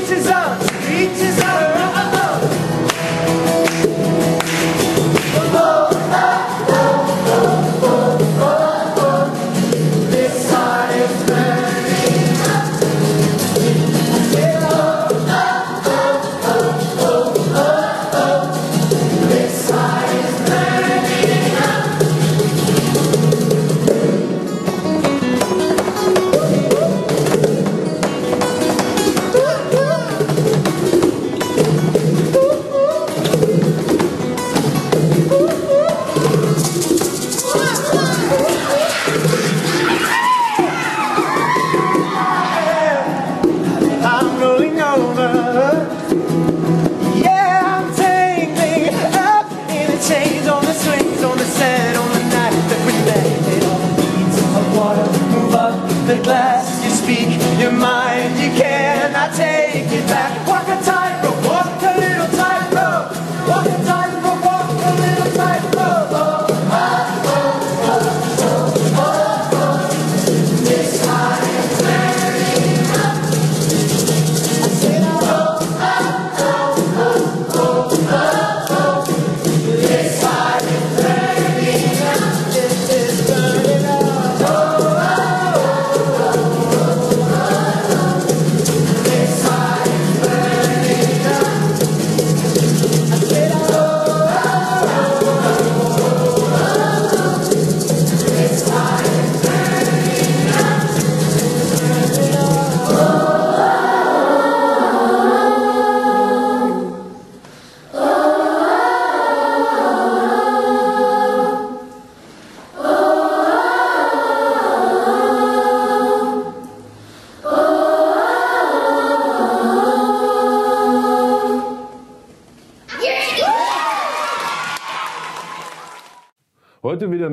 To 0.06 0.14
each 0.14 0.64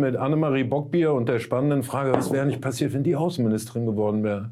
mit 0.03 0.17
Annemarie 0.17 0.65
Bockbier 0.65 1.13
und 1.15 1.29
der 1.29 1.39
spannenden 1.39 1.85
Frage, 1.85 2.13
was 2.13 2.33
wäre 2.33 2.45
nicht 2.45 2.61
passiert, 2.61 2.93
wenn 2.93 3.05
die 3.05 3.15
Außenministerin 3.15 3.87
geworden 3.87 4.25
wäre. 4.25 4.51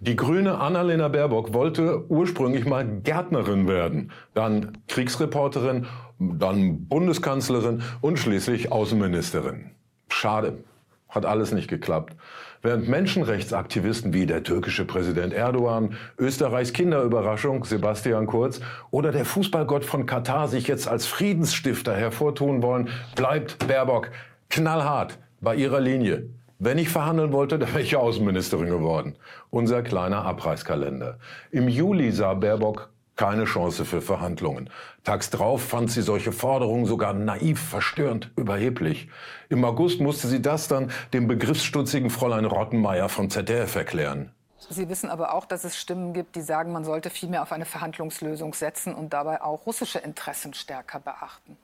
Die 0.00 0.16
grüne 0.16 0.58
Annalena 0.58 1.06
Baerbock 1.06 1.54
wollte 1.54 2.10
ursprünglich 2.10 2.66
mal 2.66 2.84
Gärtnerin 3.02 3.68
werden, 3.68 4.10
dann 4.34 4.78
Kriegsreporterin, 4.88 5.86
dann 6.18 6.86
Bundeskanzlerin 6.88 7.82
und 8.00 8.18
schließlich 8.18 8.72
Außenministerin. 8.72 9.70
Schade, 10.08 10.64
hat 11.08 11.26
alles 11.26 11.52
nicht 11.52 11.68
geklappt. 11.68 12.16
Während 12.62 12.88
Menschenrechtsaktivisten 12.88 14.12
wie 14.12 14.26
der 14.26 14.42
türkische 14.42 14.84
Präsident 14.84 15.32
Erdogan, 15.32 15.96
Österreichs 16.18 16.72
Kinderüberraschung 16.72 17.64
Sebastian 17.64 18.26
Kurz 18.26 18.60
oder 18.90 19.12
der 19.12 19.24
Fußballgott 19.24 19.84
von 19.84 20.06
Katar 20.06 20.48
sich 20.48 20.66
jetzt 20.66 20.88
als 20.88 21.06
Friedensstifter 21.06 21.94
hervortun 21.94 22.62
wollen, 22.62 22.88
bleibt 23.14 23.66
Baerbock 23.68 24.10
knallhart 24.50 25.18
bei 25.40 25.54
ihrer 25.54 25.80
Linie. 25.80 26.28
Wenn 26.58 26.78
ich 26.78 26.88
verhandeln 26.88 27.32
wollte, 27.32 27.58
dann 27.58 27.68
wäre 27.70 27.82
ich 27.82 27.94
Außenministerin 27.94 28.68
geworden. 28.68 29.14
Unser 29.50 29.82
kleiner 29.82 30.24
Abreißkalender. 30.24 31.18
Im 31.52 31.68
Juli 31.68 32.10
sah 32.10 32.34
Baerbock 32.34 32.90
keine 33.18 33.44
Chance 33.44 33.84
für 33.84 34.00
Verhandlungen. 34.00 34.70
Tags 35.04 35.28
drauf 35.28 35.62
fand 35.62 35.90
sie 35.90 36.00
solche 36.00 36.32
Forderungen 36.32 36.86
sogar 36.86 37.12
naiv, 37.12 37.60
verstörend, 37.60 38.30
überheblich. 38.36 39.08
Im 39.50 39.64
August 39.64 40.00
musste 40.00 40.28
sie 40.28 40.40
das 40.40 40.68
dann 40.68 40.90
dem 41.12 41.28
begriffsstutzigen 41.28 42.08
Fräulein 42.08 42.46
Rottenmeier 42.46 43.10
vom 43.10 43.28
ZDF 43.28 43.74
erklären. 43.76 44.30
Sie 44.70 44.88
wissen 44.88 45.10
aber 45.10 45.34
auch, 45.34 45.46
dass 45.46 45.64
es 45.64 45.76
Stimmen 45.76 46.12
gibt, 46.12 46.36
die 46.36 46.42
sagen, 46.42 46.72
man 46.72 46.84
sollte 46.84 47.10
vielmehr 47.10 47.42
auf 47.42 47.52
eine 47.52 47.64
Verhandlungslösung 47.64 48.54
setzen 48.54 48.94
und 48.94 49.12
dabei 49.12 49.42
auch 49.42 49.66
russische 49.66 49.98
Interessen 49.98 50.54
stärker 50.54 51.00
beachten. 51.00 51.56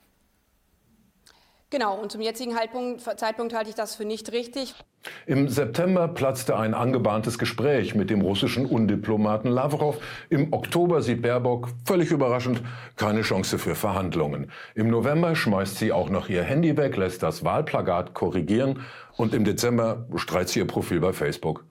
Genau, 1.71 1.95
und 1.99 2.11
zum 2.11 2.21
jetzigen 2.21 2.55
Zeitpunkt 3.17 3.53
halte 3.53 3.69
ich 3.69 3.75
das 3.75 3.95
für 3.95 4.05
nicht 4.05 4.31
richtig. 4.31 4.75
Im 5.25 5.49
September 5.49 6.07
platzte 6.07 6.57
ein 6.57 6.73
angebahntes 6.73 7.37
Gespräch 7.37 7.95
mit 7.95 8.09
dem 8.09 8.21
russischen 8.21 8.65
Undiplomaten 8.65 9.49
Lavrov. 9.49 9.99
Im 10.29 10.53
Oktober 10.53 11.01
sieht 11.01 11.21
Baerbock, 11.21 11.69
völlig 11.83 12.11
überraschend, 12.11 12.61
keine 12.95 13.21
Chance 13.21 13.57
für 13.57 13.75
Verhandlungen. 13.75 14.51
Im 14.75 14.89
November 14.89 15.35
schmeißt 15.35 15.77
sie 15.77 15.91
auch 15.91 16.09
noch 16.09 16.29
ihr 16.29 16.43
Handy 16.43 16.77
weg, 16.77 16.97
lässt 16.97 17.23
das 17.23 17.43
Wahlplakat 17.43 18.13
korrigieren 18.13 18.81
und 19.17 19.33
im 19.33 19.43
Dezember 19.43 20.05
streizt 20.15 20.53
sie 20.53 20.59
ihr 20.59 20.67
Profil 20.67 20.99
bei 20.99 21.13
Facebook. 21.13 21.65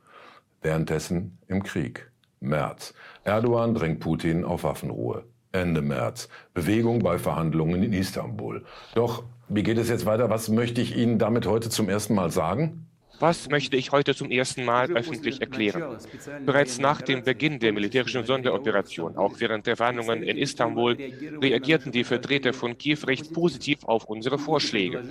Währenddessen 0.60 1.38
im 1.46 1.62
Krieg. 1.62 2.10
März. 2.40 2.94
Erdogan 3.22 3.74
drängt 3.74 4.00
Putin 4.00 4.44
auf 4.44 4.64
Waffenruhe. 4.64 5.24
Ende 5.52 5.82
März. 5.82 6.28
Bewegung 6.52 6.98
bei 6.98 7.16
Verhandlungen 7.18 7.82
in 7.82 7.92
Istanbul. 7.92 8.64
Doch 8.94 9.24
wie 9.48 9.62
geht 9.62 9.78
es 9.78 9.88
jetzt 9.88 10.06
weiter? 10.06 10.30
Was 10.30 10.48
möchte 10.48 10.80
ich 10.80 10.96
Ihnen 10.96 11.18
damit 11.18 11.46
heute 11.46 11.70
zum 11.70 11.88
ersten 11.88 12.14
Mal 12.14 12.30
sagen? 12.30 12.86
Was 13.20 13.48
möchte 13.48 13.76
ich 13.76 13.92
heute 13.92 14.14
zum 14.14 14.30
ersten 14.30 14.64
Mal 14.64 14.90
öffentlich 14.90 15.40
erklären? 15.40 15.96
Bereits 16.44 16.78
nach 16.78 17.00
dem 17.00 17.22
Beginn 17.22 17.60
der 17.60 17.72
militärischen 17.72 18.24
Sonderoperation, 18.24 19.16
auch 19.16 19.34
während 19.38 19.66
der 19.66 19.76
Verhandlungen 19.76 20.22
in 20.22 20.36
Istanbul, 20.36 20.96
reagierten 21.40 21.92
die 21.92 22.04
Vertreter 22.04 22.52
von 22.52 22.76
Kiew 22.76 22.98
recht 23.06 23.32
positiv 23.32 23.84
auf 23.84 24.06
unsere 24.06 24.38
Vorschläge. 24.38 25.02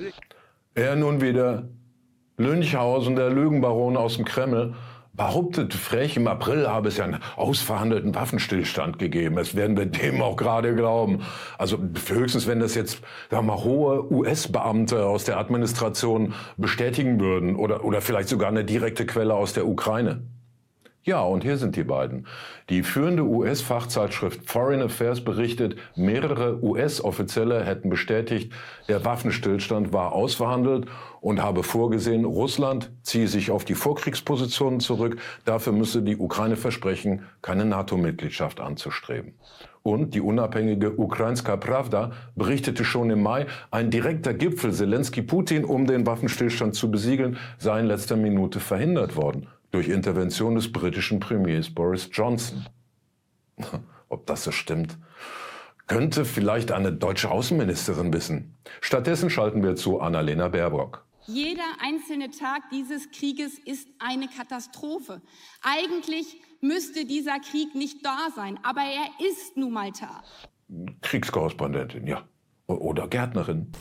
Er 0.75 0.95
nun 0.95 1.21
wieder 1.21 1.69
Lünchhausen, 2.37 3.15
der 3.15 3.29
Lügenbaron 3.29 3.95
aus 3.95 4.15
dem 4.15 4.25
Kreml, 4.25 4.73
behauptet 5.13 5.75
frech, 5.75 6.17
im 6.17 6.27
April 6.27 6.67
habe 6.67 6.87
es 6.87 6.97
ja 6.97 7.05
einen 7.05 7.19
ausverhandelten 7.35 8.15
Waffenstillstand 8.15 8.97
gegeben. 8.97 9.35
Das 9.35 9.55
werden 9.55 9.77
wir 9.77 9.85
dem 9.85 10.21
auch 10.21 10.35
gerade 10.35 10.75
glauben. 10.75 11.21
Also 11.57 11.77
höchstens, 12.07 12.47
wenn 12.47 12.59
das 12.59 12.73
jetzt 12.73 13.01
sagen 13.29 13.45
wir 13.45 13.55
mal, 13.55 13.63
hohe 13.63 14.11
US-Beamte 14.11 15.05
aus 15.05 15.23
der 15.23 15.37
Administration 15.37 16.33
bestätigen 16.57 17.19
würden 17.19 17.55
oder, 17.55 17.85
oder 17.85 18.01
vielleicht 18.01 18.29
sogar 18.29 18.49
eine 18.49 18.65
direkte 18.65 19.05
Quelle 19.05 19.35
aus 19.35 19.53
der 19.53 19.67
Ukraine. 19.67 20.23
Ja, 21.05 21.21
und 21.21 21.43
hier 21.43 21.57
sind 21.57 21.75
die 21.75 21.83
beiden. 21.83 22.27
Die 22.69 22.81
führende 22.81 23.23
US-Fachzeitschrift 23.23 24.49
Foreign 24.49 24.81
Affairs 24.81 25.21
berichtet, 25.21 25.75
mehrere 25.97 26.63
US-Offizielle 26.63 27.65
hätten 27.65 27.89
bestätigt, 27.89 28.53
der 28.87 29.03
Waffenstillstand 29.03 29.91
war 29.91 30.13
ausverhandelt 30.13 30.85
und 31.19 31.43
habe 31.43 31.63
vorgesehen, 31.63 32.23
Russland 32.23 32.89
ziehe 33.01 33.27
sich 33.27 33.51
auf 33.51 33.65
die 33.65 33.75
Vorkriegspositionen 33.75 34.79
zurück. 34.79 35.17
Dafür 35.43 35.73
müsse 35.73 36.03
die 36.03 36.15
Ukraine 36.15 36.55
versprechen, 36.55 37.23
keine 37.41 37.65
NATO-Mitgliedschaft 37.65 38.61
anzustreben. 38.61 39.33
Und 39.81 40.15
die 40.15 40.21
unabhängige 40.21 40.97
Ukrainska 40.97 41.57
Pravda 41.57 42.11
berichtete 42.37 42.85
schon 42.85 43.09
im 43.09 43.23
Mai, 43.23 43.47
ein 43.71 43.91
direkter 43.91 44.33
Gipfel 44.33 44.71
Zelensky-Putin, 44.71 45.65
um 45.65 45.85
den 45.85 46.05
Waffenstillstand 46.05 46.75
zu 46.75 46.89
besiegeln, 46.89 47.37
sei 47.57 47.81
in 47.81 47.87
letzter 47.87 48.15
Minute 48.15 48.61
verhindert 48.61 49.17
worden 49.17 49.49
durch 49.73 49.89
Intervention 49.89 50.55
des 50.55 50.71
britischen 50.71 51.19
Premiers 51.19 51.73
Boris 51.73 52.09
Johnson. 52.13 52.65
Ob 54.09 54.25
das 54.27 54.43
so 54.43 54.51
stimmt, 54.51 54.97
könnte 55.87 56.25
vielleicht 56.25 56.71
eine 56.71 56.93
deutsche 56.93 57.31
Außenministerin 57.31 58.13
wissen. 58.13 58.55
Stattdessen 58.81 59.29
schalten 59.31 59.63
wir 59.63 59.75
zu 59.75 59.99
Annalena 59.99 60.49
Baerbock. 60.49 61.05
Jeder 61.25 61.63
einzelne 61.81 62.29
Tag 62.29 62.69
dieses 62.71 63.09
Krieges 63.11 63.57
ist 63.57 63.87
eine 63.97 64.27
Katastrophe. 64.27 65.21
Eigentlich 65.63 66.41
müsste 66.61 67.05
dieser 67.05 67.39
Krieg 67.39 67.73
nicht 67.73 68.05
da 68.05 68.27
sein, 68.35 68.59
aber 68.61 68.81
er 68.81 69.27
ist 69.27 69.57
nun 69.57 69.73
mal 69.73 69.91
da. 69.99 70.23
Kriegskorrespondentin, 71.01 72.05
ja. 72.05 72.27
Oder 72.67 73.07
Gärtnerin. 73.07 73.71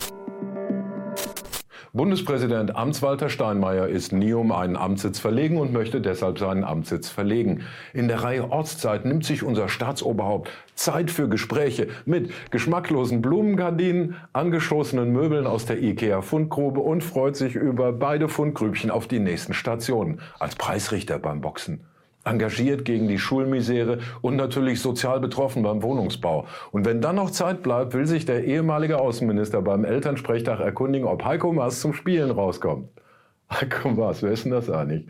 Bundespräsident 1.92 2.74
Amtswalter 2.74 3.28
Steinmeier 3.28 3.88
ist 3.88 4.12
nie 4.12 4.32
um 4.32 4.52
einen 4.52 4.76
Amtssitz 4.76 5.18
verlegen 5.18 5.58
und 5.58 5.72
möchte 5.72 6.00
deshalb 6.00 6.38
seinen 6.38 6.64
Amtssitz 6.64 7.08
verlegen. 7.08 7.62
In 7.92 8.08
der 8.08 8.22
Reihe 8.22 8.50
Ortszeit 8.50 9.04
nimmt 9.04 9.24
sich 9.24 9.42
unser 9.42 9.68
Staatsoberhaupt 9.68 10.50
Zeit 10.74 11.10
für 11.10 11.28
Gespräche 11.28 11.88
mit 12.04 12.30
geschmacklosen 12.50 13.22
Blumengardinen, 13.22 14.16
angeschossenen 14.32 15.12
Möbeln 15.12 15.46
aus 15.46 15.66
der 15.66 15.82
IKEA 15.82 16.22
Fundgrube 16.22 16.80
und 16.80 17.04
freut 17.04 17.36
sich 17.36 17.54
über 17.54 17.92
beide 17.92 18.28
Fundgrübchen 18.28 18.90
auf 18.90 19.06
die 19.06 19.20
nächsten 19.20 19.54
Stationen 19.54 20.20
als 20.38 20.56
Preisrichter 20.56 21.18
beim 21.18 21.40
Boxen 21.40 21.80
engagiert 22.24 22.84
gegen 22.84 23.08
die 23.08 23.18
Schulmisere 23.18 23.98
und 24.20 24.36
natürlich 24.36 24.80
sozial 24.80 25.20
betroffen 25.20 25.62
beim 25.62 25.82
Wohnungsbau. 25.82 26.46
Und 26.70 26.84
wenn 26.84 27.00
dann 27.00 27.16
noch 27.16 27.30
Zeit 27.30 27.62
bleibt, 27.62 27.94
will 27.94 28.06
sich 28.06 28.24
der 28.24 28.44
ehemalige 28.44 28.98
Außenminister 28.98 29.62
beim 29.62 29.84
Elternsprechtag 29.84 30.60
erkundigen, 30.60 31.08
ob 31.08 31.24
Heiko 31.24 31.52
Maas 31.52 31.80
zum 31.80 31.92
Spielen 31.92 32.30
rauskommt. 32.30 32.88
Heiko 33.50 33.90
Maas, 33.90 34.22
wer 34.22 34.32
ist 34.32 34.44
denn 34.44 34.52
das 34.52 34.70
eigentlich? 34.70 35.06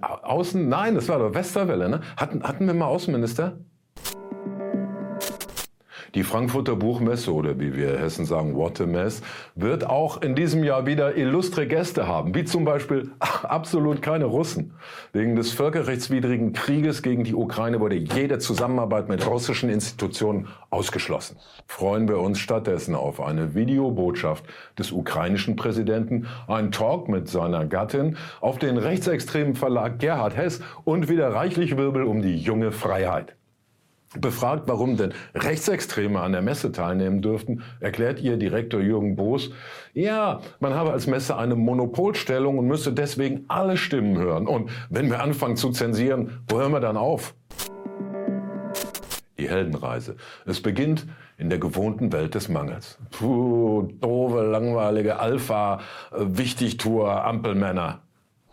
Außen, 0.00 0.68
nein, 0.68 0.94
das 0.94 1.08
war 1.08 1.18
doch 1.18 1.34
Westerwelle, 1.34 1.88
ne? 1.88 2.00
Hatten, 2.16 2.42
hatten 2.42 2.66
wir 2.66 2.74
mal 2.74 2.86
Außenminister? 2.86 3.58
Die 6.14 6.22
Frankfurter 6.22 6.74
Buchmesse 6.74 7.32
oder 7.34 7.60
wie 7.60 7.76
wir 7.76 7.98
Hessen 7.98 8.24
sagen, 8.24 8.56
Watermess, 8.56 9.22
wird 9.54 9.84
auch 9.84 10.22
in 10.22 10.34
diesem 10.34 10.64
Jahr 10.64 10.86
wieder 10.86 11.16
illustre 11.16 11.66
Gäste 11.66 12.06
haben, 12.06 12.34
wie 12.34 12.44
zum 12.44 12.64
Beispiel 12.64 13.10
ach, 13.18 13.44
absolut 13.44 14.00
keine 14.00 14.24
Russen. 14.24 14.72
Wegen 15.12 15.36
des 15.36 15.52
völkerrechtswidrigen 15.52 16.52
Krieges 16.52 17.02
gegen 17.02 17.24
die 17.24 17.34
Ukraine 17.34 17.80
wurde 17.80 17.96
jede 17.96 18.38
Zusammenarbeit 18.38 19.08
mit 19.08 19.26
russischen 19.26 19.68
Institutionen 19.68 20.48
ausgeschlossen. 20.70 21.36
Freuen 21.66 22.08
wir 22.08 22.18
uns 22.18 22.38
stattdessen 22.38 22.94
auf 22.94 23.20
eine 23.20 23.54
Videobotschaft 23.54 24.44
des 24.78 24.92
ukrainischen 24.92 25.56
Präsidenten, 25.56 26.26
einen 26.46 26.72
Talk 26.72 27.08
mit 27.08 27.28
seiner 27.28 27.66
Gattin, 27.66 28.16
auf 28.40 28.58
den 28.58 28.78
rechtsextremen 28.78 29.54
Verlag 29.54 29.98
Gerhard 29.98 30.36
Hess 30.36 30.60
und 30.84 31.08
wieder 31.08 31.34
reichlich 31.34 31.76
Wirbel 31.76 32.04
um 32.04 32.22
die 32.22 32.36
junge 32.36 32.72
Freiheit. 32.72 33.37
Befragt, 34.16 34.62
warum 34.68 34.96
denn 34.96 35.12
Rechtsextreme 35.34 36.20
an 36.20 36.32
der 36.32 36.40
Messe 36.40 36.72
teilnehmen 36.72 37.20
dürften, 37.20 37.62
erklärt 37.78 38.20
ihr 38.20 38.38
Direktor 38.38 38.80
Jürgen 38.80 39.16
Boos, 39.16 39.50
ja, 39.92 40.40
man 40.60 40.72
habe 40.72 40.92
als 40.92 41.06
Messe 41.06 41.36
eine 41.36 41.56
Monopolstellung 41.56 42.56
und 42.58 42.66
müsse 42.66 42.94
deswegen 42.94 43.44
alle 43.48 43.76
Stimmen 43.76 44.16
hören. 44.16 44.46
Und 44.46 44.70
wenn 44.88 45.10
wir 45.10 45.22
anfangen 45.22 45.56
zu 45.56 45.72
zensieren, 45.72 46.40
wo 46.48 46.58
hören 46.58 46.72
wir 46.72 46.80
dann 46.80 46.96
auf? 46.96 47.34
Die 49.38 49.50
Heldenreise. 49.50 50.16
Es 50.46 50.62
beginnt 50.62 51.06
in 51.36 51.50
der 51.50 51.58
gewohnten 51.58 52.10
Welt 52.10 52.34
des 52.34 52.48
Mangels. 52.48 52.98
Puh, 53.10 53.88
doofe, 54.00 54.40
langweilige 54.40 55.18
Alpha, 55.18 55.80
äh. 56.12 56.24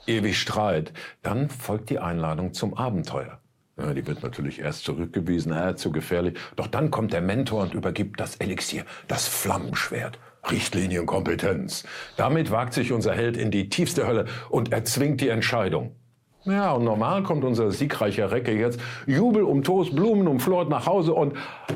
Ewig 0.07 0.37
Streit. 0.37 0.91
Dann 1.23 1.49
folgt 1.49 1.89
die 1.89 1.99
Einladung 1.99 2.53
zum 2.53 2.73
Abenteuer. 2.75 3.39
Ja, 3.77 3.93
die 3.93 4.07
wird 4.07 4.23
natürlich 4.23 4.59
erst 4.59 4.85
zurückgewiesen, 4.85 5.51
äh, 5.51 5.75
zu 5.75 5.91
gefährlich. 5.91 6.37
Doch 6.55 6.67
dann 6.67 6.91
kommt 6.91 7.11
der 7.11 7.21
Mentor 7.21 7.63
und 7.63 7.73
übergibt 7.73 8.19
das 8.19 8.37
Elixier, 8.37 8.85
das 9.07 9.27
Flammenschwert. 9.27 10.17
Richtlinienkompetenz. 10.49 11.85
Damit 12.17 12.51
wagt 12.51 12.73
sich 12.73 12.91
unser 12.91 13.13
Held 13.13 13.35
in 13.35 13.51
die 13.51 13.67
tiefste 13.69 14.05
Hölle 14.07 14.25
und 14.49 14.71
erzwingt 14.71 15.19
die 15.21 15.29
Entscheidung. 15.29 15.95
Ja, 16.43 16.73
und 16.73 16.83
normal 16.83 17.23
kommt 17.23 17.43
unser 17.43 17.71
siegreicher 17.71 18.29
Recke 18.29 18.51
jetzt 18.51 18.79
Jubel 19.07 19.41
um 19.41 19.63
Toast, 19.63 19.95
Blumen 19.95 20.27
um 20.27 20.39
Flort 20.39 20.69
nach 20.69 20.85
Hause 20.85 21.13
und 21.13 21.33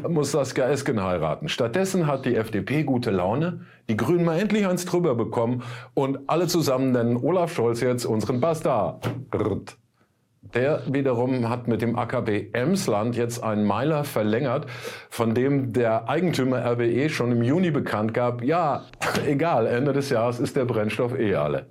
muss 0.07 0.31
Saskia 0.31 0.69
Esken 0.69 1.01
heiraten. 1.01 1.49
Stattdessen 1.49 2.05
hat 2.05 2.25
die 2.25 2.35
FDP 2.35 2.83
gute 2.83 3.09
Laune, 3.09 3.61
die 3.89 3.97
Grünen 3.97 4.25
mal 4.25 4.39
endlich 4.39 4.67
eins 4.67 4.85
drüber 4.85 5.15
bekommen 5.15 5.63
und 5.95 6.19
alle 6.27 6.45
zusammen 6.45 6.91
nennen 6.91 7.17
Olaf 7.17 7.55
Scholz 7.55 7.81
jetzt 7.81 8.05
unseren 8.05 8.39
Bastard. 8.39 9.09
Der 10.41 10.81
wiederum 10.87 11.49
hat 11.49 11.67
mit 11.67 11.81
dem 11.81 11.97
AKB 11.97 12.53
Emsland 12.53 13.15
jetzt 13.15 13.43
einen 13.43 13.65
Meiler 13.65 14.03
verlängert, 14.05 14.67
von 15.09 15.35
dem 15.35 15.73
der 15.73 16.07
Eigentümer 16.09 16.65
RWE 16.65 17.09
schon 17.09 17.31
im 17.33 17.43
Juni 17.43 17.71
bekannt 17.71 18.13
gab, 18.13 18.41
ja, 18.43 18.85
egal, 19.27 19.67
Ende 19.67 19.93
des 19.93 20.09
Jahres 20.09 20.39
ist 20.39 20.55
der 20.55 20.65
Brennstoff 20.65 21.17
eh 21.17 21.35
alle. 21.35 21.67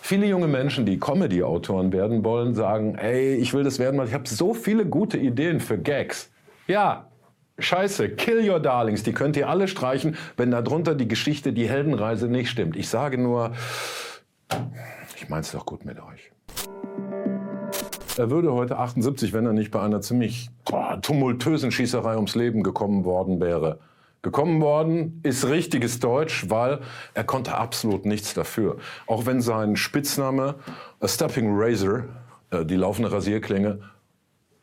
Viele 0.00 0.26
junge 0.26 0.46
Menschen, 0.46 0.86
die 0.86 0.98
Comedy-Autoren 0.98 1.92
werden 1.92 2.24
wollen, 2.24 2.54
sagen, 2.54 2.94
ey, 2.94 3.34
ich 3.34 3.52
will 3.52 3.64
das 3.64 3.78
werden, 3.80 3.98
weil 3.98 4.06
ich 4.06 4.14
habe 4.14 4.28
so 4.28 4.54
viele 4.54 4.86
gute 4.86 5.18
Ideen 5.18 5.58
für 5.58 5.76
Gags. 5.76 6.30
Ja, 6.68 7.08
scheiße, 7.58 8.10
kill 8.10 8.48
your 8.48 8.60
darlings, 8.60 9.02
die 9.02 9.12
könnt 9.12 9.36
ihr 9.36 9.48
alle 9.48 9.66
streichen, 9.66 10.16
wenn 10.36 10.52
darunter 10.52 10.94
die 10.94 11.08
Geschichte, 11.08 11.52
die 11.52 11.68
Heldenreise 11.68 12.28
nicht 12.28 12.48
stimmt. 12.48 12.76
Ich 12.76 12.88
sage 12.88 13.18
nur, 13.18 13.52
ich 15.16 15.28
mein's 15.28 15.50
doch 15.50 15.66
gut 15.66 15.84
mit 15.84 15.98
euch. 15.98 16.30
Er 18.18 18.30
würde 18.30 18.52
heute 18.52 18.78
78, 18.78 19.32
wenn 19.32 19.46
er 19.46 19.52
nicht 19.52 19.70
bei 19.70 19.80
einer 19.80 20.00
ziemlich 20.00 20.50
boah, 20.64 21.00
tumultösen 21.00 21.70
Schießerei 21.70 22.16
ums 22.16 22.34
Leben 22.34 22.64
gekommen 22.64 23.04
worden 23.04 23.40
wäre. 23.40 23.78
Gekommen 24.22 24.60
worden 24.60 25.20
ist 25.22 25.46
richtiges 25.46 26.00
Deutsch, 26.00 26.50
weil 26.50 26.80
er 27.14 27.22
konnte 27.22 27.56
absolut 27.56 28.06
nichts 28.06 28.34
dafür. 28.34 28.78
Auch 29.06 29.26
wenn 29.26 29.40
sein 29.40 29.76
Spitzname 29.76 30.56
A 30.98 31.06
Stepping 31.06 31.50
Razor, 31.52 32.06
äh, 32.50 32.64
die 32.64 32.74
laufende 32.74 33.12
Rasierklinge, 33.12 33.78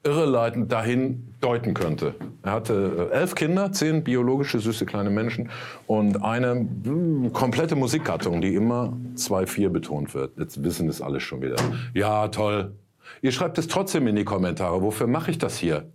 irreleitend 0.04 0.70
dahin 0.74 1.34
deuten 1.40 1.74
könnte. 1.74 2.14
Er 2.44 2.52
hatte 2.52 3.10
äh, 3.14 3.16
elf 3.16 3.36
Kinder, 3.36 3.72
zehn 3.72 4.04
biologische, 4.04 4.60
süße 4.60 4.86
kleine 4.86 5.10
Menschen 5.10 5.50
und 5.88 6.22
eine 6.22 6.56
mh, 6.56 7.30
komplette 7.30 7.78
Musikgattung, 7.78 8.42
die 8.42 8.54
immer 8.54 8.98
2-4 9.16 9.70
betont 9.70 10.14
wird. 10.14 10.38
Jetzt 10.38 10.62
wissen 10.62 10.90
es 10.90 11.02
alle 11.02 11.22
schon 11.22 11.42
wieder. 11.42 11.56
Ja, 11.94 12.28
toll. 12.28 12.74
Ihr 13.22 13.32
schreibt 13.32 13.58
es 13.58 13.68
trotzdem 13.68 14.08
in 14.08 14.16
die 14.16 14.26
Kommentare. 14.26 14.82
Wofür 14.82 15.08
mache 15.08 15.32
ich 15.32 15.38
das 15.38 15.58
hier? 15.58 15.92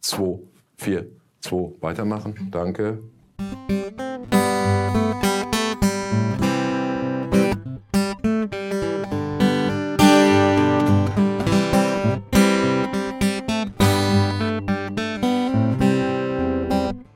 2, 0.00 0.38
4, 0.76 1.06
2. 1.40 1.72
Weitermachen. 1.80 2.48
Danke. 2.50 3.02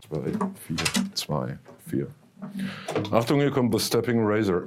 Zwei, 0.09 0.33
vier, 0.55 0.77
zwei, 1.15 1.59
vier. 1.87 2.07
Achtung, 3.11 3.41
hier 3.41 3.51
kommt 3.51 3.73
The 3.73 3.81
Stepping 3.81 4.21
Razor. 4.23 4.65